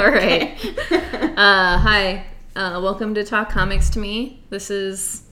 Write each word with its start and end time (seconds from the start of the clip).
All 0.00 0.10
right. 0.10 0.56
Uh, 1.40 1.78
hi. 1.78 2.24
Uh, 2.56 2.80
welcome 2.82 3.14
to 3.14 3.22
Talk 3.24 3.50
Comics 3.50 3.90
to 3.90 3.98
Me. 3.98 4.42
This 4.50 4.70
is 4.70 5.22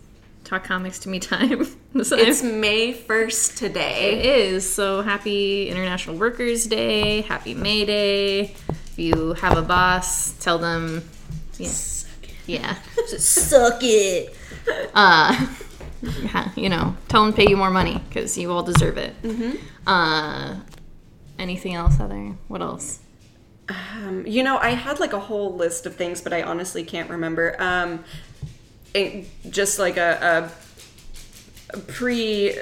Talk 0.44 0.64
Comics 0.64 0.98
to 1.00 1.08
Me 1.08 1.18
time. 1.18 1.66
This 1.94 2.12
It's 2.12 2.42
May 2.42 2.92
1st 2.92 3.56
today. 3.56 4.18
it 4.20 4.26
is. 4.26 4.70
So 4.70 5.00
happy 5.00 5.70
International 5.70 6.16
Workers' 6.16 6.66
Day. 6.66 7.22
Happy 7.22 7.54
May 7.54 7.86
Day. 7.86 8.54
If 8.68 8.98
you 8.98 9.32
have 9.34 9.56
a 9.56 9.62
boss, 9.62 10.32
tell 10.32 10.58
them. 10.58 11.02
Yeah. 11.58 11.72
Yeah. 12.46 12.74
Suck 13.06 13.78
it. 13.82 14.34
Uh, 14.94 15.46
you 16.56 16.68
know, 16.68 16.94
tell 17.08 17.24
them 17.24 17.32
to 17.32 17.36
pay 17.36 17.48
you 17.50 17.56
more 17.56 17.70
money 17.70 18.02
because 18.08 18.36
you 18.36 18.52
all 18.52 18.62
deserve 18.62 18.98
it. 18.98 19.20
Mm-hmm. 19.22 19.56
Uh, 19.86 20.56
anything 21.38 21.74
else, 21.74 21.96
Heather? 21.96 22.34
What 22.48 22.60
else? 22.60 23.00
Um, 23.68 24.24
you 24.26 24.42
know, 24.42 24.56
I 24.58 24.70
had 24.70 24.98
like 24.98 25.12
a 25.12 25.20
whole 25.20 25.54
list 25.54 25.84
of 25.86 25.94
things, 25.96 26.20
but 26.20 26.32
I 26.32 26.42
honestly 26.42 26.84
can't 26.84 27.10
remember. 27.10 27.54
Um, 27.58 28.04
it- 28.94 29.26
just 29.50 29.78
like 29.78 29.96
a, 29.96 30.50
a, 31.72 31.76
a 31.76 31.80
pre. 31.80 32.54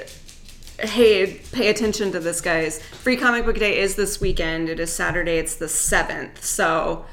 Hey, 0.79 1.41
pay 1.53 1.69
attention 1.69 2.11
to 2.11 2.19
this, 2.19 2.39
guys. 2.39 2.79
Free 2.83 3.17
Comic 3.17 3.45
Book 3.45 3.57
Day 3.57 3.79
is 3.79 3.95
this 3.95 4.21
weekend. 4.21 4.69
It 4.69 4.79
is 4.79 4.93
Saturday. 4.93 5.37
It's 5.37 5.55
the 5.55 5.65
7th. 5.65 6.39
So 6.43 7.05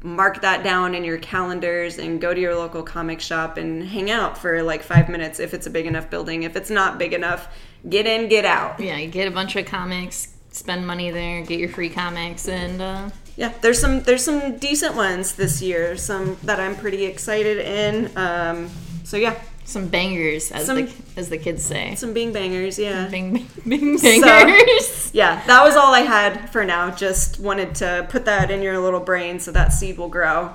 mark 0.00 0.42
that 0.42 0.62
down 0.62 0.94
in 0.94 1.02
your 1.02 1.18
calendars 1.18 1.98
and 1.98 2.20
go 2.20 2.32
to 2.34 2.40
your 2.40 2.54
local 2.54 2.82
comic 2.84 3.20
shop 3.20 3.56
and 3.56 3.82
hang 3.82 4.10
out 4.12 4.36
for 4.38 4.62
like 4.62 4.82
five 4.82 5.08
minutes 5.08 5.40
if 5.40 5.54
it's 5.54 5.66
a 5.66 5.70
big 5.70 5.86
enough 5.86 6.08
building. 6.08 6.44
If 6.44 6.54
it's 6.54 6.70
not 6.70 6.98
big 6.98 7.14
enough, 7.14 7.48
get 7.88 8.06
in, 8.06 8.28
get 8.28 8.44
out. 8.44 8.78
Yeah, 8.78 9.02
get 9.06 9.26
a 9.26 9.30
bunch 9.32 9.56
of 9.56 9.64
comics, 9.66 10.33
spend 10.54 10.86
money 10.86 11.10
there, 11.10 11.42
get 11.42 11.58
your 11.58 11.68
free 11.68 11.88
comics, 11.90 12.48
and 12.48 12.80
uh, 12.80 13.10
Yeah, 13.36 13.52
there's 13.60 13.80
some 13.80 14.02
there's 14.02 14.24
some 14.24 14.56
decent 14.58 14.94
ones 14.94 15.34
this 15.34 15.60
year. 15.60 15.96
Some 15.96 16.36
that 16.44 16.60
I'm 16.60 16.76
pretty 16.76 17.04
excited 17.04 17.58
in. 17.58 18.16
Um, 18.16 18.70
so 19.04 19.16
yeah, 19.16 19.34
some 19.64 19.88
bangers, 19.88 20.52
as 20.52 20.66
Some- 20.66 20.76
the 20.86 20.92
as 21.16 21.28
the 21.28 21.38
kids 21.38 21.62
say. 21.64 21.94
some 21.96 22.12
Bing 22.12 22.32
bangers. 22.32 22.78
Yeah, 22.78 23.08
Bing, 23.08 23.46
bing, 23.68 23.98
bangers. 24.20 25.10
yeah. 25.12 25.42
That 25.46 25.62
was 25.64 25.76
all 25.76 25.92
I 25.94 26.00
had 26.00 26.50
for 26.50 26.64
now. 26.64 26.90
Just 26.90 27.38
wanted 27.40 27.74
to 27.76 28.06
put 28.08 28.24
that 28.26 28.50
in 28.50 28.62
your 28.62 28.78
little 28.78 29.00
brain 29.00 29.40
so 29.40 29.50
that 29.52 29.72
seed 29.72 29.98
will 29.98 30.08
grow. 30.08 30.54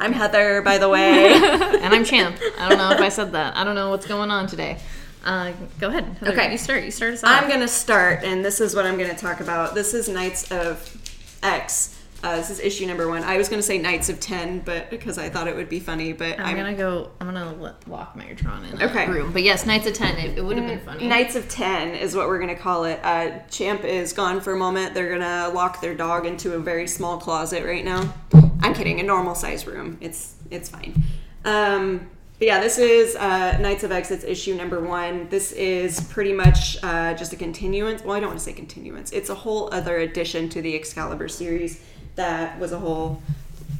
I'm 0.00 0.12
Heather, 0.12 0.62
by 0.62 0.78
the 0.78 0.88
way. 0.88 1.32
and 1.32 1.94
I'm 1.94 2.04
Champ. 2.04 2.36
I 2.58 2.68
don't 2.68 2.78
know 2.78 2.90
if 2.90 3.00
I 3.00 3.08
said 3.08 3.32
that. 3.32 3.56
I 3.56 3.62
don't 3.62 3.76
know 3.76 3.90
what's 3.90 4.06
going 4.06 4.30
on 4.32 4.48
today. 4.48 4.78
Uh, 5.24 5.52
go 5.80 5.88
ahead. 5.88 6.04
Heather, 6.20 6.32
Okay. 6.32 6.52
you 6.52 6.58
start. 6.58 6.82
You 6.84 6.90
start 6.90 7.14
us 7.14 7.22
off. 7.24 7.30
I'm 7.42 7.48
gonna 7.48 7.68
start, 7.68 8.24
and 8.24 8.44
this 8.44 8.60
is 8.60 8.74
what 8.74 8.86
I'm 8.86 8.98
gonna 8.98 9.14
talk 9.16 9.40
about. 9.40 9.74
This 9.74 9.94
is 9.94 10.08
Knights 10.08 10.50
of 10.50 10.96
X. 11.42 11.98
Uh, 12.24 12.36
this 12.36 12.50
is 12.50 12.60
issue 12.60 12.86
number 12.86 13.08
one. 13.08 13.24
I 13.24 13.36
was 13.36 13.48
gonna 13.48 13.62
say 13.62 13.78
Knights 13.78 14.08
of 14.08 14.20
Ten, 14.20 14.60
but 14.60 14.90
because 14.90 15.18
I 15.18 15.28
thought 15.28 15.48
it 15.48 15.56
would 15.56 15.68
be 15.68 15.80
funny, 15.80 16.12
but 16.12 16.38
I'm, 16.38 16.56
gonna 16.56 16.72
go. 16.74 17.10
I'm 17.20 17.26
gonna 17.26 17.52
lock 17.88 18.16
Megatron 18.16 18.72
in 18.72 18.80
Okay. 18.82 19.08
room. 19.08 19.32
But 19.32 19.42
yes, 19.42 19.66
Knights 19.66 19.86
of 19.88 19.94
Ten. 19.94 20.16
It, 20.18 20.38
it 20.38 20.44
would 20.44 20.56
have 20.56 20.66
been 20.68 20.80
funny. 20.80 21.06
Knights 21.08 21.34
of 21.34 21.48
Ten 21.48 21.94
is 21.94 22.14
what 22.14 22.28
we're 22.28 22.38
gonna 22.38 22.54
call 22.56 22.84
it. 22.84 23.00
Uh, 23.02 23.38
Champ 23.50 23.84
is 23.84 24.12
gone 24.12 24.40
for 24.40 24.52
a 24.52 24.56
moment. 24.56 24.94
They're 24.94 25.10
gonna 25.18 25.50
lock 25.52 25.80
their 25.80 25.94
dog 25.94 26.26
into 26.26 26.54
a 26.54 26.58
very 26.60 26.86
small 26.86 27.18
closet 27.18 27.64
right 27.64 27.84
now. 27.84 28.12
I'm 28.60 28.74
kidding, 28.74 29.00
a 29.00 29.02
normal 29.02 29.34
size 29.34 29.66
room. 29.66 29.98
It's 30.00 30.34
it's 30.50 30.68
fine. 30.68 31.02
Um, 31.44 32.08
but 32.42 32.46
yeah, 32.48 32.58
this 32.58 32.76
is 32.76 33.14
uh, 33.14 33.56
Knights 33.58 33.84
of 33.84 33.92
X. 33.92 34.10
It's 34.10 34.24
issue 34.24 34.56
number 34.56 34.80
one. 34.80 35.28
This 35.28 35.52
is 35.52 36.00
pretty 36.08 36.32
much 36.32 36.76
uh, 36.82 37.14
just 37.14 37.32
a 37.32 37.36
continuance. 37.36 38.02
Well, 38.02 38.16
I 38.16 38.18
don't 38.18 38.30
want 38.30 38.40
to 38.40 38.44
say 38.44 38.52
continuance. 38.52 39.12
It's 39.12 39.30
a 39.30 39.34
whole 39.36 39.72
other 39.72 39.98
addition 39.98 40.48
to 40.48 40.60
the 40.60 40.74
Excalibur 40.74 41.28
series 41.28 41.84
that 42.16 42.58
was 42.58 42.72
a 42.72 42.80
whole 42.80 43.22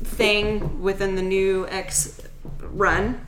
thing 0.05 0.81
within 0.81 1.17
the 1.17 1.23
new 1.23 1.67
X 1.71 2.21
run. 2.61 3.27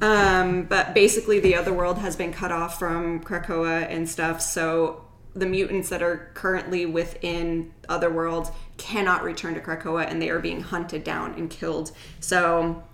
Um, 0.00 0.66
but 0.66 0.94
basically, 0.94 1.40
the 1.40 1.56
other 1.56 1.72
world 1.72 1.98
has 1.98 2.14
been 2.14 2.32
cut 2.32 2.52
off 2.52 2.78
from 2.78 3.24
Krakoa 3.24 3.90
and 3.90 4.08
stuff. 4.08 4.40
So 4.40 5.04
the 5.34 5.46
mutants 5.46 5.88
that 5.88 6.00
are 6.00 6.30
currently 6.34 6.86
within 6.86 7.72
other 7.88 8.06
Otherworld 8.06 8.52
cannot 8.76 9.24
return 9.24 9.54
to 9.54 9.60
Krakoa, 9.60 10.08
and 10.08 10.22
they 10.22 10.30
are 10.30 10.38
being 10.38 10.60
hunted 10.60 11.02
down 11.02 11.34
and 11.34 11.50
killed. 11.50 11.90
So 12.20 12.84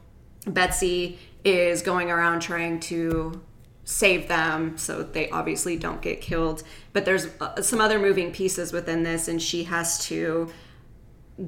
Betsy 0.47 1.19
is 1.45 1.83
going 1.83 2.11
around 2.11 2.41
trying 2.41 2.81
to 2.81 3.43
save 3.85 4.29
them 4.29 4.79
so 4.79 5.03
they 5.03 5.29
obviously 5.31 5.77
don't 5.77 6.01
get 6.03 6.21
killed. 6.21 6.63
But 6.93 7.05
there's 7.05 7.29
uh, 7.41 7.63
some 7.63 7.81
other 7.81 7.99
moving 7.99 8.33
pieces 8.33 8.73
within 8.73 9.03
this, 9.03 9.29
and 9.29 9.41
she 9.43 9.65
has 9.65 10.05
to 10.07 10.53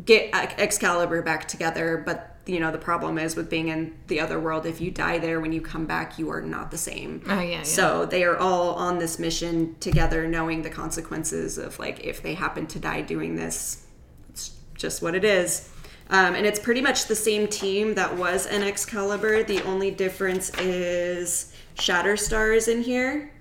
get 0.04 0.30
Excalibur 0.58 1.22
back 1.22 1.46
together, 1.46 2.02
but 2.04 2.30
you 2.46 2.60
know 2.60 2.70
the 2.70 2.78
problem 2.78 3.16
is 3.18 3.36
with 3.36 3.48
being 3.48 3.68
in 3.68 3.94
the 4.08 4.20
other 4.20 4.38
world. 4.38 4.66
If 4.66 4.80
you 4.80 4.90
die 4.90 5.18
there, 5.18 5.40
when 5.40 5.52
you 5.52 5.60
come 5.60 5.86
back, 5.86 6.18
you 6.18 6.30
are 6.30 6.42
not 6.42 6.70
the 6.70 6.78
same. 6.78 7.22
Oh, 7.26 7.40
yeah, 7.40 7.42
yeah. 7.42 7.62
So 7.62 8.04
they 8.04 8.24
are 8.24 8.36
all 8.36 8.74
on 8.74 8.98
this 8.98 9.18
mission 9.18 9.76
together, 9.80 10.26
knowing 10.26 10.62
the 10.62 10.70
consequences 10.70 11.56
of 11.56 11.78
like 11.78 12.00
if 12.04 12.22
they 12.22 12.34
happen 12.34 12.66
to 12.68 12.78
die 12.78 13.02
doing 13.02 13.36
this. 13.36 13.86
It's 14.30 14.56
just 14.74 15.02
what 15.02 15.14
it 15.14 15.24
is. 15.24 15.70
Um, 16.10 16.34
and 16.34 16.46
it's 16.46 16.58
pretty 16.60 16.80
much 16.80 17.06
the 17.06 17.16
same 17.16 17.48
team 17.48 17.94
that 17.94 18.16
was 18.16 18.46
in 18.46 18.62
Excalibur. 18.62 19.42
The 19.42 19.62
only 19.62 19.90
difference 19.90 20.50
is 20.58 21.54
Shatterstar 21.76 22.54
is 22.56 22.68
in 22.68 22.82
here. 22.82 23.32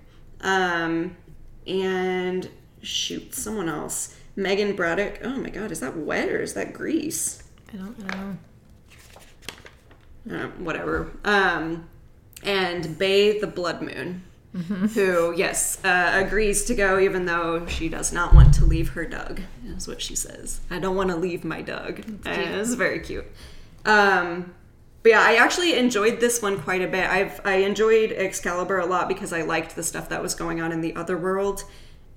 Um, 0.41 1.16
and 1.68 2.50
shoot, 2.81 3.34
someone 3.35 3.69
else. 3.69 4.16
Meggan 4.35 4.75
Braddock. 4.75 5.19
Oh 5.24 5.38
my 5.38 5.50
god, 5.50 5.72
is 5.72 5.79
that 5.81 5.96
wet 5.96 6.29
or 6.29 6.41
is 6.41 6.53
that 6.53 6.74
grease? 6.74 7.44
I 7.74 7.78
don't 7.78 8.00
know. 10.28 10.35
uh, 10.35 10.47
whatever. 10.57 11.12
Um, 11.24 11.88
and 12.44 12.97
Bei 12.97 13.40
the 13.40 13.47
Blood 13.47 13.81
Moon, 13.81 14.24
who, 14.53 15.34
yes, 15.36 15.84
uh, 15.84 16.12
agrees 16.25 16.66
to 16.66 16.75
go 16.75 17.00
even 17.00 17.25
though 17.25 17.66
she 17.68 17.90
does 17.90 18.14
not 18.14 18.34
want 18.36 18.53
to 18.56 18.66
leave 18.66 18.90
her 18.90 19.06
Doug, 19.06 19.41
is 19.66 19.88
what 19.88 20.02
she 20.02 20.16
says. 20.16 20.62
I 20.69 20.80
don't 20.80 20.96
want 20.96 21.09
to 21.09 21.16
leave 21.16 21.44
my 21.44 21.62
Doug. 21.62 22.03
It's 22.25 22.74
very 22.75 23.00
cute. 23.00 23.25
Um, 23.86 24.53
but 25.02 25.09
yeah, 25.09 25.22
I 25.22 25.36
actually 25.36 25.75
enjoyed 25.78 26.19
this 26.19 26.42
one 26.42 26.59
quite 26.62 26.81
a 26.81 26.88
bit. 26.88 27.09
I've 27.09 27.42
I 27.44 27.56
enjoyed 27.58 28.12
Excalibur 28.12 28.80
a 28.80 28.86
lot 28.86 29.08
because 29.08 29.34
I 29.34 29.42
liked 29.42 29.75
the 29.75 29.84
stuff 29.84 30.08
that 30.09 30.22
was 30.22 30.34
going 30.36 30.62
on 30.62 30.72
in 30.72 30.81
the 30.81 30.96
other 30.96 31.18
world, 31.18 31.63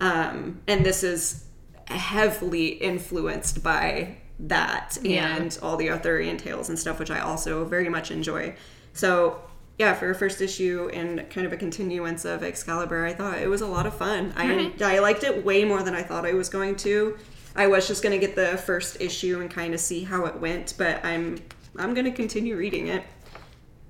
um, 0.00 0.60
and 0.68 0.84
this 0.86 1.02
is 1.02 1.44
heavily 1.86 2.66
influenced 2.68 3.62
by 3.62 4.18
that 4.38 4.98
Yeah. 5.02 5.34
and 5.36 5.58
all 5.62 5.76
the 5.76 5.90
Arthurian 5.90 6.36
tales 6.36 6.68
and 6.68 6.78
stuff, 6.78 6.98
which 6.98 7.10
I 7.10 7.20
also 7.20 7.64
very 7.64 7.88
much 7.88 8.10
enjoy. 8.10 8.54
So 8.92 9.40
yeah, 9.78 9.94
for 9.94 10.10
a 10.10 10.14
first 10.14 10.40
issue 10.40 10.90
and 10.92 11.28
kind 11.30 11.46
of 11.46 11.52
a 11.52 11.56
continuance 11.56 12.24
of 12.24 12.42
Excalibur, 12.42 13.04
I 13.04 13.12
thought 13.12 13.38
it 13.38 13.48
was 13.48 13.60
a 13.60 13.66
lot 13.66 13.86
of 13.86 13.94
fun. 13.94 14.32
I. 14.36 14.44
I 14.82 14.98
liked 15.00 15.22
it 15.24 15.44
way 15.44 15.64
more 15.64 15.82
than 15.82 15.94
I 15.94 16.02
thought 16.02 16.24
I 16.24 16.32
was 16.32 16.48
going 16.48 16.76
to. 16.76 17.16
I 17.54 17.66
was 17.66 17.86
just 17.88 18.02
going 18.02 18.18
to 18.18 18.24
get 18.26 18.36
the 18.36 18.56
first 18.58 19.00
issue 19.00 19.40
and 19.40 19.50
kind 19.50 19.74
of 19.74 19.80
see 19.80 20.04
how 20.04 20.24
it 20.26 20.40
went, 20.40 20.74
but 20.78 21.04
I'm 21.04 21.38
I'm 21.78 21.94
going 21.94 22.04
to 22.06 22.10
continue 22.10 22.56
reading 22.56 22.88
it 22.88 23.02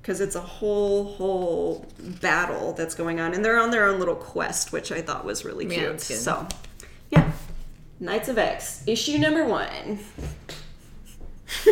because 0.02 0.20
it's 0.20 0.36
a 0.36 0.40
whole 0.40 1.04
whole 1.14 1.86
battle 2.20 2.72
that's 2.74 2.94
going 2.94 3.18
on 3.20 3.34
and 3.34 3.44
they're 3.44 3.58
on 3.58 3.70
their 3.72 3.86
own 3.86 3.98
little 3.98 4.14
quest 4.14 4.70
which 4.72 4.92
i 4.92 5.02
thought 5.02 5.24
was 5.24 5.44
really 5.44 5.66
Yeah, 5.66 5.74
cute 5.74 6.00
so 6.00 6.46
yeah 7.10 7.32
knights 7.98 8.28
of 8.28 8.38
x 8.38 8.84
issue 8.86 9.18
number 9.18 9.44
one 9.44 9.98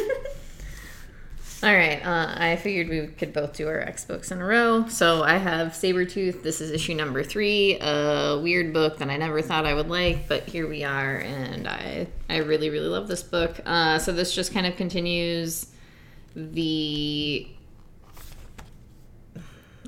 All 1.65 1.73
right. 1.73 2.05
Uh, 2.05 2.35
I 2.37 2.57
figured 2.57 2.91
we 2.91 3.07
could 3.07 3.33
both 3.33 3.55
do 3.55 3.67
our 3.69 3.81
X 3.81 4.05
books 4.05 4.31
in 4.31 4.43
a 4.43 4.45
row. 4.45 4.87
So 4.89 5.23
I 5.23 5.39
have 5.39 5.69
Sabretooth. 5.69 6.43
This 6.43 6.61
is 6.61 6.71
issue 6.71 6.93
number 6.93 7.25
three. 7.25 7.79
A 7.81 8.39
weird 8.43 8.75
book 8.75 8.99
that 8.99 9.09
I 9.09 9.17
never 9.17 9.41
thought 9.41 9.65
I 9.65 9.73
would 9.73 9.89
like, 9.89 10.29
but 10.29 10.43
here 10.43 10.69
we 10.69 10.85
are, 10.85 11.17
and 11.17 11.67
I 11.67 12.09
I 12.29 12.39
really 12.39 12.69
really 12.69 12.89
love 12.89 13.09
this 13.09 13.23
book. 13.23 13.61
Uh, 13.65 13.99
so 13.99 14.13
this 14.13 14.35
just 14.35 14.53
kind 14.53 14.67
of 14.67 14.77
continues 14.77 15.69
the. 16.37 17.49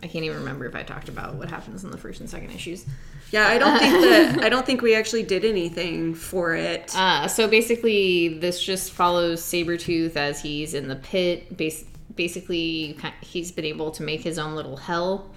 I 0.03 0.07
can't 0.07 0.25
even 0.25 0.39
remember 0.39 0.65
if 0.65 0.75
I 0.75 0.83
talked 0.83 1.11
about 1.11 1.35
what 1.35 1.51
happens 1.51 1.85
in 1.85 1.91
the 1.91 1.99
first 1.99 2.21
and 2.21 2.31
second 2.31 2.53
issues. 2.53 2.87
Yeah 3.31 3.49
i 3.49 3.59
don't 3.59 3.79
think 3.79 4.01
that 4.03 4.43
i 4.45 4.49
don't 4.49 4.65
think 4.67 4.83
we 4.83 4.95
actually 4.95 5.23
did 5.23 5.45
anything 5.45 6.15
for 6.15 6.55
it 6.55 6.93
Uh, 6.95 7.27
so 7.29 7.49
basically, 7.49 8.39
this 8.39 8.63
just 8.63 8.93
follows 8.93 9.41
Sabretooth 9.43 10.17
as 10.17 10.41
he's 10.41 10.75
in 10.75 10.89
the 10.89 10.97
pit. 10.97 11.57
Bas- 11.57 11.85
basically, 12.15 12.97
he's 13.21 13.53
been 13.53 13.65
able 13.65 13.91
to 13.93 14.03
make 14.03 14.23
his 14.23 14.39
own 14.39 14.55
little 14.55 14.77
hell. 14.77 15.31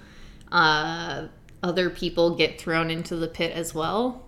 Uh, 0.50 1.26
other 1.62 1.90
people 1.90 2.34
get 2.36 2.60
thrown 2.60 2.90
into 2.90 3.16
the 3.16 3.28
pit 3.28 3.52
as 3.52 3.74
well 3.74 4.26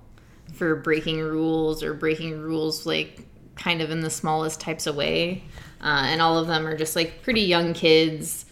for 0.52 0.76
breaking 0.76 1.18
rules 1.20 1.82
or 1.82 1.94
breaking 1.94 2.38
rules, 2.40 2.84
like 2.84 3.26
kind 3.56 3.80
of 3.80 3.90
in 3.90 4.00
the 4.00 4.10
smallest 4.10 4.60
types 4.60 4.86
of 4.86 4.94
way. 4.96 5.42
Uh, 5.80 6.04
and 6.06 6.20
all 6.20 6.36
of 6.38 6.46
them 6.46 6.66
are 6.66 6.76
just 6.76 6.94
like 6.94 7.22
pretty 7.22 7.40
young 7.42 7.72
kids. 7.72 8.44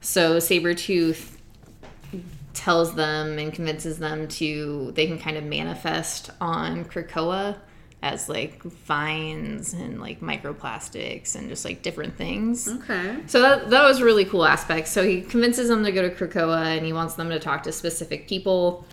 So 0.00 0.36
Sabretooth 0.38 1.37
tells 2.54 2.94
them 2.94 3.38
and 3.38 3.52
convinces 3.52 3.98
them 3.98 4.26
to 4.28 4.92
they 4.94 5.06
can 5.06 5.18
kind 5.18 5.36
of 5.36 5.44
manifest 5.44 6.30
on 6.40 6.84
Krakoa 6.84 7.58
as 8.02 8.28
like 8.28 8.62
vines 8.62 9.72
and 9.72 10.00
like 10.00 10.20
microplastics 10.20 11.34
and 11.34 11.48
just 11.48 11.64
like 11.64 11.82
different 11.82 12.16
things. 12.16 12.68
Okay. 12.68 13.18
So 13.26 13.40
that, 13.42 13.70
that 13.70 13.82
was 13.82 13.98
a 13.98 14.04
really 14.04 14.24
cool 14.24 14.44
aspect. 14.44 14.86
So 14.88 15.04
he 15.04 15.20
convinces 15.20 15.68
them 15.68 15.84
to 15.84 15.90
go 15.90 16.08
to 16.08 16.14
Krakoa 16.14 16.76
and 16.76 16.86
he 16.86 16.92
wants 16.92 17.14
them 17.14 17.28
to 17.30 17.40
talk 17.40 17.64
to 17.64 17.72
specific 17.72 18.28
people. 18.28 18.86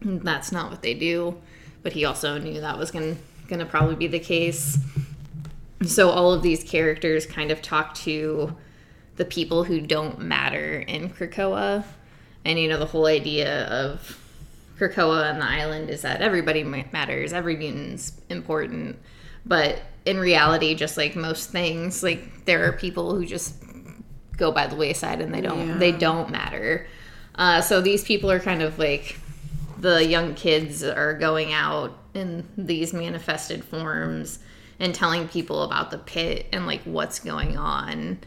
That's 0.00 0.52
not 0.52 0.70
what 0.70 0.82
they 0.82 0.94
do, 0.94 1.40
but 1.82 1.92
he 1.92 2.04
also 2.04 2.38
knew 2.38 2.60
that 2.60 2.78
was 2.78 2.90
going 2.90 3.18
going 3.48 3.60
to 3.60 3.66
probably 3.66 3.94
be 3.94 4.06
the 4.06 4.18
case. 4.18 4.78
So 5.84 6.10
all 6.10 6.32
of 6.32 6.42
these 6.42 6.64
characters 6.64 7.26
kind 7.26 7.50
of 7.50 7.62
talk 7.62 7.94
to 7.96 8.56
the 9.16 9.24
people 9.24 9.64
who 9.64 9.80
don't 9.80 10.20
matter 10.20 10.80
in 10.80 11.10
Krakoa. 11.10 11.84
And 12.46 12.60
you 12.60 12.68
know 12.68 12.78
the 12.78 12.86
whole 12.86 13.06
idea 13.06 13.64
of 13.66 14.18
Krakoa 14.78 15.28
and 15.30 15.40
the 15.40 15.46
island 15.46 15.90
is 15.90 16.02
that 16.02 16.22
everybody 16.22 16.62
matters, 16.62 17.32
every 17.32 17.56
mutant's 17.56 18.12
important. 18.28 18.98
But 19.44 19.82
in 20.04 20.18
reality, 20.18 20.74
just 20.76 20.96
like 20.96 21.16
most 21.16 21.50
things, 21.50 22.02
like 22.04 22.44
there 22.44 22.68
are 22.68 22.72
people 22.72 23.16
who 23.16 23.26
just 23.26 23.54
go 24.36 24.52
by 24.52 24.68
the 24.68 24.76
wayside 24.76 25.20
and 25.20 25.34
they 25.34 25.40
don't 25.40 25.66
Yeah. 25.68 25.78
they 25.78 25.90
don't 25.92 26.30
matter. 26.30 26.86
Uh, 27.34 27.60
so 27.62 27.80
these 27.80 28.04
people 28.04 28.30
are 28.30 28.38
kind 28.38 28.62
of 28.62 28.78
like 28.78 29.18
the 29.78 30.04
young 30.06 30.34
kids 30.34 30.84
are 30.84 31.14
going 31.14 31.52
out 31.52 31.98
in 32.14 32.46
these 32.56 32.92
manifested 32.92 33.64
forms 33.64 34.38
and 34.78 34.94
telling 34.94 35.26
people 35.26 35.62
about 35.64 35.90
the 35.90 35.98
pit 35.98 36.46
and 36.52 36.64
like 36.66 36.82
what's 36.84 37.18
going 37.18 37.56
on 37.58 38.18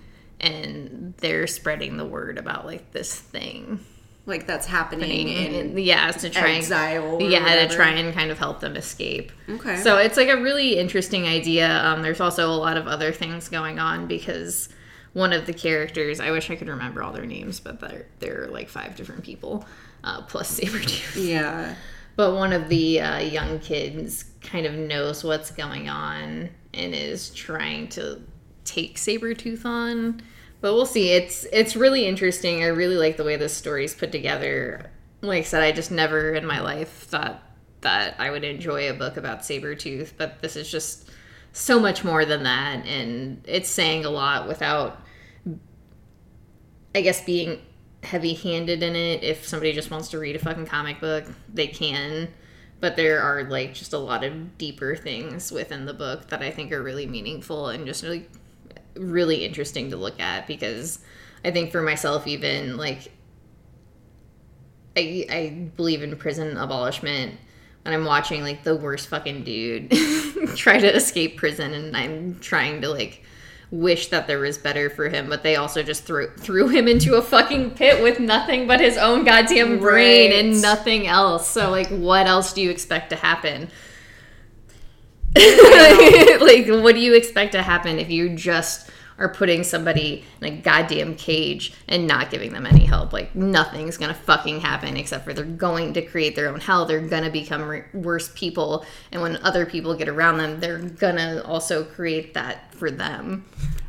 and 0.41 1.13
they're 1.17 1.47
spreading 1.47 1.97
the 1.97 2.05
word 2.05 2.37
about 2.37 2.65
like 2.65 2.91
this 2.91 3.15
thing 3.15 3.79
Like 4.29 4.45
that's 4.47 4.67
happening 4.67 5.27
in 5.27 5.77
yeah 5.77 6.11
to 6.11 6.29
try 6.29 6.51
exile 6.51 7.17
and, 7.17 7.31
yeah 7.31 7.41
whatever. 7.43 7.69
to 7.71 7.75
try 7.75 7.89
and 7.89 8.13
kind 8.13 8.31
of 8.31 8.37
help 8.37 8.59
them 8.61 8.75
escape 8.77 9.31
Okay. 9.49 9.77
so 9.77 9.97
it's 9.97 10.15
like 10.15 10.29
a 10.29 10.37
really 10.37 10.77
interesting 10.77 11.25
idea 11.27 11.67
um, 11.83 12.01
there's 12.03 12.21
also 12.21 12.49
a 12.49 12.55
lot 12.55 12.77
of 12.77 12.87
other 12.87 13.11
things 13.11 13.49
going 13.49 13.79
on 13.79 14.07
because 14.07 14.69
one 15.13 15.33
of 15.33 15.45
the 15.47 15.53
characters 15.53 16.19
i 16.19 16.31
wish 16.31 16.49
i 16.51 16.55
could 16.55 16.67
remember 16.69 17.01
all 17.03 17.11
their 17.11 17.25
names 17.25 17.59
but 17.59 17.79
they're, 17.79 18.05
they're 18.19 18.47
like 18.51 18.69
five 18.69 18.95
different 18.95 19.23
people 19.23 19.65
uh, 20.03 20.21
plus 20.21 20.59
sabretooth 20.59 21.25
yeah. 21.27 21.75
but 22.15 22.35
one 22.35 22.53
of 22.53 22.69
the 22.69 23.01
uh, 23.01 23.17
young 23.19 23.59
kids 23.59 24.25
kind 24.41 24.65
of 24.65 24.73
knows 24.73 25.23
what's 25.23 25.51
going 25.51 25.89
on 25.89 26.49
and 26.73 26.93
is 26.95 27.31
trying 27.31 27.87
to 27.89 28.21
take 28.63 28.97
Sabretooth 28.97 29.65
on. 29.65 30.21
But 30.61 30.73
we'll 30.73 30.85
see. 30.85 31.11
It's 31.11 31.45
it's 31.53 31.75
really 31.75 32.05
interesting. 32.05 32.63
I 32.63 32.67
really 32.67 32.97
like 32.97 33.17
the 33.17 33.23
way 33.23 33.37
this 33.37 33.53
story's 33.53 33.93
put 33.93 34.11
together. 34.11 34.91
Like 35.21 35.41
I 35.41 35.43
said, 35.43 35.63
I 35.63 35.71
just 35.71 35.91
never 35.91 36.33
in 36.33 36.45
my 36.45 36.59
life 36.59 36.89
thought 36.89 37.41
that 37.81 38.15
I 38.19 38.29
would 38.29 38.43
enjoy 38.43 38.89
a 38.89 38.93
book 38.93 39.17
about 39.17 39.39
Sabretooth, 39.39 40.13
but 40.17 40.41
this 40.41 40.55
is 40.55 40.69
just 40.69 41.09
so 41.51 41.79
much 41.79 42.03
more 42.03 42.25
than 42.25 42.43
that 42.43 42.85
and 42.85 43.41
it's 43.47 43.69
saying 43.69 44.05
a 44.05 44.09
lot 44.09 44.47
without 44.47 45.01
I 46.93 47.01
guess 47.01 47.23
being 47.23 47.61
heavy 48.03 48.33
handed 48.33 48.81
in 48.83 48.95
it. 48.95 49.23
If 49.23 49.47
somebody 49.47 49.73
just 49.73 49.91
wants 49.91 50.09
to 50.09 50.19
read 50.19 50.35
a 50.35 50.39
fucking 50.39 50.65
comic 50.65 50.99
book, 50.99 51.25
they 51.53 51.67
can. 51.67 52.29
But 52.79 52.95
there 52.95 53.21
are 53.21 53.43
like 53.43 53.73
just 53.73 53.93
a 53.93 53.97
lot 53.97 54.23
of 54.23 54.57
deeper 54.57 54.95
things 54.95 55.51
within 55.51 55.85
the 55.85 55.93
book 55.93 56.29
that 56.29 56.41
I 56.41 56.49
think 56.49 56.71
are 56.71 56.81
really 56.81 57.05
meaningful 57.05 57.67
and 57.67 57.85
just 57.85 58.03
really 58.03 58.27
really 58.99 59.45
interesting 59.45 59.89
to 59.91 59.97
look 59.97 60.19
at 60.19 60.45
because 60.47 60.99
I 61.43 61.51
think 61.51 61.71
for 61.71 61.81
myself 61.81 62.27
even 62.27 62.77
like 62.77 63.11
I 64.97 65.25
I 65.29 65.69
believe 65.75 66.03
in 66.03 66.15
prison 66.17 66.57
abolishment 66.57 67.35
and 67.85 67.93
I'm 67.93 68.05
watching 68.05 68.41
like 68.43 68.63
the 68.63 68.75
worst 68.75 69.07
fucking 69.07 69.43
dude 69.43 69.91
try 70.55 70.77
to 70.79 70.93
escape 70.95 71.37
prison 71.37 71.73
and 71.73 71.95
I'm 71.95 72.39
trying 72.39 72.81
to 72.81 72.89
like 72.89 73.23
wish 73.71 74.07
that 74.07 74.25
there 74.25 74.39
was 74.39 74.57
better 74.57 74.89
for 74.89 75.09
him 75.09 75.29
but 75.29 75.43
they 75.43 75.55
also 75.55 75.83
just 75.83 76.03
threw 76.03 76.27
threw 76.37 76.67
him 76.67 76.87
into 76.87 77.15
a 77.15 77.21
fucking 77.21 77.71
pit 77.71 78.01
with 78.01 78.19
nothing 78.19 78.65
but 78.67 78.79
his 78.79 78.97
own 78.97 79.23
goddamn 79.23 79.77
brain 79.79 80.31
Right. 80.31 80.39
and 80.45 80.59
nothing 80.61 81.05
else 81.07 81.47
so 81.47 81.69
like 81.69 81.87
what 81.89 82.25
else 82.25 82.51
do 82.51 82.61
you 82.63 82.71
expect 82.71 83.11
to 83.11 83.15
happen 83.15 83.69
like 85.35 86.67
what 86.67 86.95
do 86.95 87.01
you 87.01 87.13
expect 87.13 87.51
to 87.51 87.61
happen 87.61 87.99
if 87.99 88.09
you 88.09 88.29
just 88.35 88.89
are 89.19 89.29
putting 89.29 89.63
somebody 89.63 90.23
in 90.41 90.47
a 90.47 90.57
goddamn 90.57 91.13
cage 91.15 91.73
and 91.87 92.07
not 92.07 92.31
giving 92.31 92.51
them 92.51 92.65
any 92.65 92.85
help? 92.85 93.13
Like 93.13 93.35
nothing's 93.35 93.97
gonna 93.97 94.13
fucking 94.13 94.61
happen 94.61 94.97
except 94.97 95.25
for 95.25 95.33
they're 95.33 95.45
going 95.45 95.93
to 95.93 96.01
create 96.01 96.35
their 96.35 96.49
own 96.49 96.59
hell. 96.59 96.85
They're 96.85 96.99
gonna 96.99 97.29
become 97.29 97.61
re- 97.63 97.83
worse 97.93 98.31
people. 98.33 98.85
And 99.11 99.21
when 99.21 99.37
other 99.37 99.65
people 99.65 99.93
get 99.93 100.09
around 100.09 100.39
them 100.39 100.59
they're 100.59 100.79
gonna 100.79 101.43
also 101.45 101.83
create 101.83 102.33
that 102.33 102.73
for 102.73 102.89
them. 102.89 103.45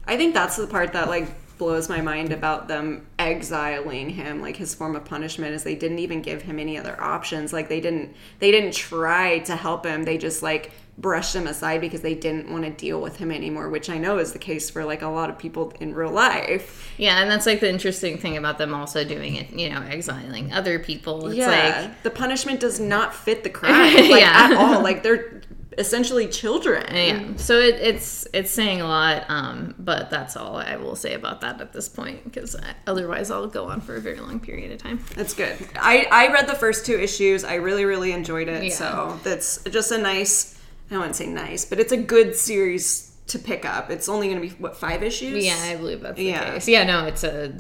I 0.06 0.16
think 0.16 0.34
that's 0.34 0.56
the 0.56 0.66
part 0.66 0.93
that 0.93 1.08
like 1.08 1.28
blows 1.60 1.90
my 1.90 2.00
mind 2.00 2.32
about 2.32 2.69
them 2.69 3.06
exiling 3.19 4.08
him 4.08 4.40
like 4.40 4.56
his 4.56 4.75
form 4.75 4.96
of 4.96 5.04
punishment 5.04 5.54
is 5.54 5.62
they 5.62 5.75
didn't 5.75 5.98
even 5.98 6.22
give 6.22 6.40
him 6.40 6.58
any 6.58 6.78
other 6.78 6.98
options. 7.00 7.52
Like 7.52 7.69
they 7.69 7.81
didn't 7.81 8.14
they 8.40 8.50
didn't 8.50 8.72
try 8.72 9.40
to 9.40 9.56
help 9.56 9.86
him. 9.86 10.04
They 10.04 10.19
just 10.19 10.43
like 10.43 10.72
brushed 11.00 11.35
him 11.35 11.47
aside 11.47 11.81
because 11.81 12.00
they 12.02 12.14
didn't 12.14 12.50
want 12.50 12.64
to 12.64 12.70
deal 12.70 13.00
with 13.00 13.17
him 13.17 13.31
anymore 13.31 13.69
which 13.69 13.88
i 13.88 13.97
know 13.99 14.19
is 14.19 14.32
the 14.32 14.38
case 14.38 14.69
for 14.69 14.85
like 14.85 15.02
a 15.02 15.06
lot 15.08 15.31
of 15.31 15.38
people 15.38 15.73
in 15.81 15.94
real 15.94 16.11
life 16.11 16.93
yeah 16.99 17.20
and 17.23 17.31
that's 17.31 17.47
like 17.47 17.61
the 17.61 17.69
interesting 17.70 18.19
thing 18.19 18.37
about 18.37 18.58
them 18.58 18.75
also 18.75 19.02
doing 19.05 19.35
it 19.37 19.50
you 19.50 19.69
know 19.70 19.81
exiling 19.82 20.52
other 20.52 20.79
people 20.79 21.26
it's 21.29 21.37
yeah 21.37 21.81
like 21.87 22.02
the 22.02 22.11
punishment 22.11 22.61
does 22.61 22.79
not 22.81 23.14
fit 23.14 23.43
the 23.44 23.50
crime 23.61 23.94
like 23.94 24.20
Yeah. 24.20 24.49
at 24.50 24.52
all 24.56 24.82
like 24.82 25.02
they're 25.02 25.41
essentially 25.79 26.26
children 26.26 26.85
yeah 26.94 27.23
so 27.37 27.58
it, 27.58 27.76
it's 27.76 28.26
it's 28.35 28.50
saying 28.50 28.81
a 28.81 28.87
lot 28.87 29.24
um 29.31 29.72
but 29.79 30.10
that's 30.10 30.36
all 30.36 30.56
i 30.56 30.77
will 30.77 30.96
say 30.96 31.15
about 31.15 31.41
that 31.41 31.60
at 31.60 31.72
this 31.72 31.89
point 31.89 32.22
because 32.24 32.56
otherwise 32.89 33.31
i'll 33.31 33.46
go 33.46 33.67
on 33.67 33.81
for 33.81 33.94
a 33.94 34.01
very 34.01 34.19
long 34.20 34.41
period 34.41 34.72
of 34.72 34.79
time 34.82 35.03
That's 35.15 35.32
good. 35.32 35.56
I, 35.77 36.06
I 36.10 36.32
read 36.32 36.48
the 36.48 36.55
first 36.56 36.84
two 36.84 36.98
issues. 36.98 37.44
I 37.44 37.55
really, 37.55 37.84
really 37.84 38.13
enjoyed 38.13 38.48
it. 38.48 38.65
Yeah. 38.65 38.70
So 38.74 39.20
that's 39.22 39.63
just 39.65 39.91
a 39.93 39.98
nice, 39.98 40.58
I 40.91 40.97
wouldn't 40.97 41.17
say 41.17 41.27
nice, 41.27 41.65
but 41.65 41.79
it's 41.79 41.93
a 41.93 41.97
good 41.97 42.35
series 42.37 43.13
to 43.29 43.39
pick 43.39 43.65
up. 43.65 43.91
It's 43.91 44.09
only 44.09 44.29
going 44.29 44.41
to 44.43 44.49
be, 44.49 44.55
what, 44.61 44.77
five 44.77 45.03
issues? 45.05 45.44
yeah 45.44 45.56
i 45.63 45.77
believe 45.77 46.01
that's 46.01 46.17
the 46.17 46.25
Yeah. 46.25 46.55
case 46.55 46.67
yeah 46.67 46.82
no 46.85 47.05
it's 47.06 47.23
a 47.23 47.55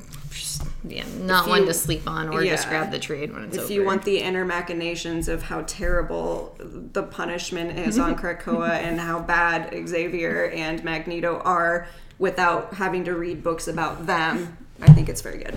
yeah 0.82 1.04
not 1.20 1.44
If 1.44 1.50
one 1.50 1.66
to 1.66 1.74
sleep 1.74 2.08
on 2.08 2.28
or 2.30 2.42
just 2.44 2.68
grab 2.68 2.90
the 2.90 2.98
trade 2.98 3.32
when 3.32 3.44
it's 3.44 3.56
If 3.56 3.64
over 3.64 3.72
you 3.72 3.84
want 3.84 4.02
the 4.04 4.18
inner 4.18 4.44
machinations 4.44 5.28
of 5.28 5.42
how 5.42 5.62
terrible 5.66 6.56
the 6.58 7.02
punishment 7.04 7.78
is 7.78 7.98
on 8.00 8.16
Krakoa 8.20 8.70
and 8.70 8.98
how 9.00 9.20
bad 9.20 9.72
Xavier 9.88 10.50
and 10.50 10.82
Magneto 10.82 11.38
are 11.44 11.86
without 12.18 12.74
having 12.74 13.04
to 13.04 13.14
read 13.14 13.42
books 13.44 13.68
about 13.68 14.06
them, 14.06 14.56
I 14.82 14.92
think 14.92 15.08
it's 15.08 15.20
very 15.20 15.38
good. 15.38 15.56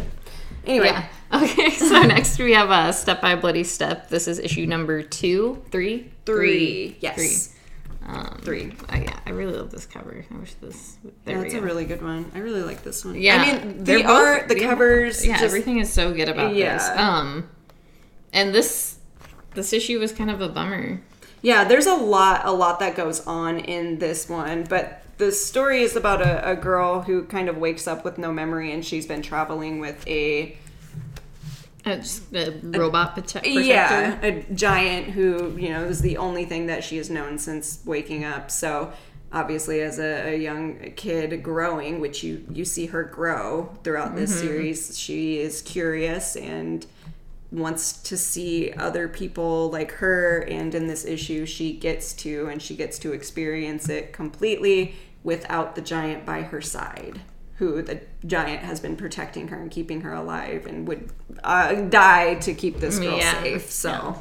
Anyway, 0.68 0.88
yeah 0.88 1.08
okay 1.34 1.72
so 1.72 2.04
next 2.04 2.38
we 2.38 2.54
have 2.54 2.70
a 2.70 2.94
step 2.94 3.20
by 3.22 3.36
bloody 3.36 3.64
step 3.64 4.10
this 4.10 4.28
is 4.28 4.38
issue 4.40 4.66
number 4.68 5.02
two 5.02 5.64
three 5.72 6.12
three. 6.26 6.98
Yes. 7.00 7.53
Um, 8.06 8.38
Three. 8.42 8.74
uh, 8.92 8.98
yeah, 8.98 9.18
I 9.26 9.30
really 9.30 9.54
love 9.58 9.72
this 9.72 9.86
cover. 9.86 10.26
I 10.30 10.38
wish 10.38 10.54
this. 10.56 10.98
Would 11.04 11.14
be 11.26 11.32
there 11.32 11.42
That's 11.42 11.54
we 11.54 11.60
a 11.60 11.64
really 11.64 11.86
good 11.86 12.02
one. 12.02 12.30
I 12.36 12.40
really 12.40 12.62
like 12.64 12.84
this 12.84 13.06
one. 13.06 13.16
Yeah, 13.16 13.38
I 13.42 13.64
mean, 13.64 13.84
they're 13.84 14.00
the 14.00 14.04
both- 14.04 14.12
art, 14.12 14.48
the 14.50 14.60
yeah, 14.60 14.70
covers, 14.70 15.26
Yeah, 15.26 15.34
just, 15.34 15.44
everything 15.46 15.78
is 15.80 15.92
so 15.92 16.14
good 16.14 16.28
about 16.28 16.52
this. 16.54 16.60
Yeah. 16.60 16.96
Um, 17.18 17.50
and 18.34 18.54
this 18.54 18.98
this 19.54 19.72
issue 19.72 20.00
was 20.00 20.12
kind 20.12 20.30
of 20.32 20.42
a 20.42 20.50
bummer. 20.50 21.00
Yeah, 21.42 21.64
there's 21.66 21.86
a 21.86 21.94
lot, 21.96 22.42
a 22.46 22.52
lot 22.52 22.80
that 22.80 22.96
goes 22.96 23.26
on 23.28 23.60
in 23.60 24.00
this 24.00 24.28
one, 24.28 24.64
but 24.64 25.02
the 25.18 25.32
story 25.32 25.84
is 25.84 25.96
about 25.96 26.22
a, 26.22 26.52
a 26.52 26.56
girl 26.56 27.02
who 27.04 27.24
kind 27.26 27.48
of 27.50 27.58
wakes 27.58 27.88
up 27.88 28.04
with 28.04 28.18
no 28.18 28.32
memory, 28.34 28.72
and 28.72 28.84
she's 28.84 29.06
been 29.06 29.22
traveling 29.22 29.80
with 29.80 30.06
a 30.08 30.58
Just 31.84 32.34
a 32.34 32.52
robot 32.64 33.16
prote- 33.16 33.42
protector. 33.42 33.50
yeah, 33.50 34.20
a 34.22 34.44
giant 34.54 35.08
who 35.08 35.58
you 35.58 35.70
know 35.70 35.84
is 35.84 36.02
the 36.02 36.18
only 36.18 36.46
thing 36.46 36.68
that 36.68 36.84
she 36.84 36.98
has 36.98 37.10
known 37.10 37.38
since 37.38 37.82
waking 37.86 38.24
up. 38.24 38.50
So 38.52 38.94
obviously, 39.34 39.82
as 39.82 40.00
a, 40.00 40.34
a 40.34 40.38
young 40.38 40.94
kid 40.96 41.44
growing, 41.44 42.00
which 42.00 42.24
you 42.24 42.46
you 42.50 42.64
see 42.64 42.86
her 42.88 43.04
grow 43.04 43.76
throughout 43.84 44.16
this 44.16 44.32
mm-hmm. 44.32 44.48
series, 44.48 44.98
she 44.98 45.40
is 45.40 45.62
curious 45.62 46.38
and 46.38 46.86
wants 47.54 47.94
to 48.02 48.18
see 48.18 48.74
other 48.74 49.08
people 49.08 49.70
like 49.70 49.92
her 49.92 50.40
and 50.50 50.74
in 50.74 50.88
this 50.88 51.06
issue 51.06 51.46
she 51.46 51.72
gets 51.72 52.12
to 52.14 52.48
and 52.48 52.60
she 52.60 52.76
gets 52.76 52.98
to 52.98 53.14
experience 53.14 53.88
it 53.90 54.12
completely 54.12 54.96
without 55.24 55.76
the 55.76 55.82
giant 55.82 56.26
by 56.26 56.42
her 56.42 56.62
side 56.62 57.22
who 57.64 57.82
the 57.82 58.02
giant 58.26 58.62
has 58.62 58.80
been 58.80 58.96
protecting 58.96 59.48
her 59.48 59.58
and 59.62 59.72
keeping 59.72 60.02
her 60.02 60.14
alive 60.14 60.66
and 60.66 60.88
would 60.88 61.10
uh, 61.44 61.74
die 61.74 62.36
to 62.36 62.54
keep 62.54 62.80
this 62.80 63.00
girl 63.00 63.18
Yeah. 63.18 63.42
safe 63.42 63.72
so 63.72 63.90
Yeah. 63.90 64.16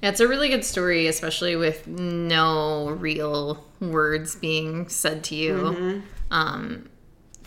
Yeah, 0.00 0.10
it's 0.10 0.20
a 0.20 0.28
really 0.28 0.48
good 0.48 0.64
story, 0.64 1.08
especially 1.08 1.56
with 1.56 1.88
no 1.88 2.90
real 2.90 3.64
words 3.80 4.36
being 4.36 4.88
said 4.88 5.24
to 5.24 5.34
you. 5.34 5.54
Mm-hmm. 5.54 6.00
Um, 6.30 6.88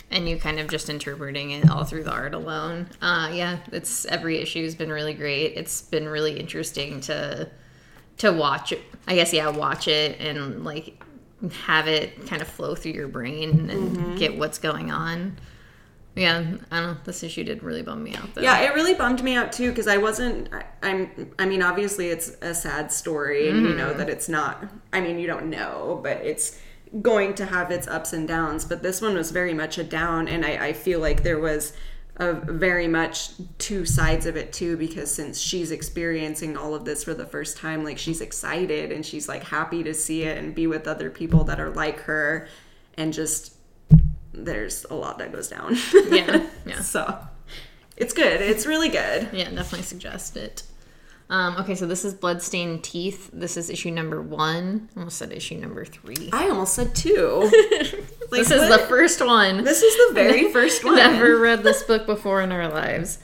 and 0.10 0.28
you 0.28 0.36
kind 0.36 0.60
of 0.60 0.68
just 0.68 0.90
interpreting 0.90 1.52
it 1.52 1.70
all 1.70 1.86
through 1.86 2.04
the 2.04 2.12
art 2.12 2.34
alone. 2.34 2.90
Uh, 3.02 3.32
yeah, 3.34 3.60
it's 3.72 4.04
every 4.06 4.38
issue 4.40 4.64
has 4.66 4.76
been 4.76 4.92
really 4.92 5.14
great. 5.14 5.54
It's 5.56 5.82
been 5.82 6.10
really 6.10 6.38
interesting 6.38 7.00
to 7.02 7.50
to 8.18 8.34
watch 8.34 8.74
it. 8.74 8.82
I 9.08 9.16
guess 9.16 9.32
yeah, 9.32 9.48
watch 9.48 9.88
it 9.88 10.20
and 10.20 10.66
like 10.66 11.02
have 11.66 11.88
it 11.88 12.28
kind 12.28 12.42
of 12.42 12.48
flow 12.48 12.76
through 12.76 12.92
your 12.94 13.08
brain 13.08 13.70
and 13.70 13.98
Mm-hmm. 13.98 14.16
get 14.18 14.38
what's 14.38 14.58
going 14.60 14.92
on. 14.92 15.38
Yeah, 16.16 16.40
I 16.40 16.42
don't 16.42 16.68
know. 16.72 16.98
This 17.06 17.24
issue 17.24 17.44
did 17.46 17.64
really 17.64 17.82
bum 17.84 18.04
me 18.04 18.14
out 18.16 18.36
though. 18.36 18.42
Yeah, 18.42 18.60
it 18.60 18.74
really 18.76 18.94
bummed 18.94 19.24
me 19.24 19.36
out 19.36 19.54
too 19.54 19.70
because 19.70 19.88
I 19.88 19.96
wasn't. 19.98 20.50
I, 20.54 20.66
I'm. 20.84 21.32
I 21.40 21.46
mean, 21.46 21.62
obviously, 21.62 22.10
it's 22.10 22.36
a 22.42 22.54
sad 22.54 22.92
story, 22.92 23.50
and 23.50 23.62
you 23.66 23.74
know 23.74 23.94
that 23.94 24.10
it's 24.10 24.28
not. 24.28 24.66
I 24.92 25.00
mean, 25.00 25.20
you 25.20 25.28
don't 25.28 25.46
know, 25.50 26.02
but 26.04 26.18
it's 26.18 26.60
going 27.02 27.34
to 27.36 27.46
have 27.46 27.72
its 27.72 27.88
ups 27.88 28.12
and 28.12 28.28
downs. 28.28 28.66
But 28.66 28.84
this 28.84 29.02
one 29.02 29.14
was 29.16 29.32
very 29.32 29.54
much 29.54 29.78
a 29.78 29.86
down, 29.86 30.28
and 30.28 30.46
I, 30.46 30.68
I 30.68 30.74
feel 30.74 31.00
like 31.00 31.24
there 31.24 31.40
was 31.40 31.72
a 32.22 32.34
very 32.34 32.88
much 32.88 33.32
two 33.58 33.84
sides 33.86 34.26
of 34.28 34.38
it 34.38 34.54
too 34.54 34.78
because 34.78 35.12
since 35.14 35.40
she's 35.40 35.72
experiencing 35.72 36.56
all 36.56 36.76
of 36.76 36.86
this 36.86 37.04
for 37.04 37.14
the 37.16 37.26
first 37.26 37.58
time 37.58 37.84
like 37.84 37.98
she's 37.98 38.22
excited 38.22 38.92
and 38.92 39.04
she's 39.06 39.28
like 39.28 39.44
happy 39.44 39.82
to 39.82 39.94
see 39.94 40.22
it 40.24 40.38
and 40.38 40.54
be 40.54 40.68
with 40.68 40.88
other 40.88 41.10
people 41.10 41.44
that 41.44 41.60
are 41.60 41.72
like 41.72 42.00
her 42.02 42.48
and 42.96 43.12
just 43.12 43.56
there's 44.34 44.86
a 44.92 44.94
lot 44.94 45.18
that 45.18 45.32
goes 45.32 45.48
down 45.48 45.76
Yeah, 46.12 46.46
yeah. 46.66 46.82
so 46.82 47.18
it's 47.98 48.14
good. 48.14 48.40
It's 48.42 48.66
really 48.66 48.90
good. 48.90 49.30
Yeah, 49.34 49.50
definitely 49.50 49.82
suggest 49.84 50.38
it. 50.38 50.64
Um, 51.32 51.56
okay, 51.58 51.76
so 51.76 51.88
this 51.88 52.04
is 52.04 52.14
Bloodstained 52.14 52.84
Teeth. 52.84 53.30
This 53.32 53.56
is 53.56 53.70
issue 53.70 53.90
number 53.90 54.22
one. 54.22 54.90
I 54.96 55.00
almost 55.00 55.18
said 55.18 55.32
issue 55.32 55.56
number 55.56 55.86
three. 55.86 56.30
I 56.34 56.50
almost 56.50 56.74
said 56.76 56.94
two. 56.94 57.50
Like, 58.32 58.44
this 58.48 58.52
is 58.52 58.70
the 58.70 58.78
first 58.88 59.20
one. 59.26 59.66
This 59.66 59.82
is 59.82 60.08
the 60.08 60.14
very 60.14 60.54
first 60.54 60.86
one. 60.86 60.96
Never 60.96 61.38
read 61.38 61.64
this 61.64 61.84
book 61.84 62.06
before 62.06 62.42
in 62.42 62.54
our 62.54 62.70
lives. 62.70 63.20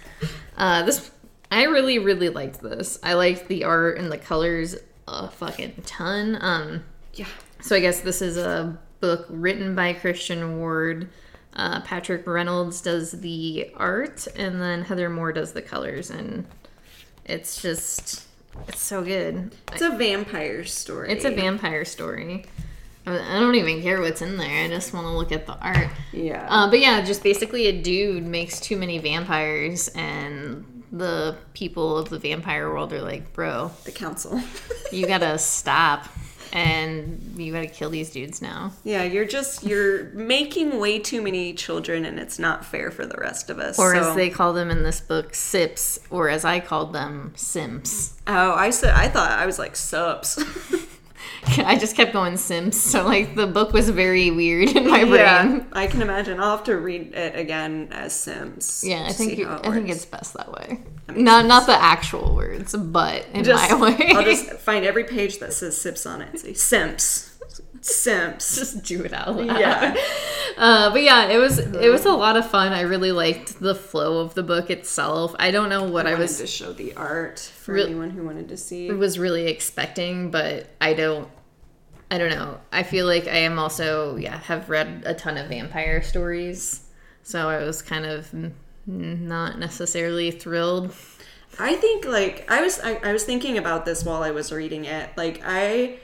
Uh, 0.57 0.83
this 0.83 1.09
I 1.49 1.63
really, 1.63 1.97
really 1.97 2.27
liked 2.27 2.59
this. 2.61 2.99
I 3.01 3.13
liked 3.13 3.47
the 3.47 3.63
art 3.63 3.97
and 3.99 4.11
the 4.11 4.17
colors 4.17 4.75
a 5.07 5.29
fucking 5.29 5.83
ton. 5.85 6.37
Um, 6.41 6.83
Yeah. 7.13 7.27
so 7.61 7.77
I 7.77 7.79
guess 7.79 8.01
this 8.01 8.21
is 8.21 8.35
a 8.35 8.77
book 8.99 9.27
written 9.29 9.75
by 9.75 9.93
Christian 9.93 10.57
Ward. 10.59 11.07
Uh, 11.55 11.79
Patrick 11.81 12.27
Reynolds 12.27 12.81
does 12.81 13.11
the 13.13 13.71
art, 13.77 14.27
and 14.35 14.61
then 14.61 14.81
Heather 14.83 15.09
Moore 15.09 15.31
does 15.31 15.53
the 15.53 15.61
colors, 15.61 16.09
and 16.11 16.45
it's 17.27 17.61
just 17.61 18.23
it's 18.67 18.81
so 18.81 19.03
good. 19.03 19.53
It's 19.73 19.81
a 19.81 19.91
vampire 19.91 20.65
story. 20.65 21.11
It's 21.11 21.25
a 21.25 21.31
vampire 21.31 21.85
story. 21.85 22.45
I 23.05 23.39
don't 23.39 23.55
even 23.55 23.81
care 23.81 24.01
what's 24.01 24.21
in 24.21 24.35
there. 24.35 24.65
I 24.65 24.67
just 24.67 24.93
want 24.93 25.05
to 25.05 25.11
look 25.11 25.31
at 25.31 25.45
the 25.45 25.57
art. 25.59 25.87
Yeah. 26.11 26.45
Uh, 26.49 26.69
but 26.69 26.79
yeah, 26.79 27.01
just 27.01 27.23
basically 27.23 27.67
a 27.67 27.81
dude 27.81 28.27
makes 28.27 28.59
too 28.59 28.75
many 28.75 28.97
vampires, 28.97 29.87
and 29.89 30.83
the 30.91 31.37
people 31.53 31.97
of 31.97 32.09
the 32.09 32.19
vampire 32.19 32.69
world 32.69 32.91
are 32.91 33.01
like, 33.01 33.31
bro, 33.31 33.71
the 33.85 33.91
council. 33.91 34.41
you 34.91 35.07
gotta 35.07 35.37
stop, 35.37 36.07
and 36.53 37.33
you 37.37 37.53
gotta 37.53 37.67
kill 37.67 37.89
these 37.89 38.09
dudes 38.09 38.41
now. 38.41 38.71
yeah, 38.83 39.03
you're 39.03 39.25
just 39.25 39.63
you're 39.63 40.05
making 40.11 40.79
way 40.79 40.99
too 40.99 41.21
many 41.21 41.53
children, 41.53 42.05
and 42.05 42.19
it's 42.19 42.39
not 42.39 42.65
fair 42.65 42.91
for 42.91 43.05
the 43.05 43.17
rest 43.17 43.49
of 43.49 43.59
us. 43.59 43.77
Or 43.79 43.93
so- 43.95 44.09
as 44.09 44.15
they 44.15 44.29
call 44.29 44.53
them 44.53 44.69
in 44.71 44.83
this 44.83 44.99
book, 45.01 45.33
sips, 45.35 45.99
or 46.09 46.29
as 46.29 46.45
I 46.45 46.59
called 46.59 46.93
them, 46.93 47.33
simps. 47.35 48.13
oh, 48.27 48.53
I 48.53 48.69
said 48.71 48.93
I 48.93 49.07
thought 49.07 49.31
I 49.31 49.45
was 49.45 49.59
like 49.59 49.75
subs. 49.75 50.37
I 51.65 51.77
just 51.77 51.95
kept 51.95 52.13
going 52.13 52.37
Sims. 52.37 52.79
so 52.79 53.05
like 53.05 53.35
the 53.35 53.47
book 53.47 53.73
was 53.73 53.89
very 53.89 54.31
weird 54.31 54.69
in 54.75 54.89
my 54.89 55.03
brain. 55.03 55.13
yeah, 55.13 55.63
I 55.73 55.87
can 55.87 56.01
imagine. 56.01 56.39
I'll 56.39 56.57
have 56.57 56.65
to 56.65 56.77
read 56.77 57.13
it 57.13 57.37
again 57.37 57.89
as 57.91 58.13
Sims. 58.13 58.83
Yeah, 58.85 59.05
I 59.07 59.13
think 59.13 59.37
you, 59.37 59.47
I 59.49 59.71
think 59.71 59.89
it's 59.89 60.05
best 60.05 60.33
that 60.33 60.51
way. 60.51 60.81
Not 61.15 61.45
not 61.45 61.65
the 61.67 61.73
actual 61.73 62.35
words, 62.35 62.75
but 62.75 63.25
in 63.33 63.43
just, 63.43 63.69
my 63.71 63.79
way. 63.97 64.11
I'll 64.13 64.23
just 64.23 64.51
find 64.53 64.85
every 64.85 65.03
page 65.03 65.39
that 65.39 65.53
says 65.53 65.79
sips 65.79 66.05
on 66.05 66.21
it. 66.21 66.39
Say 66.39 66.53
simps, 66.53 67.26
simps. 67.81 68.55
just 68.57 68.83
do 68.83 69.03
it 69.03 69.13
out 69.13 69.35
loud. 69.35 69.59
Yeah. 69.59 69.95
Uh, 70.57 70.89
but 70.89 71.03
yeah, 71.03 71.27
it 71.27 71.37
was 71.37 71.59
it 71.59 71.91
was 71.91 72.05
a 72.05 72.11
lot 72.11 72.35
of 72.35 72.49
fun. 72.49 72.73
I 72.73 72.81
really 72.81 73.11
liked 73.11 73.59
the 73.59 73.75
flow 73.75 74.21
of 74.21 74.33
the 74.33 74.41
book 74.41 74.71
itself. 74.71 75.35
I 75.37 75.51
don't 75.51 75.69
know 75.69 75.83
what 75.83 76.07
I, 76.07 76.13
wanted 76.13 76.23
was 76.23 76.37
to 76.39 76.47
show 76.47 76.73
the 76.73 76.95
art 76.95 77.37
for 77.39 77.73
Re- 77.75 77.83
anyone 77.83 78.09
who 78.09 78.23
wanted 78.25 78.49
to 78.49 78.57
see. 78.57 78.91
was 78.91 79.19
really 79.19 79.45
expecting, 79.45 80.31
but 80.31 80.69
I 80.81 80.95
don't 80.95 81.29
I 82.09 82.17
don't 82.17 82.31
know. 82.31 82.59
I 82.71 82.81
feel 82.81 83.05
like 83.05 83.27
I 83.27 83.37
am 83.37 83.59
also 83.59 84.15
yeah 84.15 84.39
have 84.39 84.67
read 84.67 85.03
a 85.05 85.13
ton 85.13 85.37
of 85.37 85.47
vampire 85.49 86.01
stories, 86.01 86.87
so 87.21 87.49
I 87.49 87.63
was 87.63 87.83
kind 87.83 88.05
of 88.07 88.33
not 88.87 89.59
necessarily 89.59 90.31
thrilled. 90.31 90.91
I 91.59 91.75
think 91.75 92.05
like 92.05 92.49
I 92.49 92.61
was 92.61 92.79
I, 92.79 92.95
I 93.03 93.13
was 93.13 93.25
thinking 93.25 93.59
about 93.59 93.85
this 93.85 94.03
while 94.03 94.23
I 94.23 94.31
was 94.31 94.51
reading 94.51 94.85
it. 94.85 95.09
Like 95.17 95.41
I 95.45 95.99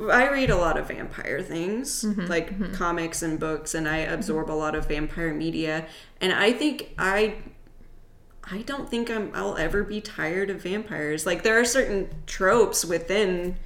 I 0.00 0.28
read 0.30 0.50
a 0.50 0.56
lot 0.56 0.76
of 0.76 0.88
vampire 0.88 1.40
things, 1.40 2.02
Mm-hmm, 2.02 2.26
like 2.26 2.72
comics 2.74 3.22
and 3.22 3.38
books, 3.38 3.74
and 3.74 3.88
I 3.88 3.98
absorb 3.98 4.50
a 4.50 4.52
lot 4.52 4.74
of 4.74 4.88
vampire 4.88 5.32
media. 5.32 5.86
And 6.20 6.32
I 6.32 6.52
think 6.52 6.94
I 6.98 7.36
I 8.50 8.62
don't 8.62 8.88
think 8.90 9.10
I'm 9.10 9.30
I'll 9.34 9.56
ever 9.56 9.84
be 9.84 10.00
tired 10.00 10.50
of 10.50 10.62
vampires. 10.62 11.26
Like 11.26 11.42
there 11.44 11.58
are 11.58 11.64
certain 11.64 12.10
tropes 12.26 12.84
within 12.84 13.56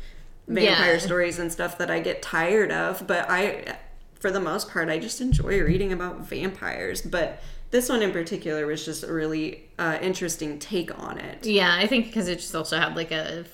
vampire 0.46 0.92
Yeah. 0.94 0.98
stories 0.98 1.38
and 1.38 1.50
stuff 1.50 1.78
that 1.78 1.90
I 1.90 2.00
get 2.00 2.22
tired 2.22 2.70
of, 2.72 3.06
but 3.06 3.26
I 3.30 3.76
for 4.20 4.30
the 4.30 4.40
most 4.40 4.68
part 4.70 4.88
I 4.88 4.98
just 4.98 5.20
enjoy 5.20 5.60
reading 5.62 5.92
about 5.92 6.20
vampires. 6.28 7.02
But 7.02 7.40
this 7.70 7.88
one 7.88 8.02
in 8.02 8.12
particular 8.12 8.66
was 8.66 8.84
just 8.84 9.02
a 9.04 9.12
really 9.12 9.68
uh, 9.78 9.98
interesting 10.00 10.58
take 10.58 10.96
on 10.98 11.18
it. 11.18 11.44
Yeah, 11.46 11.74
I 11.76 11.86
think 11.86 12.06
because 12.06 12.28
it 12.28 12.36
just 12.36 12.54
also 12.54 12.78
had 12.78 12.96
like 12.96 13.10
a, 13.12 13.44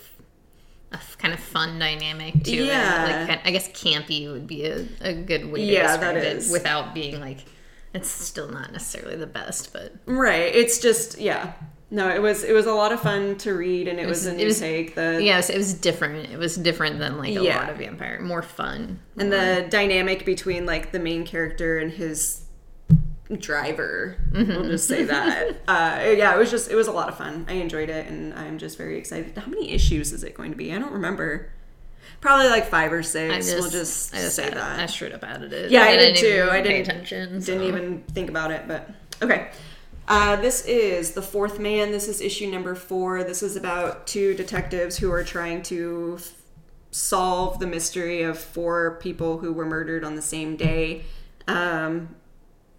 a 0.95 1.17
kind 1.19 1.35
of 1.35 1.41
fun 1.41 1.79
dynamic 1.79 2.43
to 2.45 2.55
Yeah. 2.55 3.05
it. 3.05 3.19
Like 3.19 3.29
kind- 3.29 3.41
I 3.45 3.51
guess 3.51 3.69
campy 3.69 4.31
would 4.33 4.47
be 4.47 4.65
a, 4.67 4.87
a 5.01 5.13
good 5.13 5.51
way 5.51 5.61
to 5.61 5.67
Yeah, 5.73 5.87
describe 5.89 6.15
that 6.15 6.25
it 6.25 6.45
without 6.51 6.95
being 6.95 7.21
like 7.21 7.39
it's 7.93 8.09
still 8.11 8.49
not 8.51 8.73
necessarily 8.73 9.17
the 9.17 9.27
best, 9.27 9.73
but 9.73 9.93
Right. 10.07 10.55
It's 10.55 10.79
just 10.79 11.19
yeah. 11.19 11.53
No, 11.91 12.09
it 12.09 12.21
was 12.21 12.43
it 12.43 12.53
was 12.53 12.67
a 12.67 12.73
lot 12.73 12.91
of 12.93 13.01
fun 13.01 13.37
to 13.39 13.53
read, 13.55 13.87
and 13.87 14.01
it, 14.01 14.07
was, 14.07 14.21
was- 14.25 14.27
a 14.27 14.31
it 14.33 14.37
new 14.39 14.45
was- 14.47 14.59
take. 14.59 14.95
The 14.97 15.21
yes, 15.23 15.49
it 15.49 15.57
was 15.57 15.75
different. 15.75 16.31
It 16.33 16.39
was 16.39 16.57
different 16.57 16.99
than 16.99 17.19
like 17.19 17.37
a 17.37 17.43
Yeah. 17.43 17.59
lot 17.61 17.69
of 17.71 17.77
vampire, 17.77 18.21
more 18.21 18.43
fun. 18.43 18.99
and 19.17 19.31
the 19.33 19.67
dynamic 19.71 20.25
between 20.25 20.67
like 20.67 20.91
the 20.93 20.99
main 20.99 21.25
character 21.25 21.79
and 21.79 21.93
his 21.93 22.41
driver. 23.39 24.17
We'll 24.33 24.65
just 24.65 24.87
say 24.89 25.05
that. 25.05 25.49
uh, 25.69 25.99
yeah, 26.17 26.35
it 26.35 26.39
was 26.39 26.51
just 26.51 26.71
it 26.71 26.75
was 26.77 26.87
a 26.89 26.93
lot 26.93 27.09
of 27.09 27.17
fun. 27.17 27.47
I 27.49 27.55
enjoyed 27.55 27.89
it, 27.91 28.07
and 28.07 28.35
I'm 28.35 28.59
just 28.59 28.77
very 28.79 28.99
excited. 28.99 29.37
How 29.37 29.47
many 29.47 29.71
issues 29.71 30.13
is 30.13 30.25
it 30.25 30.35
going 30.35 30.51
to 30.51 30.57
be? 30.57 30.73
I 30.75 30.79
don't 30.79 30.93
remember. 30.93 31.51
Probably 32.21 32.49
like 32.49 32.67
five 32.71 32.93
or 32.93 33.03
six. 33.03 33.47
just, 33.47 33.59
we'll 33.61 33.71
just, 33.71 34.15
I 34.15 34.19
just 34.19 34.37
say 34.37 34.45
added- 34.45 34.57
that. 34.59 34.81
I 34.81 34.87
straight 34.87 35.13
up 35.13 35.25
added 35.25 35.53
it. 35.53 35.71
Yeah, 35.71 35.83
I 35.83 35.89
And 35.91 36.15
did 36.15 36.17
too. 36.17 36.49
I 36.51 36.61
didn't- 36.63 36.83
attention. 36.83 37.41
Didn't 37.41 37.63
even 37.65 38.03
think 38.13 38.31
about 38.31 38.51
it, 38.51 38.67
but 38.69 38.89
okay. 39.23 39.51
Uh, 40.07 40.37
this 40.37 40.65
is 40.67 41.13
the 41.13 41.23
fourth 41.23 41.59
man. 41.59 41.91
This 41.91 42.09
is 42.09 42.21
issue 42.21 42.51
number 42.51 42.75
four. 42.75 43.25
This 43.25 43.43
is 43.43 43.57
about 43.57 44.07
two 44.07 44.35
detectives 44.35 44.99
who 44.99 45.11
are 45.11 45.25
trying 45.25 45.63
to 45.65 46.17
f- 46.19 46.33
solve 46.91 47.59
the 47.59 47.67
mystery 47.67 48.23
of 48.23 48.39
four 48.39 48.99
people 49.03 49.39
who 49.39 49.53
were 49.53 49.65
murdered 49.67 50.05
on 50.05 50.15
the 50.15 50.23
same 50.23 50.57
day. 50.57 51.05
Um, 51.49 52.15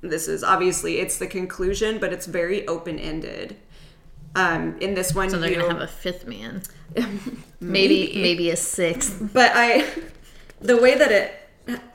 this 0.10 0.28
is 0.28 0.44
obviously 0.44 1.00
it's 1.00 1.18
the 1.18 1.28
conclusion, 1.28 2.00
but 2.00 2.14
it's 2.14 2.26
very 2.26 2.68
open 2.68 3.00
ended. 3.00 3.58
Um, 4.36 4.78
in 4.80 4.96
this 4.96 5.16
one, 5.16 5.30
So 5.30 5.40
they're 5.40 5.50
you, 5.52 5.56
gonna 5.56 5.74
have 5.74 5.82
a 5.82 5.88
fifth 5.88 6.28
man. 6.28 6.62
Maybe 7.62 8.12
maybe 8.16 8.50
a 8.50 8.56
sixth. 8.56 9.30
but 9.34 9.52
I, 9.56 9.88
the 10.62 10.78
way 10.78 10.96
that 10.96 11.12
it 11.12 11.34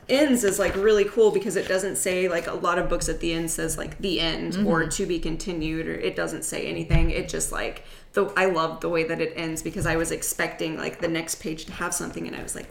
ends 0.09 0.43
is 0.43 0.59
like 0.59 0.75
really 0.75 1.05
cool 1.05 1.31
because 1.31 1.55
it 1.55 1.67
doesn't 1.67 1.95
say 1.95 2.27
like 2.27 2.47
a 2.47 2.53
lot 2.53 2.77
of 2.77 2.89
books 2.89 3.07
at 3.07 3.19
the 3.21 3.31
end 3.31 3.49
says 3.49 3.77
like 3.77 3.97
the 3.99 4.19
end 4.19 4.57
or 4.67 4.85
to 4.85 5.05
be 5.05 5.17
continued 5.19 5.87
or 5.87 5.93
it 5.93 6.15
doesn't 6.15 6.43
say 6.43 6.65
anything. 6.67 7.11
It 7.11 7.29
just 7.29 7.51
like 7.51 7.85
the 8.13 8.25
I 8.35 8.45
love 8.47 8.81
the 8.81 8.89
way 8.89 9.03
that 9.05 9.21
it 9.21 9.33
ends 9.35 9.61
because 9.61 9.85
I 9.85 9.95
was 9.95 10.11
expecting 10.11 10.77
like 10.77 10.99
the 10.99 11.07
next 11.07 11.35
page 11.35 11.65
to 11.65 11.73
have 11.73 11.93
something 11.93 12.27
and 12.27 12.35
I 12.35 12.43
was 12.43 12.55
like, 12.55 12.69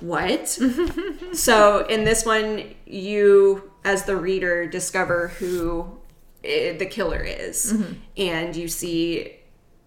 what? 0.00 0.48
so 1.32 1.86
in 1.86 2.04
this 2.04 2.24
one, 2.24 2.74
you 2.86 3.70
as 3.84 4.04
the 4.04 4.16
reader 4.16 4.66
discover 4.66 5.28
who 5.28 5.98
eh, 6.44 6.76
the 6.76 6.86
killer 6.86 7.22
is, 7.22 7.74
and 8.16 8.54
you 8.56 8.68
see 8.68 9.36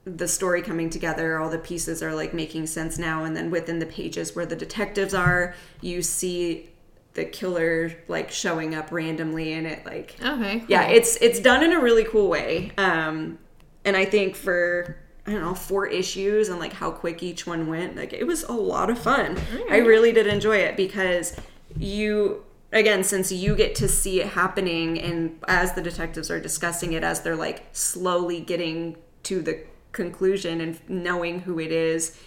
the 0.05 0.27
story 0.27 0.61
coming 0.61 0.89
together. 0.89 1.37
All 1.39 1.49
the 1.49 1.59
pieces 1.59 2.01
are 2.01 2.15
like 2.15 2.33
making 2.33 2.67
sense 2.67 2.97
now. 2.97 3.23
And 3.25 3.35
then 3.35 3.51
within 3.51 3.79
the 3.79 3.85
pages 3.85 4.35
where 4.35 4.45
the 4.45 4.55
detectives 4.55 5.13
are 5.13 5.53
you 5.81 6.01
see 6.01 6.69
the 7.13 7.25
killer 7.25 7.91
like 8.07 8.31
showing 8.31 8.73
up 8.73 8.91
randomly. 8.91 9.53
And 9.53 9.67
it 9.67 9.85
like 9.85 10.15
Okay. 10.23 10.63
yeah 10.67 10.87
it's 10.87 11.17
it's 11.17 11.39
done 11.39 11.63
in 11.63 11.73
a 11.73 11.79
really 11.79 12.05
cool 12.05 12.27
way. 12.29 12.71
Um 12.77 13.37
and 13.85 13.95
i 13.95 14.03
think 14.03 14.35
for 14.35 14.97
i 15.29 15.33
don't 15.33 15.41
know 15.41 15.55
four 15.55 15.86
issues 15.88 16.50
and 16.50 16.59
like 16.59 16.74
how 16.74 16.91
quick 16.91 17.24
each 17.24 17.45
one 17.45 17.67
went 17.67 17.95
like 17.95 18.13
it 18.13 18.25
was 18.25 18.43
a 18.43 18.53
lot 18.53 18.89
of 18.89 18.98
fun 18.98 19.38
i 19.69 19.77
really 19.77 20.12
did 20.12 20.27
enjoy 20.27 20.57
it 20.57 20.75
because 20.75 21.36
you 21.77 22.43
again 22.71 23.03
since 23.03 23.31
you 23.31 23.55
get 23.55 23.75
to 23.75 23.88
see 23.88 24.21
it 24.21 24.27
happening 24.27 25.00
and 25.00 25.39
as 25.48 25.74
the 25.74 25.81
detectives 25.81 26.29
are 26.29 26.39
discussing 26.39 26.93
it 26.93 27.03
as 27.03 27.21
they're 27.21 27.36
like 27.36 27.65
slowly 27.71 28.41
getting 28.41 28.98
to 29.24 29.41
the 29.41 29.63
conclusion 29.91 30.62
and 30.62 30.79
knowing 30.88 31.39
who 31.41 31.59
it 31.59 31.71
is 31.71 32.17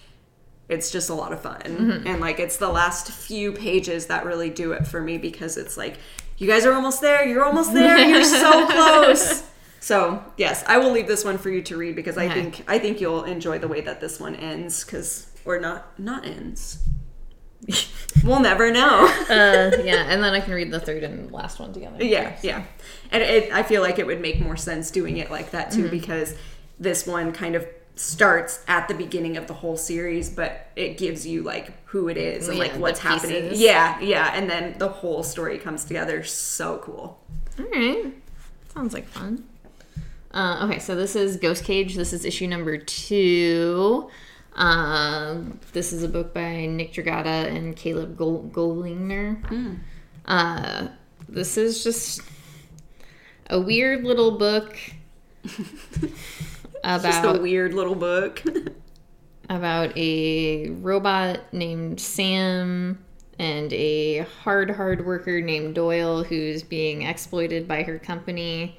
it's 0.72 0.90
just 0.90 1.10
a 1.10 1.14
lot 1.14 1.32
of 1.32 1.40
fun. 1.40 1.60
Mm-hmm. 1.60 2.06
And 2.06 2.20
like 2.20 2.40
it's 2.40 2.56
the 2.56 2.68
last 2.68 3.10
few 3.10 3.52
pages 3.52 4.06
that 4.06 4.24
really 4.24 4.50
do 4.50 4.72
it 4.72 4.86
for 4.86 5.00
me 5.00 5.18
because 5.18 5.56
it's 5.56 5.76
like 5.76 5.98
you 6.38 6.46
guys 6.46 6.64
are 6.64 6.72
almost 6.72 7.00
there, 7.00 7.26
you're 7.26 7.44
almost 7.44 7.72
there, 7.72 7.98
you're 7.98 8.24
so 8.24 8.66
close. 8.70 9.44
So 9.82 10.24
yes, 10.36 10.62
I 10.68 10.78
will 10.78 10.92
leave 10.92 11.08
this 11.08 11.24
one 11.24 11.38
for 11.38 11.50
you 11.50 11.60
to 11.62 11.76
read 11.76 11.96
because 11.96 12.16
I 12.16 12.26
Okay. 12.26 12.34
think 12.34 12.64
I 12.68 12.78
think 12.78 13.00
you'll 13.00 13.24
enjoy 13.24 13.58
the 13.58 13.66
way 13.66 13.80
that 13.80 14.00
this 14.00 14.20
one 14.20 14.36
ends 14.36 14.84
because 14.84 15.26
or 15.44 15.58
not 15.58 15.98
not 15.98 16.24
ends. 16.24 16.78
we'll 18.24 18.38
never 18.40 18.70
know. 18.70 19.06
uh, 19.28 19.70
yeah, 19.84 20.06
and 20.08 20.22
then 20.22 20.34
I 20.34 20.40
can 20.40 20.54
read 20.54 20.70
the 20.70 20.78
third 20.80 21.02
and 21.02 21.32
last 21.32 21.58
one 21.58 21.72
together. 21.72 22.02
Yeah, 22.02 22.36
yeah. 22.42 22.62
And 23.10 23.22
it, 23.24 23.52
I 23.52 23.64
feel 23.64 23.82
like 23.82 23.98
it 23.98 24.06
would 24.06 24.20
make 24.20 24.40
more 24.40 24.56
sense 24.56 24.90
doing 24.92 25.16
it 25.16 25.30
like 25.32 25.50
that 25.50 25.70
Mm-hmm. 25.70 25.82
too 25.82 25.88
because 25.88 26.36
this 26.78 27.04
one 27.06 27.32
kind 27.32 27.54
of 27.56 27.66
starts 27.96 28.64
at 28.68 28.86
the 28.88 28.94
beginning 28.94 29.36
of 29.36 29.46
the 29.48 29.54
whole 29.54 29.76
series, 29.76 30.30
but 30.30 30.66
it 30.76 30.96
gives 30.96 31.26
you 31.26 31.42
like 31.42 31.72
who 31.86 32.08
it 32.08 32.16
is 32.16 32.48
and 32.48 32.56
Yeah, 32.56 32.64
like 32.64 32.74
what's 32.78 33.00
happening. 33.00 33.50
Yeah, 33.54 33.98
yeah. 34.00 34.30
And 34.32 34.48
then 34.48 34.76
the 34.78 34.88
whole 34.88 35.22
story 35.24 35.58
comes 35.58 35.84
together. 35.84 36.22
So 36.22 36.78
cool. 36.78 37.20
All 37.58 37.64
right. 37.66 38.12
Sounds 38.74 38.94
like 38.94 39.06
fun. 39.08 39.44
Uh, 40.32 40.66
okay, 40.66 40.78
so 40.78 40.94
this 40.94 41.14
is 41.14 41.36
Ghost 41.36 41.64
Cage. 41.64 41.94
This 41.94 42.12
is 42.12 42.24
issue 42.24 42.46
number 42.46 42.78
two. 42.78 44.08
Um, 44.54 45.60
this 45.72 45.92
is 45.92 46.02
a 46.02 46.08
book 46.08 46.32
by 46.32 46.66
Nick 46.66 46.92
Dragotta 46.92 47.54
and 47.54 47.76
Caleb 47.76 48.16
Gol- 48.16 48.50
Gollinger. 48.52 49.78
Uh, 50.26 50.88
this 51.28 51.56
is 51.56 51.84
just 51.84 52.20
a 53.50 53.60
weird 53.60 54.04
little 54.04 54.38
book 54.38 54.78
about 56.84 57.02
just 57.02 57.24
a 57.24 57.40
weird 57.40 57.74
little 57.74 57.94
book. 57.94 58.42
about 59.50 59.96
a 59.98 60.70
robot 60.70 61.40
named 61.52 62.00
Sam 62.00 63.04
and 63.38 63.72
a 63.72 64.18
hard 64.42 64.70
hard 64.70 65.04
worker 65.04 65.40
named 65.40 65.74
Doyle 65.74 66.24
who's 66.24 66.62
being 66.62 67.02
exploited 67.02 67.66
by 67.68 67.82
her 67.82 67.98
company 67.98 68.78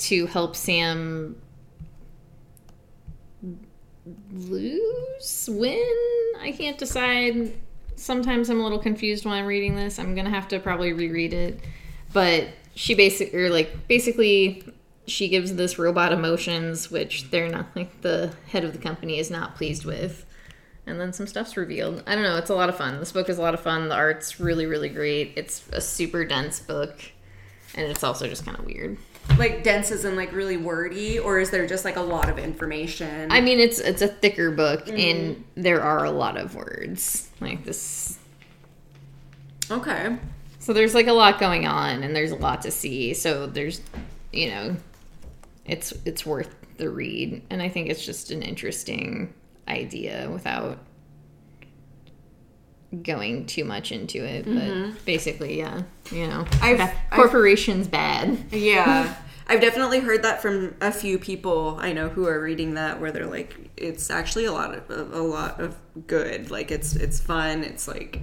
to 0.00 0.26
help 0.26 0.56
Sam 0.56 1.36
lose 4.32 5.48
win? 5.52 6.32
I 6.40 6.52
can't 6.52 6.78
decide. 6.78 7.52
Sometimes 7.96 8.48
I'm 8.48 8.60
a 8.60 8.62
little 8.62 8.78
confused 8.78 9.24
when 9.24 9.34
I'm 9.34 9.46
reading 9.46 9.76
this. 9.76 9.98
I'm 9.98 10.14
gonna 10.14 10.30
have 10.30 10.48
to 10.48 10.58
probably 10.58 10.92
reread 10.92 11.34
it. 11.34 11.60
But 12.12 12.48
she 12.74 12.94
basically 12.94 13.38
or 13.38 13.50
like 13.50 13.88
basically 13.88 14.64
she 15.06 15.28
gives 15.28 15.54
this 15.56 15.78
robot 15.78 16.12
emotions 16.12 16.90
which 16.90 17.30
they're 17.30 17.48
not 17.48 17.66
like 17.74 18.00
the 18.02 18.32
head 18.48 18.64
of 18.64 18.72
the 18.72 18.78
company 18.78 19.18
is 19.18 19.30
not 19.30 19.56
pleased 19.56 19.84
with. 19.84 20.24
And 20.86 20.98
then 20.98 21.12
some 21.12 21.26
stuff's 21.26 21.56
revealed. 21.56 22.02
I 22.06 22.14
don't 22.14 22.24
know. 22.24 22.36
It's 22.36 22.50
a 22.50 22.54
lot 22.54 22.68
of 22.68 22.76
fun. 22.76 22.98
This 22.98 23.12
book 23.12 23.28
is 23.28 23.38
a 23.38 23.42
lot 23.42 23.54
of 23.54 23.60
fun. 23.60 23.88
The 23.88 23.94
art's 23.94 24.40
really 24.40 24.66
really 24.66 24.88
great. 24.88 25.34
It's 25.36 25.68
a 25.72 25.80
super 25.80 26.24
dense 26.24 26.60
book 26.60 26.98
and 27.74 27.90
it's 27.90 28.02
also 28.02 28.26
just 28.26 28.44
kind 28.44 28.58
of 28.58 28.64
weird 28.64 28.96
like 29.38 29.62
dense 29.62 29.90
as 29.90 30.04
in 30.04 30.16
like 30.16 30.32
really 30.32 30.56
wordy, 30.56 31.18
or 31.18 31.38
is 31.38 31.50
there 31.50 31.66
just 31.66 31.84
like 31.84 31.96
a 31.96 32.02
lot 32.02 32.28
of 32.28 32.38
information? 32.38 33.30
i 33.30 33.40
mean 33.40 33.58
it's 33.58 33.78
it's 33.78 34.02
a 34.02 34.08
thicker 34.08 34.50
book 34.50 34.86
mm-hmm. 34.86 34.96
and 34.96 35.44
there 35.54 35.82
are 35.82 36.04
a 36.04 36.10
lot 36.10 36.36
of 36.36 36.54
words 36.54 37.30
like 37.40 37.64
this 37.64 38.18
okay. 39.70 40.16
So 40.58 40.72
there's 40.72 40.94
like 40.94 41.06
a 41.06 41.12
lot 41.12 41.38
going 41.38 41.66
on 41.66 42.02
and 42.02 42.14
there's 42.14 42.32
a 42.32 42.36
lot 42.36 42.62
to 42.62 42.70
see. 42.70 43.14
So 43.14 43.46
there's 43.46 43.80
you 44.32 44.50
know 44.50 44.76
it's 45.64 45.92
it's 46.04 46.26
worth 46.26 46.54
the 46.76 46.90
read 46.90 47.42
and 47.50 47.62
I 47.62 47.68
think 47.68 47.88
it's 47.88 48.04
just 48.04 48.30
an 48.30 48.42
interesting 48.42 49.32
idea 49.68 50.28
without 50.30 50.78
going 53.02 53.46
too 53.46 53.64
much 53.64 53.92
into 53.92 54.24
it. 54.24 54.44
But 54.44 55.04
basically, 55.04 55.58
yeah, 55.58 55.82
you 56.10 56.26
know. 56.26 56.44
I've- 56.60 56.74
okay, 56.82 56.82
I've- 56.82 56.96
corporations 57.10 57.86
bad. 57.88 58.38
Yeah. 58.50 59.14
I've 59.48 59.60
definitely 59.60 59.98
heard 59.98 60.22
that 60.22 60.40
from 60.40 60.76
a 60.80 60.92
few 60.92 61.18
people 61.18 61.76
I 61.80 61.92
know 61.92 62.08
who 62.08 62.28
are 62.28 62.40
reading 62.40 62.74
that 62.74 63.00
where 63.00 63.10
they're 63.10 63.26
like 63.26 63.56
it's 63.76 64.08
actually 64.08 64.44
a 64.44 64.52
lot 64.52 64.72
of 64.88 65.12
a 65.12 65.20
lot 65.20 65.60
of 65.60 65.76
good. 66.06 66.52
Like 66.52 66.70
it's 66.70 66.94
it's 66.94 67.18
fun, 67.20 67.64
it's 67.64 67.88
like 67.88 68.20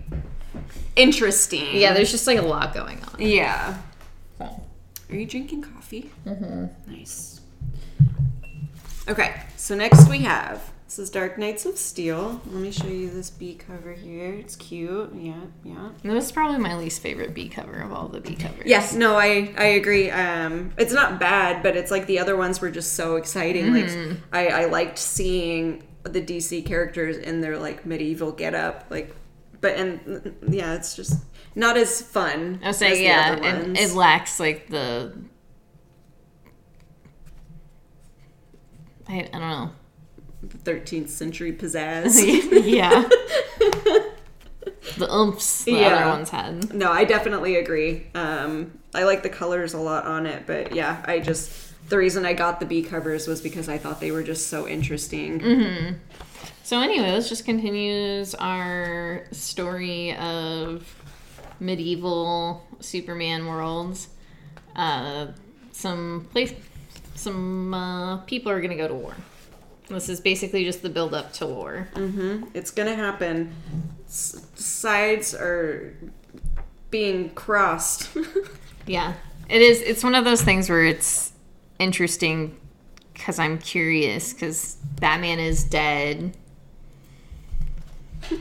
interesting. 0.96 1.76
Yeah, 1.76 1.94
there's 1.94 2.12
just 2.12 2.28
like 2.28 2.38
a 2.38 2.42
lot 2.44 2.74
going 2.74 3.02
on. 3.04 3.16
Yeah. 3.22 3.78
Are 4.40 5.16
you 5.16 5.26
drinking 5.26 5.64
coffee? 5.64 6.12
Mm-hmm. 6.26 6.92
Nice. 6.94 7.42
Okay, 9.10 9.42
so 9.58 9.76
next 9.76 10.10
we 10.10 10.20
have 10.20 10.72
this 10.98 11.04
is 11.04 11.10
Dark 11.12 11.38
Knights 11.38 11.68
of 11.68 11.78
Steel. 11.78 12.42
Let 12.48 12.56
me 12.56 12.72
show 12.72 12.88
you 12.88 13.12
this 13.12 13.30
B 13.30 13.54
cover 13.54 13.94
here. 13.94 14.34
It's 14.34 14.56
cute. 14.56 15.14
Yeah, 15.14 15.36
yeah. 15.64 15.90
This 16.02 16.26
is 16.26 16.32
probably 16.32 16.58
my 16.58 16.76
least 16.76 17.04
favorite 17.04 17.36
B 17.36 17.50
cover 17.50 17.80
of 17.82 17.94
all 17.94 18.08
the 18.08 18.20
B 18.20 18.34
covers. 18.34 18.64
Yes, 18.66 18.96
no, 18.96 19.16
I 19.16 19.54
I 19.60 19.66
agree. 19.66 20.10
Um, 20.10 20.74
it's 20.76 20.94
not 20.94 21.20
bad, 21.20 21.62
but 21.62 21.78
it's 21.78 21.92
like 21.92 22.08
the 22.08 22.18
other 22.18 22.36
ones 22.36 22.62
were 22.62 22.72
just 22.72 22.94
so 22.94 23.16
exciting. 23.16 23.76
Like 23.76 24.18
I, 24.34 24.48
I 24.48 24.66
liked 24.66 24.98
seeing 24.98 25.84
the 26.02 26.20
DC 26.20 26.66
characters 26.66 27.18
in 27.18 27.42
their 27.42 27.60
like 27.60 27.86
medieval 27.86 28.32
getup. 28.32 28.88
Like, 28.90 29.16
but 29.62 29.76
and 29.76 30.36
yeah, 30.50 30.74
it's 30.74 30.96
just 30.96 31.24
not 31.54 31.78
as 31.78 32.02
fun. 32.02 32.60
I 32.64 32.70
was 32.70 32.76
as 32.76 32.80
saying, 32.80 33.04
yeah, 33.04 33.36
it, 33.36 33.78
it 33.78 33.94
lacks 33.94 34.40
like 34.40 34.68
the. 34.70 35.16
I, 39.08 39.20
I 39.32 39.38
don't 39.38 39.42
know. 39.42 39.72
13th 40.50 41.10
century 41.10 41.54
pizzazz. 41.54 42.20
yeah. 42.66 43.08
the 44.98 45.08
umps 45.10 45.64
the 45.64 45.74
Yeah. 45.74 45.88
other 45.88 46.10
ones 46.10 46.30
had. 46.30 46.74
no, 46.74 46.92
I 46.92 47.04
definitely 47.04 47.56
agree. 47.56 48.08
Um, 48.16 48.80
I 48.94 49.04
like 49.04 49.24
the 49.24 49.30
colors 49.30 49.74
a 49.74 49.80
lot 49.80 50.06
on 50.06 50.26
it, 50.26 50.44
but 50.48 50.74
yeah, 50.76 51.04
I 51.06 51.20
just 51.20 51.90
the 51.90 51.98
reason 51.98 52.26
I 52.26 52.34
got 52.34 52.60
the 52.60 52.66
B 52.66 52.84
covers 52.84 53.28
was 53.28 53.42
because 53.42 53.70
I 53.70 53.78
thought 53.78 54.00
they 54.02 54.12
were 54.12 54.24
just 54.24 54.48
so 54.48 54.68
interesting. 54.68 55.40
Mm-hmm. 55.40 55.94
So 56.64 56.80
anyway, 56.82 57.12
this 57.12 57.30
just 57.30 57.46
continues 57.46 58.36
our 58.36 59.24
story 59.32 60.16
of 60.18 60.84
medieval 61.60 62.66
Superman 62.82 63.46
worlds. 63.46 64.10
Uh, 64.76 65.28
some 65.72 66.28
place, 66.32 66.54
some 67.16 67.74
uh, 67.74 68.18
people 68.26 68.52
are 68.52 68.60
gonna 68.62 68.76
go 68.76 68.88
to 68.88 68.94
war. 68.94 69.16
This 69.90 70.10
is 70.10 70.20
basically 70.20 70.66
just 70.66 70.82
the 70.82 70.90
build 70.90 71.14
up 71.14 71.32
to 71.34 71.46
war. 71.46 71.88
It's 72.54 72.72
gonna 72.72 72.96
happen. 72.96 73.54
S- 74.08 74.46
sides 74.56 75.34
are 75.34 75.94
being 76.92 77.30
crossed. 77.32 78.10
Yeah, 78.90 79.16
it 79.50 79.62
is. 79.62 79.82
It's 79.82 80.02
one 80.02 80.16
of 80.16 80.24
those 80.24 80.42
things 80.42 80.70
where 80.70 80.86
it's 80.86 81.34
interesting 81.78 82.56
because 83.14 83.38
I'm 83.38 83.58
curious 83.60 84.32
because 84.32 84.76
Batman 85.02 85.40
is 85.40 85.64
dead. 85.66 86.36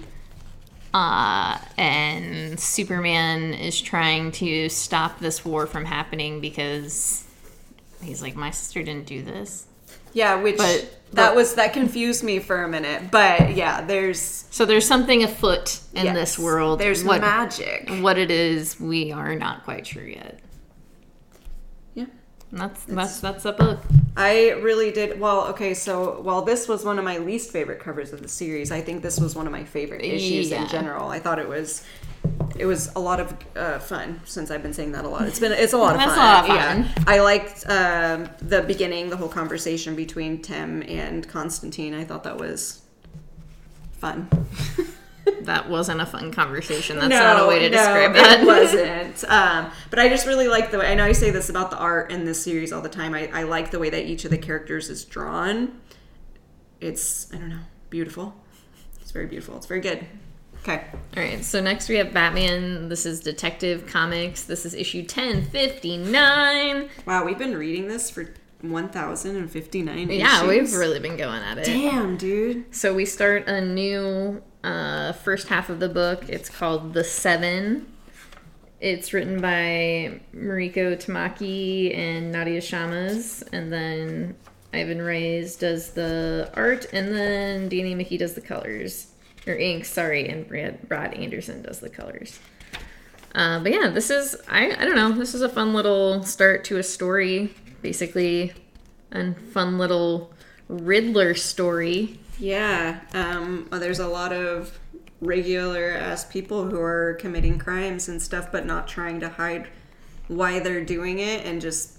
Uh, 0.94 1.58
and 1.76 2.58
Superman 2.58 3.52
is 3.52 3.78
trying 3.78 4.32
to 4.32 4.68
stop 4.70 5.18
this 5.20 5.44
war 5.44 5.66
from 5.66 5.84
happening 5.84 6.40
because 6.40 7.22
he's 8.00 8.22
like, 8.22 8.34
my 8.34 8.50
sister 8.50 8.82
didn't 8.82 9.04
do 9.06 9.20
this. 9.22 9.66
Yeah, 10.16 10.34
which 10.42 10.56
But- 10.56 10.88
that 11.12 11.28
but- 11.28 11.36
was 11.36 11.54
that 11.54 11.72
confused 11.72 12.24
me 12.24 12.38
for 12.40 12.64
a 12.64 12.68
minute. 12.68 13.10
But 13.10 13.54
yeah, 13.54 13.82
there's 13.82 14.44
So 14.50 14.64
there's 14.64 14.86
something 14.86 15.22
afoot 15.22 15.78
in 15.94 16.06
yes, 16.06 16.14
this 16.14 16.38
world. 16.38 16.80
There's 16.80 17.04
what, 17.04 17.20
magic. 17.20 17.88
what 18.00 18.16
it 18.18 18.30
is, 18.30 18.80
we 18.80 19.12
are 19.12 19.34
not 19.36 19.64
quite 19.64 19.86
sure 19.86 20.02
yet. 20.06 20.40
That's 22.56 22.84
that's 22.84 23.20
that's 23.20 23.44
a 23.44 23.52
book. 23.52 23.80
I 24.16 24.50
really 24.52 24.90
did 24.92 25.20
well. 25.20 25.46
Okay, 25.48 25.74
so 25.74 26.20
while 26.22 26.42
this 26.42 26.68
was 26.68 26.84
one 26.84 26.98
of 26.98 27.04
my 27.04 27.18
least 27.18 27.50
favorite 27.50 27.80
covers 27.80 28.12
of 28.12 28.22
the 28.22 28.28
series, 28.28 28.72
I 28.72 28.80
think 28.80 29.02
this 29.02 29.20
was 29.20 29.34
one 29.36 29.46
of 29.46 29.52
my 29.52 29.64
favorite 29.64 30.02
issues 30.02 30.50
Yeah. 30.50 30.62
in 30.62 30.68
general. 30.68 31.08
I 31.10 31.18
thought 31.18 31.38
it 31.38 31.48
was 31.48 31.84
it 32.58 32.64
was 32.64 32.90
a 32.96 32.98
lot 33.00 33.20
of 33.20 33.34
uh, 33.54 33.78
fun. 33.78 34.20
Since 34.24 34.50
I've 34.50 34.62
been 34.62 34.72
saying 34.72 34.92
that 34.92 35.04
a 35.04 35.08
lot, 35.08 35.22
it's 35.28 35.38
been 35.38 35.52
it's 35.52 35.74
a 35.74 35.78
lot 35.78 35.94
of 35.96 36.00
fun. 36.02 36.10
a 36.10 36.16
lot 36.16 36.48
of 36.50 36.56
Yeah. 36.56 36.88
I 37.06 37.20
liked 37.20 37.64
um, 37.68 38.30
the 38.40 38.62
beginning, 38.62 39.10
the 39.10 39.16
whole 39.16 39.28
conversation 39.28 39.94
between 39.94 40.40
Tim 40.40 40.82
and 40.88 41.28
Constantine. 41.28 41.92
I 41.92 42.04
thought 42.04 42.24
that 42.24 42.38
was 42.38 42.82
fun. 43.98 44.28
That 45.46 45.68
wasn't 45.68 46.00
a 46.00 46.06
fun 46.06 46.32
conversation. 46.32 46.96
That's 46.98 47.08
not 47.08 47.42
a 47.42 47.48
way 47.48 47.60
to 47.60 47.68
describe 47.68 48.12
no, 48.12 48.22
that. 48.22 48.40
It 48.40 48.46
wasn't. 48.46 49.24
Um, 49.30 49.70
but 49.90 49.98
I 49.98 50.08
just 50.08 50.26
really 50.26 50.48
like 50.48 50.70
the 50.70 50.78
way. 50.78 50.90
I 50.90 50.94
know 50.94 51.04
I 51.04 51.12
say 51.12 51.30
this 51.30 51.48
about 51.48 51.70
the 51.70 51.78
art 51.78 52.10
in 52.12 52.24
this 52.24 52.42
series 52.42 52.72
all 52.72 52.82
the 52.82 52.88
time. 52.88 53.14
I, 53.14 53.28
I 53.32 53.42
like 53.44 53.70
the 53.70 53.78
way 53.78 53.90
that 53.90 54.04
each 54.04 54.24
of 54.24 54.30
the 54.30 54.38
characters 54.38 54.90
is 54.90 55.04
drawn. 55.04 55.80
It's 56.80 57.32
I 57.32 57.38
don't 57.38 57.48
know, 57.48 57.60
beautiful. 57.90 58.34
It's 59.00 59.10
very 59.10 59.26
beautiful. 59.26 59.56
It's 59.56 59.66
very 59.66 59.80
good. 59.80 60.06
Okay. 60.62 60.84
All 61.16 61.22
right, 61.22 61.44
so 61.44 61.60
next 61.60 61.88
we 61.88 61.94
have 61.94 62.12
Batman. 62.12 62.88
This 62.88 63.06
is 63.06 63.20
Detective 63.20 63.86
Comics. 63.86 64.44
This 64.44 64.66
is 64.66 64.74
issue 64.74 65.02
1059. 65.02 66.88
Wow, 67.06 67.24
we've 67.24 67.38
been 67.38 67.56
reading 67.56 67.86
this 67.86 68.10
for 68.10 68.34
1059 68.62 70.10
Yeah, 70.10 70.38
issues. 70.38 70.48
we've 70.48 70.74
really 70.74 70.98
been 70.98 71.16
going 71.16 71.40
at 71.42 71.58
it. 71.58 71.66
Damn, 71.66 72.16
dude. 72.16 72.74
So 72.74 72.94
we 72.94 73.04
start 73.04 73.46
a 73.46 73.60
new 73.60 74.42
uh, 74.66 75.12
first 75.12 75.48
half 75.48 75.70
of 75.70 75.78
the 75.78 75.88
book. 75.88 76.28
It's 76.28 76.50
called 76.50 76.92
The 76.92 77.04
Seven. 77.04 77.86
It's 78.80 79.12
written 79.12 79.40
by 79.40 80.20
Mariko 80.34 80.96
Tamaki 80.96 81.96
and 81.96 82.32
Nadia 82.32 82.60
Shammas, 82.60 83.42
and 83.52 83.72
then 83.72 84.36
Ivan 84.74 85.00
Reyes 85.00 85.56
does 85.56 85.92
the 85.92 86.50
art, 86.54 86.86
and 86.92 87.14
then 87.14 87.68
Danny 87.68 87.94
Miki 87.94 88.18
does 88.18 88.34
the 88.34 88.40
colors 88.40 89.12
or 89.46 89.54
ink. 89.54 89.84
Sorry, 89.84 90.28
and 90.28 90.46
Brad, 90.46 90.86
Brad 90.88 91.14
Anderson 91.14 91.62
does 91.62 91.80
the 91.80 91.88
colors. 91.88 92.38
Uh, 93.34 93.60
but 93.60 93.72
yeah, 93.72 93.88
this 93.88 94.10
is 94.10 94.36
I 94.48 94.72
I 94.72 94.84
don't 94.84 94.96
know. 94.96 95.12
This 95.12 95.34
is 95.34 95.42
a 95.42 95.48
fun 95.48 95.74
little 95.74 96.22
start 96.24 96.64
to 96.64 96.78
a 96.78 96.82
story, 96.82 97.54
basically, 97.82 98.52
and 99.12 99.38
fun 99.38 99.78
little 99.78 100.32
Riddler 100.68 101.34
story. 101.34 102.18
Yeah, 102.38 103.00
um, 103.14 103.68
well, 103.70 103.80
there's 103.80 103.98
a 103.98 104.08
lot 104.08 104.32
of 104.32 104.78
regular 105.20 105.92
ass 105.92 106.24
people 106.24 106.68
who 106.68 106.78
are 106.80 107.14
committing 107.14 107.58
crimes 107.58 108.08
and 108.08 108.20
stuff, 108.20 108.52
but 108.52 108.66
not 108.66 108.86
trying 108.86 109.20
to 109.20 109.28
hide 109.28 109.68
why 110.28 110.58
they're 110.58 110.84
doing 110.84 111.18
it 111.18 111.46
and 111.46 111.60
just 111.60 111.98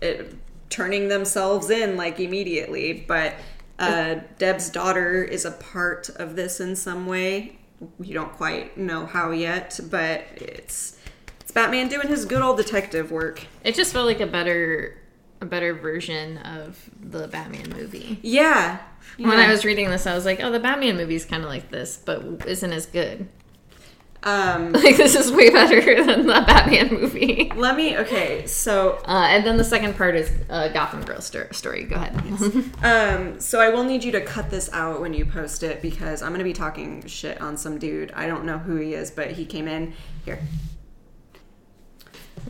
it, 0.00 0.34
turning 0.70 1.08
themselves 1.08 1.70
in 1.70 1.96
like 1.96 2.18
immediately. 2.18 3.04
But 3.06 3.34
uh, 3.78 4.16
Deb's 4.38 4.70
daughter 4.70 5.22
is 5.22 5.44
a 5.44 5.52
part 5.52 6.08
of 6.16 6.34
this 6.34 6.60
in 6.60 6.74
some 6.76 7.06
way. 7.06 7.58
We 7.98 8.12
don't 8.12 8.32
quite 8.32 8.76
know 8.76 9.06
how 9.06 9.30
yet, 9.30 9.78
but 9.90 10.24
it's 10.36 10.98
it's 11.40 11.50
Batman 11.50 11.88
doing 11.88 12.08
his 12.08 12.24
good 12.24 12.42
old 12.42 12.56
detective 12.56 13.10
work. 13.10 13.44
It 13.64 13.74
just 13.74 13.92
felt 13.92 14.06
like 14.06 14.20
a 14.20 14.26
better 14.26 15.01
a 15.42 15.46
better 15.46 15.74
version 15.74 16.38
of 16.38 16.78
the 17.00 17.26
Batman 17.28 17.70
movie. 17.76 18.18
Yeah. 18.22 18.78
When 19.18 19.30
yeah. 19.38 19.46
I 19.46 19.50
was 19.50 19.64
reading 19.64 19.90
this, 19.90 20.06
I 20.06 20.14
was 20.14 20.24
like, 20.24 20.40
"Oh, 20.42 20.50
the 20.50 20.60
Batman 20.60 20.96
movie 20.96 21.16
is 21.16 21.24
kind 21.24 21.42
of 21.42 21.48
like 21.50 21.70
this, 21.70 21.96
but 21.98 22.46
isn't 22.46 22.72
as 22.72 22.86
good. 22.86 23.28
um, 24.22 24.72
Like 24.84 24.96
this 24.96 25.16
is 25.16 25.32
way 25.32 25.50
better 25.50 26.04
than 26.06 26.26
the 26.26 26.44
Batman 26.46 26.94
movie." 26.94 27.50
let 27.56 27.76
me. 27.76 27.98
Okay, 27.98 28.46
so 28.46 29.00
Uh, 29.06 29.26
and 29.30 29.44
then 29.44 29.56
the 29.56 29.64
second 29.64 29.96
part 29.96 30.14
is 30.14 30.30
uh, 30.48 30.68
Gotham 30.68 31.02
Girl 31.02 31.20
sto- 31.20 31.48
story. 31.50 31.82
Go 31.84 31.96
ahead. 31.96 32.14
Um, 32.82 33.40
so 33.40 33.60
I 33.60 33.68
will 33.70 33.84
need 33.84 34.04
you 34.04 34.12
to 34.12 34.20
cut 34.20 34.48
this 34.50 34.70
out 34.72 35.00
when 35.00 35.12
you 35.12 35.26
post 35.26 35.62
it 35.64 35.82
because 35.82 36.22
I'm 36.22 36.30
gonna 36.32 36.44
be 36.44 36.52
talking 36.54 37.04
shit 37.06 37.40
on 37.40 37.56
some 37.56 37.78
dude. 37.78 38.12
I 38.12 38.26
don't 38.28 38.44
know 38.44 38.58
who 38.58 38.76
he 38.76 38.94
is, 38.94 39.10
but 39.10 39.32
he 39.32 39.44
came 39.44 39.66
in 39.66 39.92
here. 40.24 40.38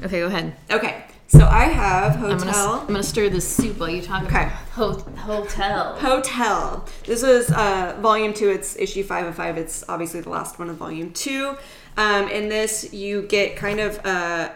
okay, 0.04 0.20
go 0.20 0.26
ahead. 0.26 0.54
Okay, 0.70 1.04
so 1.34 1.46
I 1.46 1.64
have 1.64 2.16
I'm 2.16 2.20
gonna, 2.22 2.44
hotel. 2.44 2.80
I'm 2.80 2.86
gonna 2.88 3.02
stir 3.02 3.28
this 3.30 3.48
soup 3.48 3.78
while 3.78 3.88
you 3.90 4.02
talk 4.02 4.24
Okay. 4.24 4.42
about 4.44 4.52
ho- 4.74 5.04
hotel. 5.16 5.96
Hotel. 5.98 6.86
This 7.06 7.22
is 7.22 7.50
uh, 7.50 7.96
volume 8.00 8.34
two. 8.34 8.50
It's 8.50 8.76
issue 8.76 9.02
five 9.02 9.26
of 9.26 9.34
five. 9.34 9.56
It's 9.56 9.82
obviously 9.88 10.20
the 10.20 10.28
last 10.30 10.58
one 10.58 10.68
of 10.68 10.76
volume 10.76 11.12
two. 11.12 11.56
Um, 11.96 12.28
in 12.28 12.48
this, 12.48 12.92
you 12.92 13.22
get 13.22 13.56
kind 13.56 13.80
of 13.80 13.96
a, 14.04 14.54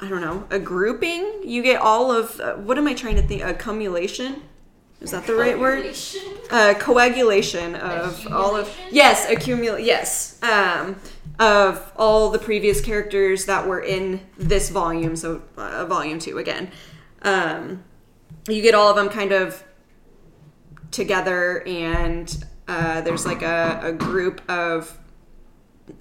I 0.00 0.08
don't 0.08 0.20
know, 0.20 0.46
a 0.50 0.58
grouping. 0.58 1.40
You 1.44 1.62
get 1.62 1.80
all 1.80 2.12
of 2.12 2.38
uh, 2.40 2.54
what 2.54 2.78
am 2.78 2.86
I 2.86 2.94
trying 2.94 3.16
to 3.16 3.22
think? 3.22 3.42
A 3.42 3.54
cumulation. 3.54 4.42
Is 5.00 5.10
that 5.10 5.26
the 5.26 5.34
right 5.34 5.58
word? 5.58 5.94
uh, 6.50 6.74
coagulation 6.78 7.74
of 7.74 8.26
all 8.32 8.56
of 8.56 8.74
yes 8.90 9.28
accumulate 9.30 9.84
yes 9.84 10.40
um, 10.42 10.96
of 11.38 11.92
all 11.96 12.30
the 12.30 12.38
previous 12.38 12.80
characters 12.80 13.44
that 13.44 13.66
were 13.66 13.80
in 13.80 14.20
this 14.38 14.70
volume 14.70 15.16
so 15.16 15.42
uh, 15.56 15.84
volume 15.86 16.18
two 16.18 16.38
again. 16.38 16.70
Um, 17.22 17.84
you 18.48 18.62
get 18.62 18.74
all 18.74 18.88
of 18.88 18.96
them 18.96 19.08
kind 19.08 19.32
of 19.32 19.62
together 20.90 21.62
and 21.66 22.44
uh, 22.68 23.00
there's 23.02 23.26
like 23.26 23.42
a, 23.42 23.80
a 23.82 23.92
group 23.92 24.40
of 24.50 24.98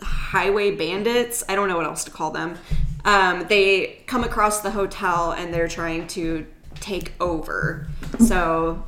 highway 0.01 0.71
bandits. 0.71 1.43
I 1.47 1.55
don't 1.55 1.67
know 1.67 1.77
what 1.77 1.85
else 1.85 2.03
to 2.05 2.11
call 2.11 2.31
them. 2.31 2.57
Um, 3.03 3.45
they 3.49 4.03
come 4.07 4.23
across 4.23 4.61
the 4.61 4.71
hotel 4.71 5.31
and 5.31 5.53
they're 5.53 5.67
trying 5.67 6.07
to 6.07 6.45
take 6.79 7.13
over. 7.19 7.87
So 8.19 8.83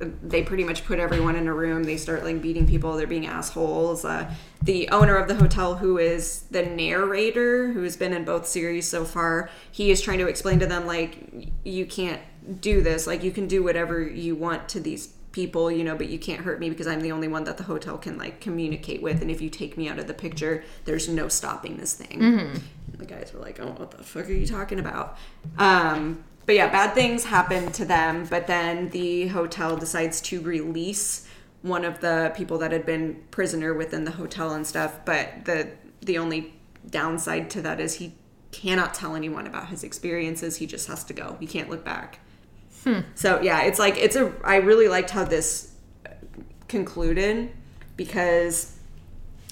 they 0.00 0.42
pretty 0.42 0.64
much 0.64 0.84
put 0.84 0.98
everyone 0.98 1.36
in 1.36 1.46
a 1.46 1.52
room. 1.52 1.84
They 1.84 1.96
start 1.96 2.24
like 2.24 2.40
beating 2.40 2.66
people. 2.66 2.96
They're 2.96 3.06
being 3.06 3.26
assholes. 3.26 4.04
Uh, 4.04 4.32
the 4.62 4.88
owner 4.88 5.16
of 5.16 5.28
the 5.28 5.34
hotel, 5.34 5.76
who 5.76 5.98
is 5.98 6.42
the 6.50 6.62
narrator, 6.62 7.72
who 7.72 7.82
has 7.82 7.96
been 7.96 8.12
in 8.12 8.24
both 8.24 8.46
series 8.46 8.88
so 8.88 9.04
far, 9.04 9.50
he 9.70 9.90
is 9.90 10.00
trying 10.00 10.18
to 10.18 10.26
explain 10.26 10.58
to 10.60 10.66
them 10.66 10.86
like 10.86 11.52
you 11.64 11.84
can't 11.84 12.20
do 12.60 12.82
this. 12.82 13.06
Like 13.06 13.22
you 13.22 13.30
can 13.30 13.46
do 13.46 13.62
whatever 13.62 14.02
you 14.02 14.34
want 14.34 14.68
to 14.70 14.80
these 14.80 15.08
people, 15.32 15.70
you 15.70 15.84
know, 15.84 15.96
but 15.96 16.08
you 16.08 16.18
can't 16.18 16.40
hurt 16.40 16.58
me 16.58 16.70
because 16.70 16.86
I'm 16.86 17.02
the 17.02 17.12
only 17.12 17.28
one 17.28 17.44
that 17.44 17.56
the 17.56 17.62
hotel 17.64 17.96
can 17.98 18.18
like 18.18 18.40
communicate 18.40 19.02
with. 19.02 19.22
And 19.22 19.30
if 19.30 19.40
you 19.40 19.50
take 19.50 19.76
me 19.76 19.88
out 19.88 19.98
of 19.98 20.06
the 20.06 20.14
picture, 20.14 20.64
there's 20.86 21.08
no 21.08 21.28
stopping 21.28 21.76
this 21.76 21.94
thing. 21.94 22.18
The 22.96 23.06
guys 23.06 23.32
were 23.32 23.40
like, 23.40 23.60
"Oh, 23.60 23.74
what 23.76 23.92
the 23.92 24.02
fuck 24.02 24.28
are 24.28 24.32
you 24.32 24.46
talking 24.46 24.78
about?" 24.80 25.16
Um, 25.58 26.24
but 26.50 26.56
yeah, 26.56 26.68
bad 26.68 26.94
things 26.94 27.22
happen 27.22 27.70
to 27.70 27.84
them. 27.84 28.26
But 28.28 28.48
then 28.48 28.88
the 28.88 29.28
hotel 29.28 29.76
decides 29.76 30.20
to 30.22 30.40
release 30.40 31.28
one 31.62 31.84
of 31.84 32.00
the 32.00 32.32
people 32.34 32.58
that 32.58 32.72
had 32.72 32.84
been 32.84 33.22
prisoner 33.30 33.72
within 33.72 34.02
the 34.02 34.10
hotel 34.10 34.52
and 34.52 34.66
stuff. 34.66 35.04
But 35.04 35.44
the 35.44 35.70
the 36.00 36.18
only 36.18 36.54
downside 36.90 37.50
to 37.50 37.62
that 37.62 37.78
is 37.78 37.94
he 37.94 38.16
cannot 38.50 38.94
tell 38.94 39.14
anyone 39.14 39.46
about 39.46 39.68
his 39.68 39.84
experiences. 39.84 40.56
He 40.56 40.66
just 40.66 40.88
has 40.88 41.04
to 41.04 41.12
go. 41.12 41.36
He 41.38 41.46
can't 41.46 41.70
look 41.70 41.84
back. 41.84 42.18
Hmm. 42.82 43.02
So 43.14 43.40
yeah, 43.40 43.62
it's 43.62 43.78
like 43.78 43.96
it's 43.96 44.16
a. 44.16 44.32
I 44.42 44.56
really 44.56 44.88
liked 44.88 45.10
how 45.10 45.22
this 45.22 45.76
concluded 46.66 47.52
because 47.96 48.74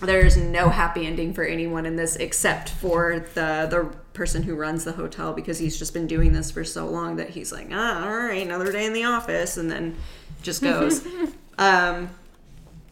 there's 0.00 0.36
no 0.36 0.68
happy 0.68 1.06
ending 1.06 1.32
for 1.32 1.44
anyone 1.44 1.86
in 1.86 1.94
this 1.94 2.16
except 2.16 2.70
for 2.70 3.24
the 3.34 3.68
the 3.70 3.96
person 4.18 4.42
who 4.42 4.56
runs 4.56 4.82
the 4.84 4.90
hotel 4.92 5.32
because 5.32 5.60
he's 5.60 5.78
just 5.78 5.94
been 5.94 6.08
doing 6.08 6.32
this 6.32 6.50
for 6.50 6.64
so 6.64 6.86
long 6.88 7.14
that 7.16 7.30
he's 7.30 7.52
like 7.52 7.68
ah 7.72 8.04
all 8.04 8.16
right 8.16 8.44
another 8.44 8.72
day 8.72 8.84
in 8.84 8.92
the 8.92 9.04
office 9.04 9.56
and 9.56 9.70
then 9.70 9.94
just 10.42 10.60
goes. 10.60 11.06
Um 11.58 12.10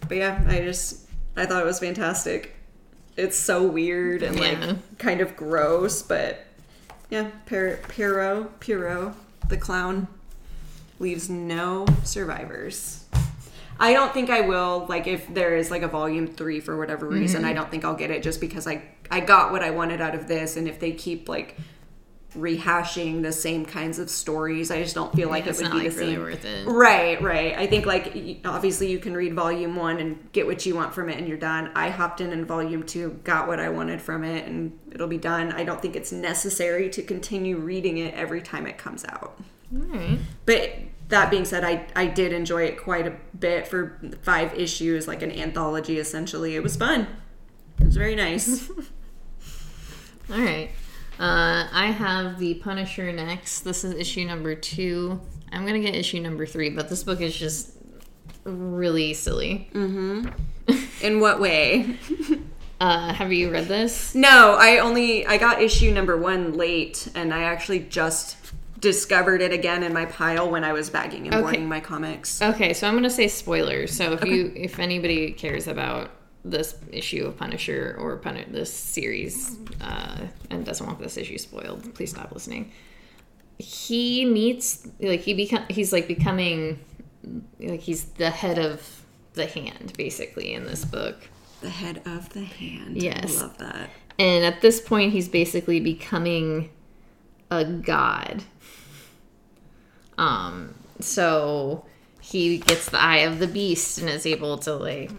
but 0.08 0.16
yeah 0.16 0.42
i 0.48 0.60
just 0.60 1.08
i 1.36 1.44
thought 1.46 1.62
it 1.62 1.66
was 1.66 1.78
fantastic. 1.80 2.54
It's 3.16 3.36
so 3.36 3.62
weird 3.66 4.22
and 4.22 4.36
Yeah. 4.38 4.66
like 4.66 4.98
kind 4.98 5.20
of 5.20 5.34
gross 5.36 6.02
but 6.02 6.44
yeah 7.10 7.30
Pir- 7.46 7.80
Piro 7.88 8.44
Piro 8.60 9.14
the 9.48 9.56
clown 9.56 10.06
leaves 11.00 11.28
no 11.30 11.86
survivors 12.04 13.04
I 13.78 13.92
don't 13.92 14.12
think 14.12 14.30
I 14.30 14.42
will. 14.42 14.86
Like, 14.88 15.06
if 15.06 15.32
there 15.32 15.56
is 15.56 15.70
like 15.70 15.82
a 15.82 15.88
volume 15.88 16.26
three 16.26 16.60
for 16.60 16.76
whatever 16.76 17.06
mm-hmm. 17.06 17.20
reason, 17.20 17.44
I 17.44 17.52
don't 17.52 17.70
think 17.70 17.84
I'll 17.84 17.94
get 17.94 18.10
it 18.10 18.22
just 18.22 18.40
because 18.40 18.66
I 18.66 18.82
I 19.10 19.20
got 19.20 19.52
what 19.52 19.62
I 19.62 19.70
wanted 19.70 20.00
out 20.00 20.14
of 20.14 20.28
this. 20.28 20.56
And 20.56 20.68
if 20.68 20.80
they 20.80 20.92
keep 20.92 21.28
like 21.28 21.56
rehashing 22.36 23.22
the 23.22 23.32
same 23.32 23.64
kinds 23.64 23.98
of 23.98 24.10
stories, 24.10 24.70
I 24.70 24.82
just 24.82 24.94
don't 24.94 25.14
feel 25.14 25.28
like 25.28 25.46
it's 25.46 25.60
it 25.60 25.64
would 25.64 25.72
be 25.72 25.78
like 25.84 25.92
the 25.92 25.98
really 25.98 26.14
same. 26.14 26.22
worth 26.22 26.44
it. 26.44 26.66
Right, 26.66 27.20
right. 27.20 27.56
I 27.56 27.66
think 27.66 27.86
like 27.86 28.40
obviously 28.44 28.90
you 28.90 28.98
can 28.98 29.14
read 29.14 29.34
volume 29.34 29.76
one 29.76 29.98
and 29.98 30.30
get 30.32 30.46
what 30.46 30.64
you 30.66 30.74
want 30.74 30.94
from 30.94 31.08
it, 31.08 31.18
and 31.18 31.26
you're 31.26 31.38
done. 31.38 31.70
I 31.74 31.90
hopped 31.90 32.20
in 32.20 32.32
in 32.32 32.44
volume 32.44 32.82
two, 32.82 33.20
got 33.24 33.48
what 33.48 33.60
I 33.60 33.68
wanted 33.68 34.00
from 34.00 34.24
it, 34.24 34.46
and 34.46 34.78
it'll 34.92 35.06
be 35.06 35.18
done. 35.18 35.52
I 35.52 35.64
don't 35.64 35.80
think 35.80 35.96
it's 35.96 36.12
necessary 36.12 36.88
to 36.90 37.02
continue 37.02 37.56
reading 37.56 37.98
it 37.98 38.14
every 38.14 38.42
time 38.42 38.66
it 38.66 38.78
comes 38.78 39.04
out. 39.04 39.38
All 39.74 39.82
right. 39.82 40.18
But 40.44 40.72
that 41.08 41.30
being 41.30 41.44
said, 41.44 41.64
I, 41.64 41.86
I 41.94 42.06
did 42.06 42.32
enjoy 42.32 42.64
it 42.64 42.82
quite 42.82 43.06
a 43.06 43.16
bit 43.38 43.68
for 43.68 44.00
five 44.22 44.54
issues, 44.54 45.06
like 45.06 45.22
an 45.22 45.30
anthology 45.30 45.98
essentially. 45.98 46.56
It 46.56 46.62
was 46.62 46.76
fun. 46.76 47.06
It 47.78 47.84
was 47.84 47.96
very 47.96 48.14
nice. 48.14 48.68
All 50.30 50.38
right. 50.40 50.70
Uh, 51.18 51.68
I 51.72 51.86
have 51.86 52.38
the 52.38 52.54
Punisher 52.54 53.12
next. 53.12 53.60
This 53.60 53.84
is 53.84 53.94
issue 53.94 54.24
number 54.24 54.54
two. 54.54 55.20
I'm 55.52 55.64
gonna 55.64 55.80
get 55.80 55.94
issue 55.94 56.20
number 56.20 56.44
three, 56.44 56.70
but 56.70 56.88
this 56.88 57.04
book 57.04 57.20
is 57.20 57.36
just 57.36 57.70
really 58.44 59.14
silly. 59.14 59.70
Mm-hmm. 59.72 60.28
In 61.04 61.20
what 61.20 61.40
way? 61.40 61.98
Uh, 62.78 63.10
have 63.14 63.32
you 63.32 63.50
read 63.50 63.68
this? 63.68 64.14
No, 64.14 64.54
I 64.60 64.80
only 64.80 65.26
I 65.26 65.38
got 65.38 65.62
issue 65.62 65.90
number 65.92 66.14
one 66.14 66.58
late, 66.58 67.08
and 67.14 67.32
I 67.32 67.44
actually 67.44 67.80
just 67.80 68.36
discovered 68.80 69.40
it 69.42 69.52
again 69.52 69.82
in 69.82 69.92
my 69.92 70.04
pile 70.04 70.50
when 70.50 70.64
I 70.64 70.72
was 70.72 70.90
bagging 70.90 71.26
and 71.26 71.34
Okay. 71.34 71.42
boarding 71.42 71.68
my 71.68 71.80
comics. 71.80 72.40
Okay, 72.42 72.72
so 72.72 72.86
I'm 72.86 72.94
gonna 72.94 73.08
say 73.10 73.28
spoilers. 73.28 73.94
So 73.96 74.12
if 74.12 74.24
you, 74.24 74.52
if 74.54 74.78
anybody 74.78 75.32
cares 75.32 75.66
about 75.66 76.10
this 76.44 76.76
issue 76.92 77.26
of 77.26 77.36
Punisher 77.36 77.96
or 77.98 78.16
Pun- 78.18 78.44
this 78.50 78.72
series 78.72 79.56
uh, 79.80 80.18
and 80.50 80.64
doesn't 80.64 80.86
want 80.86 80.98
this 81.00 81.16
issue 81.16 81.38
spoiled, 81.38 81.92
please 81.94 82.10
stop 82.10 82.32
listening. 82.32 82.70
He 83.58 84.24
meets 84.26 84.86
like 85.00 85.20
he 85.20 85.32
become 85.34 85.64
he's 85.70 85.92
like 85.92 86.06
becoming 86.06 86.78
like 87.58 87.80
he's 87.80 88.04
the 88.04 88.30
head 88.30 88.58
of 88.58 89.02
the 89.32 89.46
hand 89.46 89.92
basically 89.96 90.52
in 90.52 90.64
this 90.66 90.84
book. 90.84 91.16
The 91.62 91.70
head 91.70 92.02
of 92.04 92.28
the 92.34 92.44
hand. 92.44 93.00
Yes. 93.02 93.38
I 93.38 93.46
love 93.46 93.58
that. 93.58 93.90
And 94.18 94.44
at 94.44 94.60
this 94.60 94.80
point, 94.80 95.12
he's 95.12 95.28
basically 95.28 95.80
becoming 95.80 96.70
a 97.50 97.64
god. 97.64 98.44
Um, 100.18 100.74
so 101.00 101.84
he 102.20 102.58
gets 102.58 102.88
the 102.88 103.00
eye 103.00 103.18
of 103.18 103.38
the 103.38 103.46
beast 103.46 103.98
and 103.98 104.08
is 104.08 104.26
able 104.26 104.58
to 104.58 104.74
like 104.74 105.10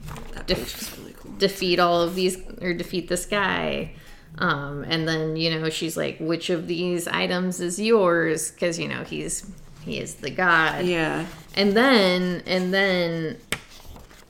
Def- 0.47 0.97
really 0.99 1.13
cool. 1.13 1.31
defeat 1.37 1.79
all 1.79 2.01
of 2.01 2.15
these 2.15 2.37
or 2.61 2.73
defeat 2.73 3.07
this 3.07 3.25
guy. 3.25 3.93
Um, 4.39 4.83
and 4.87 5.07
then 5.07 5.35
you 5.35 5.57
know 5.57 5.69
she's 5.69 5.95
like, 5.97 6.17
which 6.19 6.49
of 6.49 6.67
these 6.67 7.07
items 7.07 7.59
is 7.59 7.79
yours? 7.79 8.51
Because 8.51 8.77
you 8.77 8.87
know 8.87 9.03
he's 9.03 9.49
he 9.83 9.99
is 9.99 10.15
the 10.15 10.29
god. 10.29 10.85
Yeah. 10.85 11.25
And 11.55 11.73
then 11.75 12.43
and 12.45 12.73
then 12.73 13.37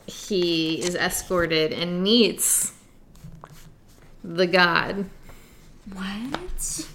he 0.05 0.81
is 0.81 0.95
escorted 0.95 1.73
and 1.73 2.01
meets 2.03 2.73
the 4.23 4.47
god. 4.47 5.09
What? 5.93 6.87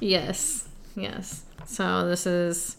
Yes, 0.00 0.68
yes. 0.96 1.42
So 1.66 2.06
this 2.08 2.26
is 2.26 2.76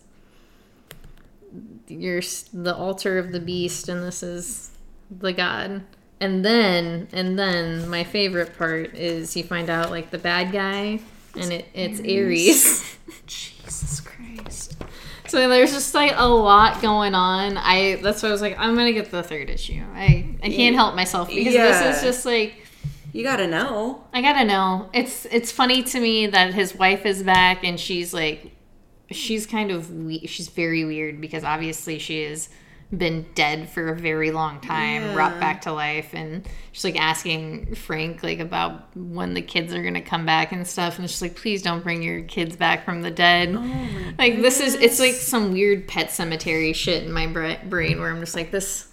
your 1.88 2.22
the 2.54 2.76
altar 2.76 3.18
of 3.18 3.32
the 3.32 3.40
beast, 3.40 3.90
and 3.90 4.04
this 4.04 4.24
is 4.24 4.72
the 5.10 5.34
god. 5.34 5.84
And 6.20 6.44
then, 6.44 7.08
and 7.14 7.38
then, 7.38 7.88
my 7.90 8.04
favorite 8.04 8.58
part 8.58 8.96
is 8.96 9.38
you 9.38 9.44
find 9.44 9.70
out 9.70 9.92
like 9.92 10.10
the 10.10 10.18
bad 10.18 10.52
guy, 10.52 11.00
and 11.36 11.54
it, 11.54 11.66
it's 11.74 12.00
Ares. 12.00 12.96
Jesus 13.28 14.02
Christ. 14.02 14.76
so 15.28 15.48
there's 15.48 15.72
just 15.74 15.94
like 15.94 16.14
a 16.16 16.28
lot 16.28 16.82
going 16.82 17.14
on. 17.14 17.58
I 17.58 18.00
that's 18.02 18.24
why 18.24 18.30
I 18.30 18.32
was 18.32 18.42
like, 18.42 18.58
I'm 18.58 18.76
gonna 18.76 18.94
get 18.94 19.12
the 19.12 19.22
third 19.24 19.50
issue. 19.50 19.84
I 19.94 20.26
I 20.42 20.50
can't 20.50 20.76
help 20.76 20.96
myself 20.96 21.28
because 21.30 21.54
Yeah. 21.54 21.68
this 21.92 21.98
is 21.98 22.04
just 22.04 22.26
like 22.26 22.56
You 23.18 23.24
gotta 23.24 23.48
know. 23.48 24.04
I 24.14 24.22
gotta 24.22 24.46
know. 24.46 24.90
It's 24.94 25.26
it's 25.32 25.52
funny 25.52 25.82
to 25.82 26.00
me 26.00 26.28
that 26.28 26.54
his 26.54 26.76
wife 26.76 27.04
is 27.04 27.24
back 27.24 27.64
and 27.64 27.80
she's 27.80 28.14
like, 28.14 28.52
she's 29.10 29.48
kind 29.48 29.72
of 29.72 29.92
we- 29.92 30.28
she's 30.28 30.50
very 30.50 30.86
weird 30.86 31.20
because 31.20 31.44
obviously 31.44 31.98
she 31.98 32.22
has 32.26 32.48
been 32.96 33.26
dead 33.34 33.70
for 33.70 33.90
a 33.90 33.96
very 33.98 34.30
long 34.30 34.62
time, 34.62 35.02
Yeah. 35.02 35.14
brought 35.16 35.40
back 35.40 35.62
to 35.64 35.74
life, 35.74 36.14
and 36.14 36.48
she's 36.72 36.84
like 36.84 36.96
asking 37.02 37.74
Frank 37.74 38.22
like 38.22 38.40
about 38.40 38.96
when 38.96 39.34
the 39.34 39.42
kids 39.42 39.74
are 39.74 39.82
gonna 39.82 40.00
come 40.00 40.28
back 40.28 40.52
and 40.52 40.68
stuff, 40.68 41.00
and 41.00 41.10
she's 41.10 41.22
like, 41.24 41.36
please 41.36 41.64
don't 41.64 41.84
bring 41.84 42.04
your 42.04 42.22
kids 42.22 42.56
back 42.56 42.86
from 42.86 43.02
the 43.02 43.10
dead. 43.10 43.56
Oh 43.58 44.14
like 44.20 44.44
this 44.44 44.60
is 44.60 44.76
it's 44.76 45.00
like 45.00 45.16
some 45.16 45.54
weird 45.54 45.88
pet 45.88 46.12
cemetery 46.12 46.72
shit 46.72 47.02
in 47.04 47.12
my 47.12 47.26
bra- 47.26 47.64
brain 47.68 48.00
where 48.00 48.12
I'm 48.12 48.20
just 48.20 48.36
like 48.36 48.52
this. 48.52 48.88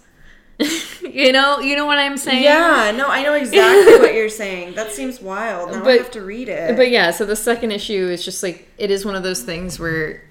you 1.01 1.31
know, 1.33 1.59
you 1.59 1.75
know 1.75 1.85
what 1.85 1.97
I'm 1.97 2.17
saying? 2.17 2.43
Yeah, 2.43 2.93
no, 2.95 3.07
I 3.09 3.23
know 3.23 3.33
exactly 3.33 3.99
what 3.99 4.13
you're 4.13 4.29
saying. 4.29 4.75
That 4.75 4.91
seems 4.91 5.21
wild. 5.21 5.71
Now 5.71 5.83
I 5.85 5.93
have 5.97 6.11
to 6.11 6.21
read 6.21 6.47
it. 6.49 6.75
But 6.77 6.89
yeah, 6.89 7.11
so 7.11 7.25
the 7.25 7.35
second 7.35 7.71
issue 7.71 8.07
is 8.09 8.23
just 8.23 8.41
like 8.41 8.67
it 8.77 8.89
is 8.91 9.05
one 9.05 9.15
of 9.15 9.23
those 9.23 9.43
things 9.43 9.79
where 9.79 10.23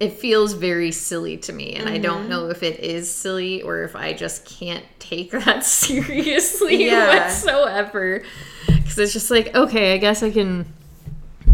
it 0.00 0.14
feels 0.14 0.54
very 0.54 0.90
silly 0.92 1.36
to 1.36 1.52
me, 1.52 1.74
and 1.74 1.88
I 1.88 1.98
don't 1.98 2.20
Mm-hmm. 2.22 2.30
know 2.30 2.48
if 2.48 2.62
it 2.62 2.80
is 2.80 3.14
silly 3.14 3.60
or 3.62 3.82
if 3.82 3.94
I 3.94 4.12
just 4.14 4.44
can't 4.46 4.84
take 4.98 5.30
that 5.44 5.62
seriously 5.64 6.86
Yeah. 6.86 7.08
whatsoever. 7.08 8.22
Because 8.66 8.98
it's 8.98 9.12
just 9.12 9.30
like, 9.30 9.54
okay, 9.54 9.94
I 9.94 9.98
guess 9.98 10.22
I 10.22 10.30
can, 10.30 10.66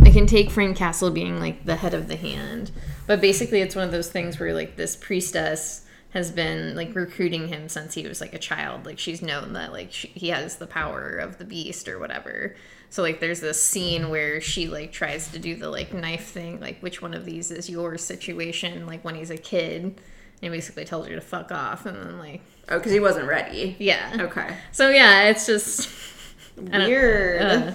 I 0.04 0.10
can 0.10 0.26
take 0.26 0.50
Frank 0.50 0.76
Castle 0.76 1.10
being 1.10 1.40
like 1.40 1.64
the 1.64 1.76
head 1.76 1.92
of 1.92 2.06
the 2.08 2.16
hand, 2.16 2.70
but 3.08 3.20
basically 3.20 3.60
it's 3.60 3.74
one 3.74 3.84
of 3.84 3.90
those 3.90 4.10
things 4.10 4.38
where 4.38 4.54
like 4.54 4.76
this 4.76 4.94
priestess 4.96 5.82
has 6.16 6.30
been 6.30 6.74
like 6.74 6.94
recruiting 6.94 7.48
him 7.48 7.68
since 7.68 7.92
he 7.92 8.08
was 8.08 8.22
like 8.22 8.32
a 8.32 8.38
child 8.38 8.86
like 8.86 8.98
she's 8.98 9.20
known 9.20 9.52
that 9.52 9.70
like 9.70 9.92
she, 9.92 10.08
he 10.08 10.28
has 10.30 10.56
the 10.56 10.66
power 10.66 11.10
of 11.10 11.36
the 11.36 11.44
beast 11.44 11.86
or 11.88 11.98
whatever 11.98 12.56
so 12.88 13.02
like 13.02 13.20
there's 13.20 13.40
this 13.40 13.62
scene 13.62 14.08
where 14.08 14.40
she 14.40 14.66
like 14.66 14.90
tries 14.92 15.28
to 15.30 15.38
do 15.38 15.54
the 15.54 15.68
like 15.68 15.92
knife 15.92 16.28
thing 16.28 16.58
like 16.58 16.80
which 16.80 17.02
one 17.02 17.12
of 17.12 17.26
these 17.26 17.50
is 17.50 17.68
your 17.68 17.98
situation 17.98 18.86
like 18.86 19.04
when 19.04 19.14
he's 19.14 19.30
a 19.30 19.36
kid 19.36 19.82
and 19.82 19.94
he 20.40 20.48
basically 20.48 20.86
tells 20.86 21.06
her 21.06 21.14
to 21.14 21.20
fuck 21.20 21.52
off 21.52 21.84
and 21.84 21.96
then 21.98 22.18
like 22.18 22.40
oh, 22.70 22.78
because 22.78 22.92
he 22.92 23.00
wasn't 23.00 23.28
ready. 23.28 23.76
yeah 23.78 24.16
Okay. 24.18 24.56
so 24.72 24.88
yeah 24.88 25.24
it's 25.24 25.46
just 25.46 25.90
Weird. 26.56 27.42
Uh, 27.42 27.72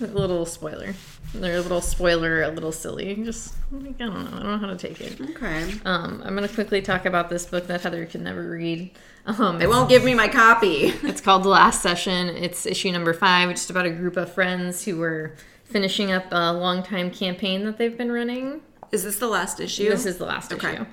a 0.00 0.06
little 0.18 0.46
spoiler 0.46 0.94
they're 1.34 1.56
a 1.56 1.60
little 1.60 1.80
spoiler 1.80 2.42
a 2.42 2.48
little 2.48 2.72
silly 2.72 3.14
just 3.24 3.54
i 3.72 3.76
don't 3.78 3.98
know 3.98 4.08
i 4.08 4.42
don't 4.42 4.42
know 4.44 4.58
how 4.58 4.66
to 4.66 4.76
take 4.76 5.00
it 5.00 5.20
okay. 5.20 5.72
um, 5.84 6.22
I'm 6.24 6.34
going 6.34 6.46
to 6.48 6.54
quickly 6.54 6.82
talk 6.82 7.06
about 7.06 7.28
this 7.30 7.46
book 7.46 7.66
that 7.68 7.82
Heather 7.82 8.04
can 8.06 8.24
never 8.24 8.50
read. 8.50 8.90
Um, 9.26 9.58
They 9.58 9.66
won't 9.66 9.88
give 9.88 10.02
me 10.02 10.14
my 10.14 10.28
copy. 10.28 10.86
it's 11.02 11.20
called 11.20 11.44
The 11.44 11.48
Last 11.50 11.82
Session. 11.82 12.28
It's 12.30 12.66
issue 12.66 12.90
number 12.90 13.12
five, 13.12 13.48
It's 13.50 13.60
just 13.60 13.70
about 13.70 13.86
a 13.86 13.90
group 13.90 14.16
of 14.16 14.32
friends 14.32 14.84
who 14.84 14.96
were 14.96 15.34
finishing 15.64 16.10
up 16.10 16.24
a 16.32 16.52
long 16.52 16.82
time 16.82 17.10
campaign 17.10 17.64
that 17.64 17.78
they've 17.78 17.96
been 17.96 18.10
running. 18.10 18.62
Is 18.90 19.04
this 19.04 19.18
the 19.18 19.28
last 19.28 19.60
issue? 19.60 19.88
This 19.88 20.06
is 20.06 20.18
the 20.18 20.24
last 20.26 20.52
Okay. 20.52 20.74
issue. 20.74 20.86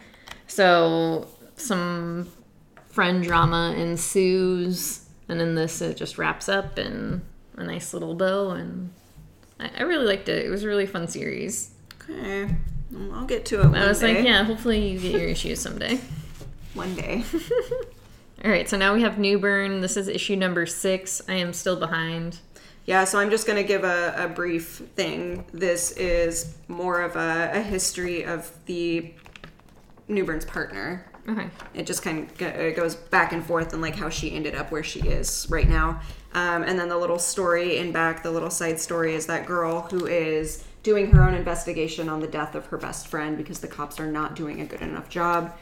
So 0.45 1.27
some 1.55 2.27
friend 2.89 3.23
drama 3.23 3.73
ensues, 3.77 5.07
and 5.29 5.41
in 5.41 5.55
this 5.55 5.81
it 5.81 5.97
just 5.97 6.17
wraps 6.17 6.47
up 6.47 6.77
in 6.77 7.21
a 7.57 7.63
nice 7.63 7.93
little 7.93 8.15
bow. 8.15 8.51
And 8.51 8.91
I, 9.59 9.69
I 9.79 9.81
really 9.83 10.05
liked 10.05 10.29
it. 10.29 10.45
It 10.45 10.49
was 10.49 10.63
a 10.63 10.67
really 10.67 10.85
fun 10.85 11.07
series. 11.07 11.71
okay. 12.09 12.55
Well, 12.91 13.13
I'll 13.13 13.25
get 13.25 13.45
to 13.47 13.59
it 13.61 13.75
I 13.75 13.87
was 13.87 13.99
day. 13.99 14.15
like, 14.15 14.25
yeah, 14.25 14.43
hopefully 14.43 14.87
you 14.91 14.99
get 14.99 15.11
your 15.19 15.29
issues 15.29 15.59
someday. 15.59 15.99
One 16.73 16.95
day. 16.95 17.23
All 18.45 18.51
right, 18.51 18.69
so 18.69 18.77
now 18.77 18.93
we 18.93 19.01
have 19.01 19.17
Newburn. 19.17 19.81
This 19.81 19.97
is 19.97 20.07
issue 20.07 20.35
number 20.35 20.65
six. 20.65 21.21
I 21.27 21.33
am 21.33 21.51
still 21.53 21.75
behind. 21.75 22.39
Yeah, 22.85 23.03
so 23.03 23.19
I'm 23.19 23.29
just 23.29 23.45
going 23.45 23.57
to 23.61 23.67
give 23.67 23.83
a, 23.83 24.13
a 24.17 24.29
brief 24.29 24.83
thing. 24.95 25.43
This 25.51 25.91
is 25.91 26.55
more 26.69 27.01
of 27.01 27.15
a, 27.17 27.51
a 27.55 27.61
history 27.61 28.23
of 28.23 28.49
the 28.65 29.11
Newburn's 30.07 30.45
partner. 30.45 31.05
Okay. 31.27 31.49
It 31.73 31.85
just 31.85 32.03
kind 32.03 32.29
of 32.29 32.41
it 32.41 32.75
goes 32.77 32.95
back 32.95 33.33
and 33.33 33.43
forth 33.45 33.73
and 33.73 33.81
like 33.81 33.95
how 33.95 34.07
she 34.07 34.33
ended 34.33 34.55
up 34.55 34.71
where 34.71 34.83
she 34.83 35.01
is 35.01 35.45
right 35.49 35.67
now. 35.67 35.99
Um, 36.33 36.63
and 36.63 36.77
then 36.77 36.89
the 36.89 36.97
little 36.97 37.19
story 37.19 37.77
in 37.77 37.91
back, 37.91 38.23
the 38.23 38.31
little 38.31 38.49
side 38.49 38.79
story 38.79 39.15
is 39.15 39.25
that 39.27 39.45
girl 39.45 39.81
who 39.83 40.05
is 40.05 40.63
doing 40.83 41.11
her 41.11 41.23
own 41.23 41.33
investigation 41.33 42.09
on 42.09 42.19
the 42.19 42.27
death 42.27 42.55
of 42.55 42.65
her 42.67 42.77
best 42.77 43.07
friend 43.07 43.37
because 43.37 43.59
the 43.59 43.67
cops 43.67 43.99
are 43.99 44.11
not 44.11 44.35
doing 44.35 44.61
a 44.61 44.65
good 44.65 44.81
enough 44.81 45.09
job. 45.09 45.53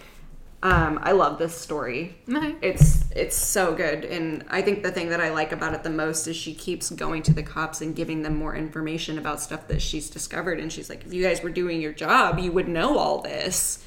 Um, 0.63 0.99
I 1.03 1.11
love 1.11 1.37
this 1.37 1.55
story. 1.55 2.17
Okay. 2.27 2.55
It's 2.61 3.11
it's 3.11 3.35
so 3.35 3.75
good, 3.75 4.03
and 4.03 4.43
I 4.49 4.63
think 4.63 4.81
the 4.81 4.91
thing 4.91 5.09
that 5.09 5.21
I 5.21 5.29
like 5.29 5.51
about 5.51 5.75
it 5.75 5.83
the 5.83 5.91
most 5.91 6.25
is 6.27 6.35
she 6.35 6.55
keeps 6.55 6.89
going 6.89 7.21
to 7.23 7.33
the 7.33 7.43
cops 7.43 7.81
and 7.81 7.95
giving 7.95 8.23
them 8.23 8.35
more 8.35 8.55
information 8.55 9.19
about 9.19 9.39
stuff 9.39 9.67
that 9.67 9.79
she's 9.79 10.09
discovered. 10.09 10.59
And 10.59 10.73
she's 10.73 10.89
like, 10.89 11.05
if 11.05 11.13
you 11.13 11.21
guys 11.21 11.43
were 11.43 11.51
doing 11.51 11.81
your 11.81 11.93
job, 11.93 12.39
you 12.39 12.51
would 12.51 12.67
know 12.67 12.97
all 12.97 13.21
this. 13.21 13.85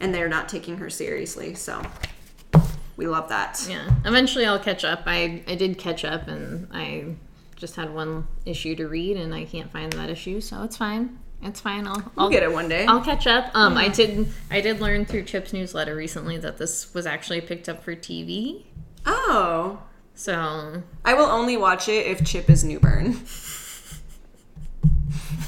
And 0.00 0.12
they're 0.12 0.28
not 0.28 0.48
taking 0.48 0.78
her 0.78 0.90
seriously, 0.90 1.54
so 1.54 1.82
we 2.98 3.06
love 3.06 3.28
that. 3.30 3.64
Yeah. 3.70 3.88
Eventually 4.04 4.44
I'll 4.44 4.58
catch 4.58 4.84
up. 4.84 5.04
I, 5.06 5.42
I 5.46 5.54
did 5.54 5.78
catch 5.78 6.04
up 6.04 6.28
and 6.28 6.68
I 6.72 7.14
just 7.56 7.76
had 7.76 7.94
one 7.94 8.26
issue 8.44 8.74
to 8.76 8.86
read 8.88 9.16
and 9.16 9.32
I 9.34 9.44
can't 9.44 9.70
find 9.72 9.90
that 9.94 10.10
issue, 10.10 10.40
so 10.42 10.62
it's 10.64 10.76
fine. 10.76 11.18
It's 11.40 11.60
fine. 11.60 11.86
I'll, 11.86 11.96
I'll 11.96 12.12
We'll 12.16 12.30
get 12.30 12.42
it 12.42 12.52
one 12.52 12.68
day. 12.68 12.84
I'll 12.86 13.00
catch 13.00 13.28
up. 13.28 13.50
Um, 13.54 13.76
I 13.76 13.86
did. 13.88 14.28
I 14.50 14.60
did 14.60 14.80
learn 14.80 15.04
through 15.06 15.22
Chip's 15.22 15.52
newsletter 15.52 15.94
recently 15.94 16.36
that 16.38 16.58
this 16.58 16.92
was 16.92 17.06
actually 17.06 17.40
picked 17.40 17.68
up 17.68 17.84
for 17.84 17.94
TV. 17.94 18.64
oh, 19.06 19.80
So 20.16 20.82
I 21.04 21.14
will 21.14 21.26
only 21.26 21.56
watch 21.56 21.88
it 21.88 22.06
if 22.08 22.24
Chip 22.24 22.50
is 22.50 22.64
Newburn. 22.64 23.20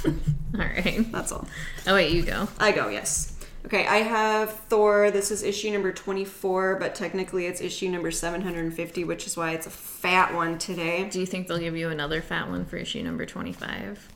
all 0.07 0.13
right. 0.61 1.05
That's 1.11 1.33
all. 1.33 1.49
Oh 1.89 1.95
wait, 1.95 2.13
you 2.13 2.23
go. 2.23 2.47
I 2.61 2.71
go, 2.71 2.89
yes. 2.89 3.37
Okay, 3.67 3.87
I 3.87 3.99
have 3.99 4.51
Thor. 4.53 5.11
This 5.11 5.31
is 5.31 5.43
issue 5.43 5.71
number 5.71 5.93
24, 5.93 6.77
but 6.77 6.95
technically 6.95 7.47
it's 7.47 7.61
issue 7.61 7.89
number 7.91 8.11
750, 8.11 9.05
which 9.05 9.27
is 9.27 9.37
why 9.37 9.53
it's 9.53 9.67
a 9.67 9.71
fat 9.71 10.35
one 10.35 10.59
today. 10.59 11.09
Do 11.11 11.21
you 11.21 11.27
think 11.27 11.47
they'll 11.47 11.59
give 11.59 11.77
you 11.77 11.91
another 11.91 12.23
fat 12.23 12.49
one 12.49 12.65
for 12.65 12.77
issue 12.79 13.03
number 13.03 13.27
twenty-five? 13.27 14.09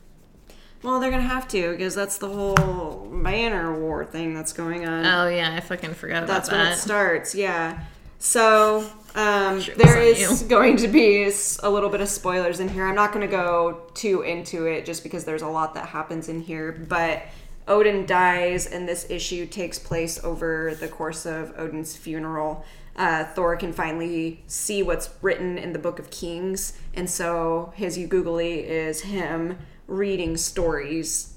Well, 0.82 0.98
they're 0.98 1.10
gonna 1.10 1.22
have 1.22 1.46
to 1.48 1.72
because 1.72 1.94
that's 1.94 2.18
the 2.18 2.28
whole 2.28 3.06
banner 3.22 3.78
war 3.78 4.04
thing 4.06 4.34
that's 4.34 4.52
going 4.54 4.86
on. 4.88 5.04
Oh 5.04 5.28
yeah, 5.28 5.54
I 5.54 5.60
fucking 5.60 5.94
forgot 5.94 6.24
about 6.24 6.44
that. 6.44 6.50
that's 6.50 6.50
when 6.50 6.66
it 6.72 6.76
starts. 6.76 7.34
Yeah. 7.34 7.84
So 8.18 8.90
um, 9.14 9.60
Sure, 9.60 9.74
there 9.74 10.00
is 10.00 10.42
going 10.48 10.78
to 10.78 10.88
be 10.88 11.30
a 11.62 11.68
little 11.70 11.90
bit 11.90 12.00
of 12.00 12.08
spoilers 12.08 12.60
in 12.60 12.68
here. 12.70 12.86
I'm 12.86 12.94
not 12.94 13.12
going 13.12 13.20
to 13.28 13.30
go 13.30 13.82
too 13.92 14.22
into 14.22 14.64
it 14.66 14.86
just 14.86 15.02
because 15.02 15.24
there's 15.24 15.42
a 15.42 15.48
lot 15.48 15.74
that 15.74 15.86
happens 15.88 16.30
in 16.30 16.40
here. 16.40 16.72
But 16.72 17.22
Odin 17.66 18.06
dies, 18.06 18.66
and 18.66 18.88
this 18.88 19.06
issue 19.08 19.46
takes 19.46 19.78
place 19.78 20.22
over 20.22 20.74
the 20.78 20.88
course 20.88 21.24
of 21.24 21.52
Odin's 21.58 21.96
funeral. 21.96 22.64
Uh, 22.96 23.24
Thor 23.24 23.56
can 23.56 23.72
finally 23.72 24.42
see 24.46 24.82
what's 24.82 25.10
written 25.22 25.58
in 25.58 25.72
the 25.72 25.78
Book 25.78 25.98
of 25.98 26.10
Kings, 26.10 26.78
and 26.94 27.08
so 27.08 27.72
his 27.74 27.96
Googly 28.08 28.60
is 28.60 29.02
him 29.02 29.58
reading 29.86 30.36
stories 30.36 31.34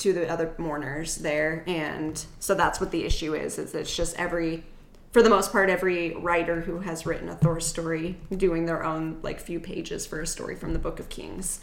to 0.00 0.12
the 0.14 0.26
other 0.30 0.54
mourners 0.56 1.16
there 1.16 1.62
and 1.66 2.24
so 2.38 2.54
that's 2.54 2.80
what 2.80 2.90
the 2.90 3.04
issue 3.04 3.34
is 3.34 3.58
is 3.58 3.74
it's 3.74 3.94
just 3.94 4.16
every 4.18 4.64
for 5.12 5.22
the 5.22 5.28
most 5.30 5.50
part, 5.50 5.68
every 5.70 6.14
writer 6.14 6.60
who 6.60 6.78
has 6.80 7.04
written 7.04 7.28
a 7.28 7.34
Thor 7.34 7.58
story 7.60 8.16
doing 8.36 8.66
their 8.66 8.84
own 8.84 9.18
like 9.22 9.40
few 9.40 9.58
pages 9.58 10.06
for 10.06 10.20
a 10.20 10.26
story 10.26 10.54
from 10.54 10.72
the 10.72 10.78
Book 10.78 11.00
of 11.00 11.08
Kings. 11.08 11.60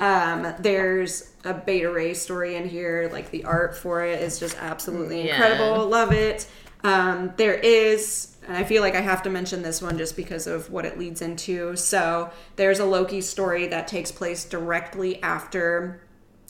Um, 0.00 0.54
there's 0.58 1.30
a 1.44 1.54
Beta 1.54 1.90
Ray 1.92 2.14
story 2.14 2.56
in 2.56 2.68
here. 2.68 3.08
Like 3.12 3.30
the 3.30 3.44
art 3.44 3.76
for 3.76 4.04
it 4.04 4.20
is 4.20 4.40
just 4.40 4.56
absolutely 4.60 5.26
Yeah. 5.26 5.34
incredible. 5.34 5.86
Love 5.88 6.12
it. 6.12 6.48
Um, 6.84 7.32
there 7.36 7.54
is, 7.54 8.36
and 8.48 8.56
I 8.56 8.64
feel 8.64 8.82
like 8.82 8.96
I 8.96 9.00
have 9.00 9.22
to 9.22 9.30
mention 9.30 9.62
this 9.62 9.80
one 9.80 9.96
just 9.96 10.16
because 10.16 10.48
of 10.48 10.68
what 10.68 10.84
it 10.84 10.98
leads 10.98 11.22
into. 11.22 11.76
So 11.76 12.30
there's 12.56 12.80
a 12.80 12.84
Loki 12.84 13.20
story 13.20 13.68
that 13.68 13.86
takes 13.86 14.10
place 14.10 14.44
directly 14.44 15.22
after 15.22 16.00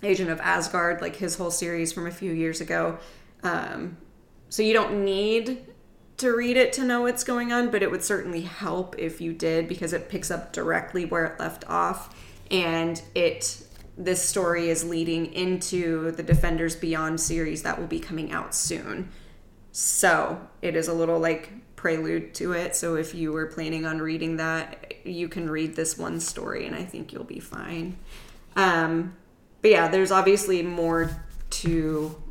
Agent 0.02 0.30
of 0.30 0.40
Asgard, 0.40 1.02
like 1.02 1.16
his 1.16 1.36
whole 1.36 1.50
series 1.50 1.92
from 1.92 2.06
a 2.06 2.10
few 2.10 2.32
years 2.32 2.62
ago. 2.62 2.98
Um, 3.42 3.98
so 4.48 4.62
you 4.62 4.72
don't 4.72 5.04
need 5.04 5.66
to 6.22 6.30
read 6.30 6.56
it 6.56 6.72
to 6.74 6.84
know 6.84 7.02
what's 7.02 7.24
going 7.24 7.52
on, 7.52 7.70
but 7.70 7.82
it 7.82 7.90
would 7.90 8.04
certainly 8.04 8.42
help 8.42 8.96
if 8.98 9.20
you 9.20 9.32
did 9.32 9.68
because 9.68 9.92
it 9.92 10.08
picks 10.08 10.30
up 10.30 10.52
directly 10.52 11.04
where 11.04 11.26
it 11.26 11.38
left 11.38 11.68
off, 11.68 12.14
and 12.50 13.02
it 13.14 13.66
this 13.98 14.24
story 14.24 14.70
is 14.70 14.84
leading 14.84 15.32
into 15.34 16.12
the 16.12 16.22
Defenders 16.22 16.76
Beyond 16.76 17.20
series 17.20 17.62
that 17.62 17.78
will 17.78 17.86
be 17.86 18.00
coming 18.00 18.32
out 18.32 18.54
soon. 18.54 19.10
So 19.72 20.40
it 20.62 20.76
is 20.76 20.88
a 20.88 20.94
little 20.94 21.18
like 21.18 21.50
prelude 21.76 22.34
to 22.34 22.52
it. 22.52 22.74
So 22.76 22.94
if 22.94 23.14
you 23.14 23.32
were 23.32 23.46
planning 23.46 23.84
on 23.84 24.00
reading 24.00 24.36
that, 24.36 24.94
you 25.04 25.28
can 25.28 25.50
read 25.50 25.76
this 25.76 25.98
one 25.98 26.20
story, 26.20 26.66
and 26.66 26.74
I 26.74 26.84
think 26.84 27.12
you'll 27.12 27.24
be 27.24 27.40
fine. 27.40 27.98
Um, 28.56 29.16
but 29.60 29.72
yeah, 29.72 29.88
there's 29.88 30.12
obviously 30.12 30.62
more 30.62 31.10
to 31.50 32.22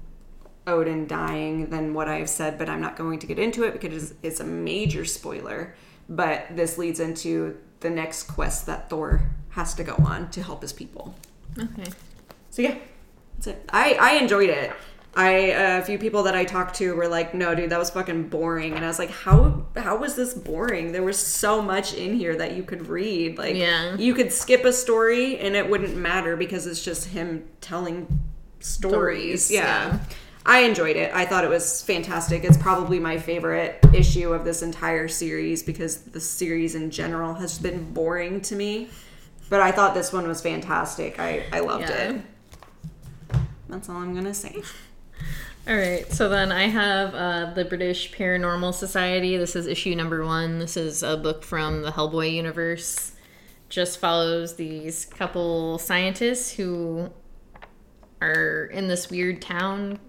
Odin 0.68 1.08
dying 1.08 1.70
than 1.70 1.94
what 1.94 2.08
I've 2.08 2.30
said, 2.30 2.58
but 2.58 2.70
I'm 2.70 2.82
not 2.82 2.96
going 2.96 3.20
to 3.20 3.28
get 3.28 3.40
into 3.40 3.64
it 3.64 3.74
because 3.74 4.14
it's 4.22 4.40
a 4.40 4.44
major 4.44 5.06
spoiler. 5.06 5.76
But 6.08 6.48
this 6.56 6.78
leads 6.78 7.00
into 7.00 7.58
the 7.80 7.90
next 7.90 8.24
quest 8.24 8.66
that 8.68 8.90
Thor 8.90 9.30
has 9.50 9.74
to 9.76 9.84
go 9.84 9.96
on 10.06 10.30
to 10.32 10.44
help 10.44 10.62
his 10.62 10.74
people. 10.74 11.16
Okay. 11.58 11.90
So 12.50 12.62
yeah, 12.62 12.78
that's 13.36 13.48
it. 13.48 13.70
I 13.72 13.94
I 14.00 14.12
enjoyed 14.14 14.50
it. 14.50 14.72
I 15.16 15.52
uh, 15.52 15.80
a 15.80 15.84
few 15.84 15.98
people 15.98 16.24
that 16.24 16.36
I 16.36 16.46
talked 16.46 16.76
to 16.76 16.96
were 16.96 17.08
like, 17.08 17.34
"No, 17.34 17.54
dude, 17.54 17.70
that 17.72 17.80
was 17.80 17.90
fucking 17.90 18.30
boring," 18.30 18.74
and 18.76 18.86
I 18.86 18.88
was 18.88 18.98
like, 19.00 19.10
"How 19.12 19.66
how 19.76 19.98
was 19.98 20.16
this 20.16 20.34
boring? 20.34 20.94
There 20.94 21.04
was 21.04 21.18
so 21.18 21.62
much 21.62 21.94
in 21.94 22.16
here 22.16 22.36
that 22.38 22.56
you 22.56 22.64
could 22.64 22.88
read. 22.88 23.38
Like, 23.38 23.56
Yeah. 23.56 23.98
you 23.98 24.14
could 24.14 24.32
skip 24.32 24.64
a 24.64 24.72
story 24.72 25.38
and 25.40 25.56
it 25.56 25.70
wouldn't 25.70 25.98
matter 25.98 26.38
because 26.38 26.66
it's 26.66 26.84
just 26.84 27.08
him 27.10 27.46
telling 27.60 28.08
stories. 28.60 29.46
Stories, 29.48 29.52
yeah. 29.52 29.88
yeah. 29.94 30.00
I 30.46 30.60
enjoyed 30.62 30.96
it. 30.96 31.14
I 31.14 31.26
thought 31.26 31.44
it 31.44 31.50
was 31.50 31.84
fantastic. 31.84 32.44
It's 32.44 32.58
probably 32.58 33.00
my 33.00 33.18
favorite 33.20 33.80
issue 33.94 34.34
of 34.34 34.44
this 34.44 34.64
entire 34.64 35.08
series 35.08 35.62
because 35.62 35.98
the 36.02 36.20
series 36.20 36.74
in 36.74 36.90
general 36.90 37.36
has 37.36 37.60
been 37.60 37.94
boring 37.94 38.42
to 38.42 38.56
me. 38.56 38.90
But 39.50 39.60
I 39.62 39.72
thought 39.72 39.94
this 39.94 40.12
one 40.12 40.28
was 40.28 40.42
fantastic. 40.42 41.20
I, 41.20 41.44
I 41.52 41.60
loved 41.60 41.90
Yeah. 41.90 42.14
it. 42.14 42.22
That's 43.70 43.88
all 43.88 43.98
I'm 43.98 44.16
gonna 44.16 44.34
say. 44.34 44.62
All 45.68 45.76
right, 45.76 46.12
so 46.12 46.28
then 46.28 46.52
I 46.52 46.64
have 46.64 47.14
uh, 47.14 47.54
the 47.54 47.64
British 47.64 48.12
Paranormal 48.12 48.74
Society. 48.74 49.38
This 49.38 49.56
is 49.56 49.68
issue 49.68 49.94
number 49.96 50.26
one. 50.26 50.58
This 50.58 50.76
is 50.76 51.04
a 51.04 51.16
book 51.18 51.44
from 51.44 51.84
the 51.84 51.92
Hellboy 51.92 52.34
universe. 52.34 53.12
Just 53.70 54.00
follows 54.00 54.56
these 54.56 55.06
couple 55.06 55.78
scientists 55.78 56.52
who 56.52 57.12
are 58.22 58.66
in 58.74 58.88
this 58.88 59.10
weird 59.10 59.42
town 59.42 60.00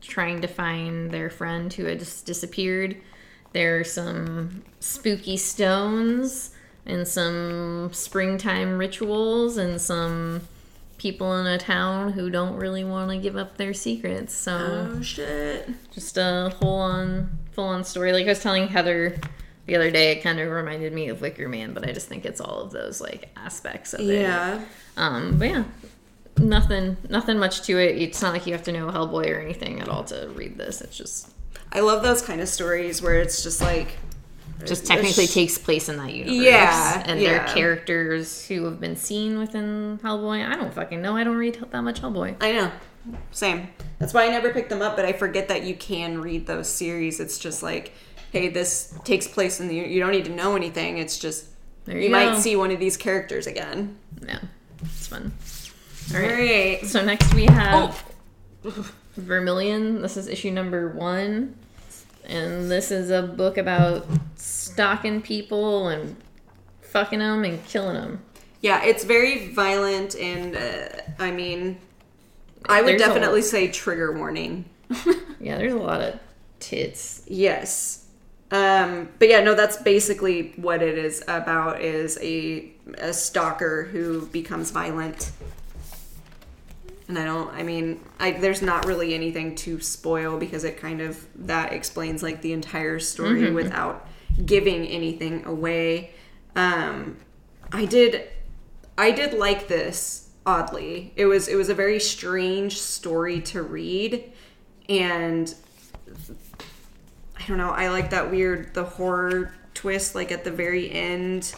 trying 0.00 0.40
to 0.42 0.48
find 0.48 1.10
their 1.10 1.30
friend 1.30 1.72
who 1.72 1.84
had 1.84 1.98
just 1.98 2.24
disappeared. 2.26 2.96
There 3.52 3.80
are 3.80 3.84
some 3.84 4.62
spooky 4.80 5.36
stones 5.36 6.50
and 6.86 7.06
some 7.06 7.90
springtime 7.92 8.78
rituals 8.78 9.56
and 9.56 9.80
some 9.80 10.42
people 10.98 11.38
in 11.38 11.46
a 11.46 11.58
town 11.58 12.12
who 12.12 12.28
don't 12.28 12.56
really 12.56 12.82
want 12.84 13.10
to 13.10 13.18
give 13.18 13.36
up 13.36 13.56
their 13.56 13.72
secrets. 13.72 14.34
So 14.34 14.88
Oh 14.96 15.02
shit. 15.02 15.68
just 15.92 16.16
a 16.18 16.52
whole 16.60 16.78
on 16.80 17.38
full 17.52 17.64
on 17.68 17.84
story. 17.84 18.12
Like 18.12 18.26
I 18.26 18.30
was 18.30 18.42
telling 18.42 18.68
Heather 18.68 19.18
the 19.66 19.76
other 19.76 19.90
day, 19.90 20.12
it 20.12 20.22
kind 20.22 20.40
of 20.40 20.48
reminded 20.50 20.92
me 20.92 21.08
of 21.08 21.20
Wicker 21.20 21.48
Man, 21.48 21.72
but 21.74 21.86
I 21.88 21.92
just 21.92 22.08
think 22.08 22.24
it's 22.24 22.40
all 22.40 22.60
of 22.62 22.70
those 22.72 23.00
like 23.00 23.28
aspects 23.36 23.92
of 23.94 24.00
it. 24.00 24.22
Yeah. 24.22 24.64
Um, 24.96 25.38
but 25.38 25.48
yeah, 25.50 25.64
nothing, 26.38 26.96
nothing 27.08 27.38
much 27.38 27.62
to 27.62 27.78
it. 27.78 28.00
It's 28.00 28.22
not 28.22 28.32
like 28.32 28.46
you 28.46 28.52
have 28.52 28.64
to 28.64 28.72
know 28.72 28.88
Hellboy 28.88 29.34
or 29.34 29.40
anything 29.40 29.80
at 29.80 29.88
all 29.88 30.04
to 30.04 30.30
read 30.34 30.56
this. 30.56 30.80
It's 30.80 30.96
just 30.96 31.30
I 31.72 31.80
love 31.80 32.02
those 32.02 32.22
kind 32.22 32.40
of 32.40 32.48
stories 32.48 33.02
where 33.02 33.14
it's 33.14 33.42
just 33.42 33.60
like 33.60 33.98
just 34.64 34.86
technically 34.86 35.26
sh- 35.26 35.34
takes 35.34 35.58
place 35.58 35.88
in 35.88 35.96
that 35.98 36.12
universe. 36.12 36.36
Yeah, 36.36 37.02
and 37.06 37.20
they're 37.20 37.44
characters 37.44 38.46
who 38.46 38.64
have 38.64 38.80
been 38.80 38.96
seen 38.96 39.38
within 39.38 39.98
Hellboy. 40.02 40.46
I 40.46 40.56
don't 40.56 40.72
fucking 40.72 41.00
know. 41.00 41.16
I 41.16 41.24
don't 41.24 41.36
read 41.36 41.64
that 41.70 41.82
much 41.82 42.00
Hellboy. 42.00 42.36
I 42.40 42.52
know. 42.52 42.72
Same. 43.30 43.68
That's 43.98 44.12
why 44.12 44.26
I 44.26 44.30
never 44.30 44.52
picked 44.52 44.70
them 44.70 44.82
up, 44.82 44.96
but 44.96 45.04
I 45.04 45.12
forget 45.12 45.48
that 45.48 45.62
you 45.62 45.74
can 45.74 46.20
read 46.20 46.46
those 46.46 46.68
series. 46.68 47.20
It's 47.20 47.38
just 47.38 47.62
like, 47.62 47.92
hey, 48.32 48.48
this 48.48 48.94
takes 49.04 49.26
place 49.26 49.60
in 49.60 49.68
the 49.68 49.76
you 49.76 50.00
don't 50.00 50.12
need 50.12 50.24
to 50.26 50.32
know 50.32 50.56
anything. 50.56 50.98
It's 50.98 51.18
just 51.18 51.46
There 51.84 51.96
you, 51.96 52.04
you, 52.04 52.10
might 52.10 52.38
see 52.38 52.56
one 52.56 52.70
of 52.70 52.80
these 52.80 52.96
characters 52.96 53.46
again. 53.46 53.96
Yeah, 54.26 54.40
it's 54.82 55.06
fun. 55.06 55.32
All 56.14 56.20
right. 56.20 56.84
So 56.86 57.04
next 57.04 57.34
we 57.34 57.46
have 57.46 58.04
Vermilion. 59.16 60.00
This 60.00 60.16
is 60.16 60.26
issue 60.26 60.50
number 60.50 60.88
one. 60.88 61.56
And 62.24 62.70
this 62.70 62.90
is 62.90 63.10
a 63.10 63.22
book 63.22 63.58
about 63.58 64.06
stalking 64.36 65.22
people 65.22 65.88
and 65.88 66.16
fucking 66.82 67.18
them 67.18 67.44
and 67.44 67.64
killing 67.66 67.94
them. 67.94 68.22
Yeah, 68.60 68.82
it's 68.82 69.04
very 69.04 69.52
violent, 69.52 70.16
and 70.16 70.56
uh, 70.56 70.88
I 71.18 71.30
mean, 71.30 71.78
I 72.68 72.82
would 72.82 72.90
There's 72.90 73.02
definitely 73.02 73.42
say 73.42 73.68
trigger 73.68 74.12
warning. 74.12 74.64
Yeah, 75.40 75.56
there's 75.56 75.72
a 75.72 75.76
lot 75.76 76.00
of 76.00 76.18
tits. 76.58 77.22
Yes. 77.28 78.06
Um, 78.50 79.08
but 79.20 79.28
yeah, 79.28 79.40
no, 79.40 79.54
that's 79.54 79.76
basically 79.76 80.52
what 80.56 80.82
it 80.82 80.98
is 80.98 81.22
about 81.28 81.80
is 81.80 82.18
a, 82.20 82.72
a 82.98 83.12
stalker 83.12 83.84
who 83.84 84.26
becomes 84.26 84.72
violent. 84.72 85.30
And 87.08 87.18
I 87.18 87.24
don't, 87.24 87.48
I 87.54 87.62
mean, 87.62 88.04
I, 88.20 88.32
there's 88.32 88.60
not 88.60 88.84
really 88.84 89.14
anything 89.14 89.54
to 89.56 89.80
spoil 89.80 90.38
because 90.38 90.64
it 90.64 90.76
kind 90.76 91.00
of, 91.00 91.26
that 91.46 91.72
explains 91.72 92.22
like 92.22 92.42
the 92.42 92.52
entire 92.52 92.98
story 92.98 93.50
without 93.50 94.06
giving 94.44 94.86
anything 94.86 95.46
away. 95.46 96.10
Um, 96.54 97.16
I 97.72 97.86
did, 97.86 98.28
I 98.98 99.10
did 99.10 99.32
like 99.32 99.68
this 99.68 100.28
oddly. 100.44 101.14
It 101.16 101.24
was, 101.24 101.48
it 101.48 101.56
was 101.56 101.70
a 101.70 101.74
very 101.74 101.98
strange 101.98 102.78
story 102.78 103.40
to 103.42 103.62
read 103.62 104.30
and 104.88 105.54
I 107.38 107.46
don't 107.46 107.56
know. 107.58 107.70
I 107.70 107.88
like 107.88 108.10
that 108.10 108.30
weird 108.30 108.74
the 108.74 108.84
horror 108.84 109.54
twist 109.72 110.14
like 110.14 110.30
at 110.32 110.44
the 110.44 110.50
very 110.50 110.90
end. 110.90 111.54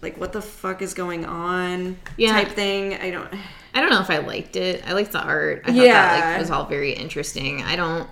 Like 0.00 0.18
what 0.18 0.32
the 0.32 0.42
fuck 0.42 0.80
is 0.80 0.94
going 0.94 1.26
on? 1.26 1.98
Yeah. 2.16 2.32
Type 2.32 2.52
thing. 2.52 2.94
I 2.94 3.10
don't 3.10 3.30
I 3.74 3.80
don't 3.80 3.90
know 3.90 4.00
if 4.00 4.10
I 4.10 4.18
liked 4.18 4.56
it. 4.56 4.82
I 4.86 4.92
liked 4.92 5.12
the 5.12 5.20
art. 5.22 5.62
I 5.64 5.66
thought 5.68 5.76
Yeah. 5.76 5.92
that 5.92 6.30
like 6.32 6.40
was 6.40 6.50
all 6.50 6.66
very 6.66 6.92
interesting. 6.92 7.62
I 7.62 7.76
don't 7.76 8.08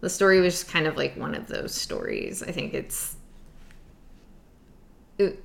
the 0.00 0.10
story 0.10 0.40
was 0.40 0.54
just 0.54 0.68
kind 0.70 0.86
of 0.86 0.96
like 0.96 1.16
one 1.16 1.34
of 1.34 1.46
those 1.48 1.74
stories. 1.74 2.42
I 2.42 2.52
think 2.52 2.74
it's 2.74 3.16
it, 5.18 5.42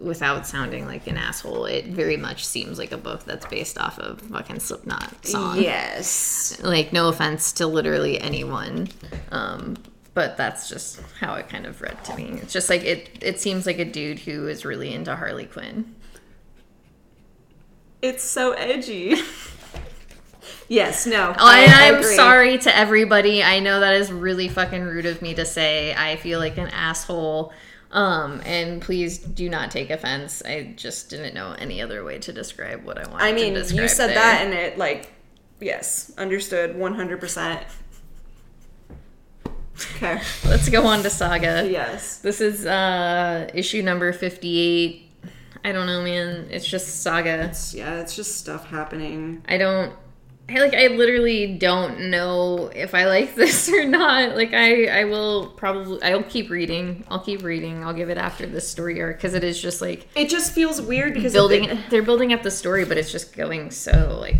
without 0.00 0.46
sounding 0.46 0.86
like 0.86 1.06
an 1.06 1.16
asshole, 1.16 1.64
it 1.66 1.86
very 1.86 2.16
much 2.16 2.44
seems 2.46 2.78
like 2.78 2.92
a 2.92 2.96
book 2.98 3.24
that's 3.24 3.46
based 3.46 3.78
off 3.78 3.98
of 3.98 4.20
fucking 4.22 4.60
Slipknot 4.60 5.26
song. 5.26 5.60
Yes. 5.60 6.58
Like 6.62 6.92
no 6.92 7.08
offense 7.08 7.52
to 7.54 7.66
literally 7.66 8.20
anyone. 8.20 8.88
Um 9.32 9.76
but 10.14 10.38
that's 10.38 10.70
just 10.70 10.98
how 11.20 11.34
it 11.34 11.46
kind 11.50 11.66
of 11.66 11.82
read 11.82 12.02
to 12.04 12.16
me. 12.16 12.38
It's 12.42 12.52
just 12.52 12.70
like 12.70 12.82
it 12.84 13.18
it 13.20 13.40
seems 13.40 13.66
like 13.66 13.78
a 13.78 13.84
dude 13.84 14.18
who 14.18 14.48
is 14.48 14.64
really 14.64 14.92
into 14.94 15.14
Harley 15.14 15.46
Quinn. 15.46 15.94
It's 18.02 18.22
so 18.22 18.52
edgy. 18.52 19.16
yes, 20.68 21.06
no. 21.06 21.34
I, 21.36 21.66
I'm 21.66 21.96
agree. 21.96 22.14
sorry 22.16 22.58
to 22.58 22.76
everybody. 22.76 23.42
I 23.42 23.60
know 23.60 23.80
that 23.80 23.94
is 23.94 24.12
really 24.12 24.48
fucking 24.48 24.82
rude 24.82 25.06
of 25.06 25.22
me 25.22 25.34
to 25.34 25.44
say. 25.44 25.94
I 25.94 26.16
feel 26.16 26.38
like 26.38 26.58
an 26.58 26.68
asshole. 26.68 27.52
Um, 27.92 28.42
and 28.44 28.82
please 28.82 29.18
do 29.18 29.48
not 29.48 29.70
take 29.70 29.90
offense. 29.90 30.42
I 30.44 30.74
just 30.76 31.08
didn't 31.08 31.34
know 31.34 31.54
any 31.58 31.80
other 31.80 32.04
way 32.04 32.18
to 32.18 32.32
describe 32.32 32.84
what 32.84 32.98
I 32.98 33.08
wanted. 33.10 33.24
I 33.24 33.32
mean, 33.32 33.54
you 33.54 33.88
said 33.88 34.08
there. 34.08 34.14
that 34.16 34.44
and 34.44 34.52
it 34.52 34.76
like 34.76 35.10
yes, 35.60 36.12
understood 36.18 36.76
100%. 36.76 37.62
Okay. 39.96 40.20
Let's 40.44 40.68
go 40.68 40.86
on 40.86 41.02
to 41.02 41.10
Saga. 41.10 41.68
Yes. 41.70 42.18
This 42.18 42.40
is 42.40 42.66
uh 42.66 43.48
issue 43.54 43.82
number 43.82 44.12
58. 44.12 45.05
I 45.64 45.72
don't 45.72 45.86
know, 45.86 46.02
man. 46.02 46.48
It's 46.50 46.66
just 46.66 47.02
Saga. 47.02 47.44
It's, 47.44 47.74
yeah, 47.74 48.00
it's 48.00 48.14
just 48.16 48.38
stuff 48.38 48.66
happening. 48.66 49.42
I 49.48 49.58
don't 49.58 49.92
I 50.48 50.60
like 50.60 50.74
I 50.74 50.86
literally 50.88 51.56
don't 51.56 52.08
know 52.10 52.70
if 52.74 52.94
I 52.94 53.06
like 53.06 53.34
this 53.34 53.68
or 53.68 53.84
not. 53.84 54.36
Like 54.36 54.54
I 54.54 55.00
I 55.00 55.04
will 55.04 55.48
probably 55.48 56.02
I'll 56.02 56.22
keep 56.22 56.50
reading. 56.50 57.04
I'll 57.08 57.20
keep 57.20 57.42
reading. 57.42 57.82
I'll 57.82 57.94
give 57.94 58.10
it 58.10 58.18
after 58.18 58.46
this 58.46 58.68
story 58.68 59.00
arc 59.02 59.16
because 59.16 59.34
it 59.34 59.42
is 59.42 59.60
just 59.60 59.80
like 59.80 60.06
It 60.14 60.28
just 60.28 60.52
feels 60.52 60.80
weird 60.80 61.14
because 61.14 61.32
building. 61.32 61.78
They're 61.90 62.02
building 62.02 62.32
up 62.32 62.42
the 62.42 62.50
story, 62.50 62.84
but 62.84 62.96
it's 62.96 63.10
just 63.10 63.34
going 63.34 63.70
so 63.70 64.18
like 64.20 64.36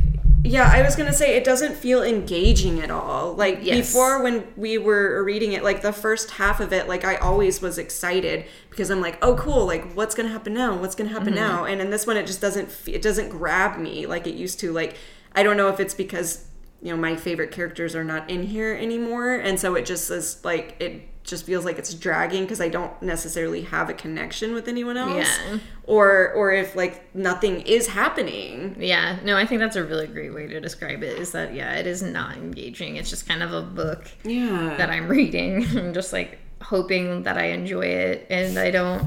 yeah, 0.47 0.71
I 0.73 0.83
was 0.83 0.97
gonna 0.97 1.13
say 1.13 1.37
it 1.37 1.45
doesn't 1.45 1.75
feel 1.75 2.03
engaging 2.03 2.81
at 2.81 2.91
all. 2.91 3.35
Like 3.35 3.61
Yes. 3.63 3.87
before, 3.87 4.23
when 4.23 4.47
we 4.57 4.79
were 4.79 5.23
reading 5.25 5.53
it, 5.53 5.65
like 5.65 5.83
the 5.83 5.93
first 5.93 6.33
half 6.33 6.61
of 6.61 6.73
it, 6.73 6.89
like 6.89 7.05
I 7.05 7.17
always 7.17 7.61
was 7.61 7.79
excited 7.79 8.47
because 8.71 8.91
I'm 8.91 9.01
like, 9.01 9.19
oh, 9.23 9.35
cool. 9.35 9.67
Like, 9.67 9.93
what's 9.95 10.15
gonna 10.15 10.29
happen 10.29 10.55
now? 10.55 10.77
What's 10.77 10.95
gonna 10.95 11.11
happen 11.11 11.35
mm-hmm. 11.35 11.37
now? 11.37 11.65
And 11.65 11.81
in 11.81 11.91
this 11.91 12.07
one, 12.07 12.17
it 12.17 12.27
just 12.27 12.41
doesn't. 12.41 12.71
It 12.87 13.03
doesn't 13.03 13.31
grab 13.31 13.79
me 13.79 14.07
like 14.07 14.27
it 14.27 14.35
used 14.35 14.61
to. 14.61 14.73
Like, 14.73 14.97
I 15.35 15.43
don't 15.43 15.57
know 15.57 15.69
if 15.69 15.81
it's 15.81 15.95
because 15.95 16.47
you 16.83 16.91
know 16.91 16.97
my 16.97 17.17
favorite 17.17 17.51
characters 17.51 17.95
are 17.95 18.05
not 18.05 18.31
in 18.31 18.45
here 18.45 18.75
anymore, 18.75 19.35
and 19.35 19.59
so 19.59 19.75
it 19.75 19.87
just 19.87 20.11
is 20.11 20.45
like 20.45 20.77
it 20.81 21.03
just 21.27 21.45
feels 21.45 21.65
like 21.65 21.79
it's 21.79 21.93
dragging 21.95 22.43
because 22.45 22.61
I 22.61 22.69
don't 22.69 23.01
necessarily 23.03 23.63
have 23.63 23.91
a 23.91 23.95
connection 23.95 24.55
with 24.55 24.69
anyone 24.69 24.97
else. 24.97 25.27
Yeah. 25.49 25.59
Or 25.85 26.33
or 26.33 26.53
if 26.53 26.75
like 26.77 27.15
nothing 27.15 27.61
is 27.63 27.89
happening. 27.89 28.77
yeah. 28.79 29.19
No, 29.25 29.37
I 29.37 29.45
think 29.47 29.61
that's 29.61 29.77
a 29.77 29.85
really 29.85 30.07
great 30.07 30.33
way 30.35 30.47
to 30.47 30.61
describe 30.61 31.03
it. 31.03 31.19
Is 31.19 31.33
that 31.33 31.55
yeah, 31.55 31.75
it 31.75 31.87
is 31.87 32.03
not 32.03 32.37
engaging. 32.37 32.97
It's 32.97 33.11
just 33.11 33.29
kind 33.29 33.43
of 33.43 33.53
a 33.53 33.63
book 33.63 34.09
Yeah. 34.25 34.75
that 34.79 34.91
I'm 34.91 35.09
reading. 35.19 35.65
I'm 35.77 35.93
just 35.95 36.13
like 36.13 36.39
hoping 36.63 37.25
that 37.25 37.37
I 37.37 37.47
enjoy 37.47 37.87
it, 37.87 38.27
and 38.31 38.59
I 38.59 38.71
don't. 38.71 39.07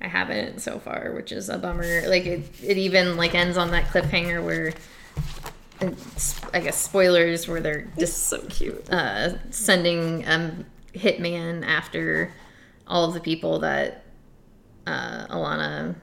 I 0.00 0.08
haven't 0.08 0.60
so 0.60 0.80
far, 0.80 1.12
which 1.14 1.30
is 1.30 1.48
a 1.48 1.58
bummer. 1.58 2.08
Like 2.08 2.26
it, 2.26 2.42
it 2.60 2.76
even 2.76 3.16
like 3.16 3.36
ends 3.36 3.56
on 3.56 3.70
that 3.70 3.84
cliffhanger 3.84 4.44
where, 4.44 4.72
I 6.52 6.60
guess 6.60 6.76
spoilers 6.76 7.46
where 7.48 7.60
they're 7.60 7.86
just 7.98 8.26
so 8.26 8.40
cute. 8.48 8.88
uh, 8.90 9.34
sending 9.50 10.26
um 10.28 10.64
hitman 10.94 11.64
after 11.66 12.32
all 12.86 13.04
of 13.04 13.14
the 13.14 13.20
people 13.20 13.60
that 13.60 14.04
uh, 14.86 15.26
Alana 15.28 15.94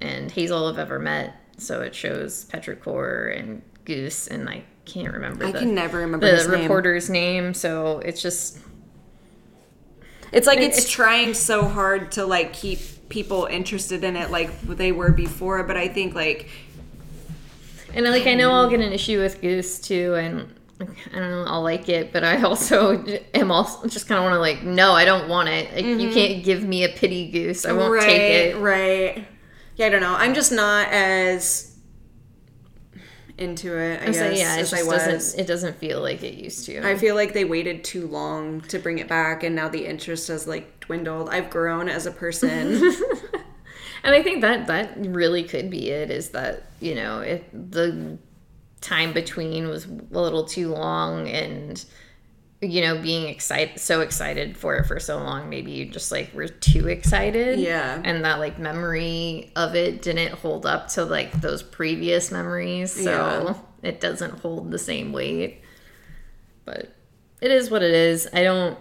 and 0.00 0.30
Hazel 0.30 0.66
have 0.68 0.78
ever 0.78 0.98
met. 0.98 1.34
So 1.58 1.80
it 1.80 1.94
shows 1.94 2.44
Petrichor 2.52 3.38
and 3.38 3.62
Goose, 3.84 4.26
and 4.28 4.48
I 4.48 4.64
can't 4.84 5.12
remember 5.14 5.46
I 5.46 5.52
the, 5.52 5.58
can 5.60 5.74
never 5.74 5.98
remember 5.98 6.26
the 6.30 6.36
his 6.36 6.46
name. 6.48 6.60
reporter's 6.62 7.08
name. 7.10 7.54
So 7.54 7.98
it's 8.00 8.20
just 8.20 8.58
It's 10.32 10.46
like 10.46 10.58
it's, 10.58 10.76
It's- 10.78 10.90
trying 10.90 11.34
so 11.34 11.66
hard 11.66 12.12
to 12.12 12.26
like 12.26 12.52
keep 12.52 12.78
people 13.08 13.46
interested 13.46 14.02
in 14.04 14.16
it 14.16 14.30
like 14.30 14.60
they 14.62 14.92
were 14.92 15.12
before, 15.12 15.62
but 15.62 15.76
I 15.76 15.88
think 15.88 16.14
like 16.14 16.48
And 17.94 18.04
like 18.04 18.26
I 18.26 18.34
know 18.34 18.50
I'll 18.52 18.68
get 18.68 18.80
an 18.80 18.92
issue 18.92 19.20
with 19.20 19.40
Goose 19.40 19.78
too, 19.80 20.14
and 20.16 20.52
I 20.80 20.84
don't 21.18 21.30
know 21.30 21.44
I'll 21.46 21.62
like 21.62 21.88
it, 21.88 22.12
but 22.12 22.24
I 22.24 22.42
also 22.42 23.04
am 23.34 23.50
also 23.50 23.88
just 23.88 24.08
kind 24.08 24.18
of 24.18 24.24
want 24.24 24.34
to 24.34 24.40
like 24.40 24.62
no, 24.62 24.92
I 24.92 25.04
don't 25.04 25.28
want 25.28 25.48
it. 25.48 25.72
Like 25.74 25.84
you 25.84 25.96
mm-hmm. 25.96 26.12
can't 26.12 26.44
give 26.44 26.64
me 26.64 26.84
a 26.84 26.88
pity 26.88 27.30
Goose. 27.30 27.64
I 27.64 27.72
won't 27.72 27.92
right, 27.92 28.02
take 28.02 28.54
it. 28.54 28.58
right. 28.58 29.26
Yeah, 29.76 29.86
I 29.86 29.88
don't 29.90 30.00
know. 30.00 30.14
I'm 30.14 30.34
just 30.34 30.52
not 30.52 30.88
as 30.88 31.76
into 33.38 33.76
it. 33.78 34.02
I 34.02 34.06
guess 34.06 34.18
So 34.18 34.30
yeah, 34.30 34.56
it 34.56 34.60
as 34.60 34.70
just 34.70 34.82
I 34.82 34.86
was. 34.86 35.04
doesn't 35.04 35.40
it 35.40 35.46
doesn't 35.46 35.76
feel 35.76 36.00
like 36.00 36.22
it 36.22 36.34
used 36.34 36.66
to. 36.66 36.86
I 36.86 36.96
feel 36.96 37.14
like 37.14 37.32
they 37.32 37.44
waited 37.44 37.84
too 37.84 38.06
long 38.06 38.60
to 38.62 38.78
bring 38.78 38.98
it 38.98 39.08
back, 39.08 39.42
and 39.42 39.54
now 39.54 39.68
the 39.68 39.86
interest 39.86 40.28
has 40.28 40.46
like 40.46 40.80
dwindled. 40.80 41.30
I've 41.30 41.50
grown 41.50 41.88
as 41.88 42.06
a 42.06 42.10
person. 42.10 42.92
And 44.06 44.14
I 44.14 44.22
think 44.22 44.40
that 44.42 44.68
that 44.68 44.94
really 44.98 45.42
could 45.42 45.68
be 45.68 45.90
it. 45.90 46.12
Is 46.12 46.30
that 46.30 46.62
you 46.78 46.94
know 46.94 47.20
it 47.20 47.44
the 47.72 48.18
time 48.80 49.12
between 49.12 49.68
was 49.68 49.86
a 49.86 49.88
little 50.20 50.44
too 50.44 50.70
long, 50.72 51.28
and 51.28 51.84
you 52.62 52.80
know 52.80 52.96
being 53.00 53.28
excited 53.28 53.78
so 53.78 54.00
excited 54.00 54.56
for 54.56 54.76
it 54.76 54.86
for 54.86 54.98
so 54.98 55.18
long, 55.18 55.48
maybe 55.50 55.72
you 55.72 55.86
just 55.86 56.10
like 56.10 56.32
were 56.34 56.48
too 56.48 56.88
excited. 56.88 57.58
Yeah. 57.60 58.00
and 58.04 58.24
that 58.24 58.38
like 58.38 58.58
memory 58.58 59.52
of 59.56 59.74
it 59.74 60.02
didn't 60.02 60.32
hold 60.32 60.64
up 60.66 60.88
to 60.88 61.04
like 61.04 61.32
those 61.40 61.62
previous 61.62 62.30
memories, 62.32 62.92
so 62.92 63.56
Yeah. 63.82 63.88
it 63.90 64.00
doesn't 64.00 64.40
hold 64.40 64.70
the 64.70 64.78
same 64.78 65.12
weight. 65.12 65.62
But 66.64 66.92
it 67.40 67.50
is 67.50 67.70
what 67.70 67.82
it 67.82 67.92
is. 67.94 68.28
I 68.32 68.42
don't. 68.42 68.78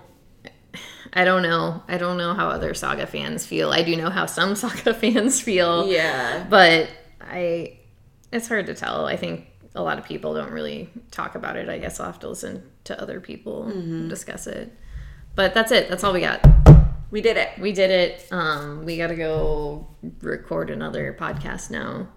I 1.13 1.23
don't 1.23 1.43
know. 1.43 1.81
I 1.87 1.97
don't 1.97 2.17
know 2.17 2.33
how 2.33 2.49
other 2.49 2.73
saga 2.73 3.07
fans 3.07 3.45
feel. 3.45 3.71
I 3.71 3.83
do 3.83 3.95
know 3.95 4.09
how 4.09 4.25
some 4.25 4.55
saga 4.55 4.93
fans 4.93 5.39
feel. 5.39 5.87
yeah. 5.87 6.45
But 6.49 6.89
I 7.21 7.77
it's 8.31 8.47
hard 8.47 8.65
to 8.67 8.73
tell. 8.73 9.05
I 9.05 9.15
think 9.15 9.45
a 9.75 9.81
lot 9.83 9.97
of 9.99 10.05
people 10.05 10.33
don't 10.33 10.51
really 10.51 10.89
talk 11.11 11.35
about 11.35 11.55
it. 11.57 11.69
I 11.69 11.77
guess 11.77 11.99
I'll 11.99 12.05
have 12.07 12.19
to 12.19 12.29
listen 12.29 12.63
to 12.85 12.99
other 13.01 13.19
people 13.19 13.69
discuss 14.09 14.47
it. 14.47 14.71
But 15.35 15.53
that's 15.53 15.71
it. 15.71 15.89
That's 15.89 16.03
all 16.03 16.13
we 16.13 16.21
got. 16.21 16.45
We 17.11 17.21
did 17.21 17.37
it. 17.37 17.49
We 17.59 17.71
did 17.71 17.91
it. 17.91 18.27
Um 18.31 18.85
we 18.85 18.97
got 18.97 19.07
to 19.07 19.15
go 19.15 19.87
record 20.21 20.69
another 20.69 21.15
podcast 21.19 21.69
now. 21.69 22.07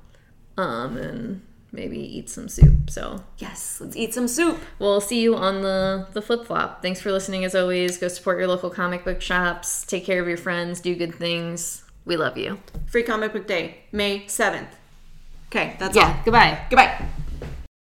Um 0.57 0.97
and 0.97 1.43
maybe 1.71 1.99
eat 1.99 2.31
some 2.31 2.49
soup. 2.49 2.89
So, 2.91 3.23
Yes. 3.39 3.81
Let's 3.81 3.95
eat 3.97 4.15
some 4.15 4.27
soup. 4.29 4.59
We'll 4.79 5.01
see 5.03 5.21
you 5.21 5.37
on 5.37 5.61
the 5.63 6.07
the 6.13 6.23
flip 6.23 6.47
flop. 6.47 6.81
Thanks 6.83 7.01
for 7.01 7.13
listening 7.13 7.45
as 7.45 7.55
always. 7.55 7.99
Go 7.99 8.09
support 8.09 8.39
your 8.39 8.49
local 8.49 8.71
comic 8.71 9.05
book 9.05 9.21
shops. 9.21 9.85
Take 9.85 10.05
care 10.05 10.21
of 10.23 10.29
your 10.29 10.39
friends. 10.39 10.81
Do 10.81 10.95
good 10.95 11.15
things. 11.15 11.85
We 12.05 12.17
love 12.17 12.39
you. 12.39 12.59
Free 12.87 13.03
Comic 13.03 13.35
Book 13.35 13.47
Day, 13.47 13.81
May 13.93 14.21
7th. 14.25 14.69
Okay, 15.51 15.77
that's 15.79 15.95
Yeah. 15.95 16.23
Goodbye. 16.25 16.59
Goodbye. 16.71 17.07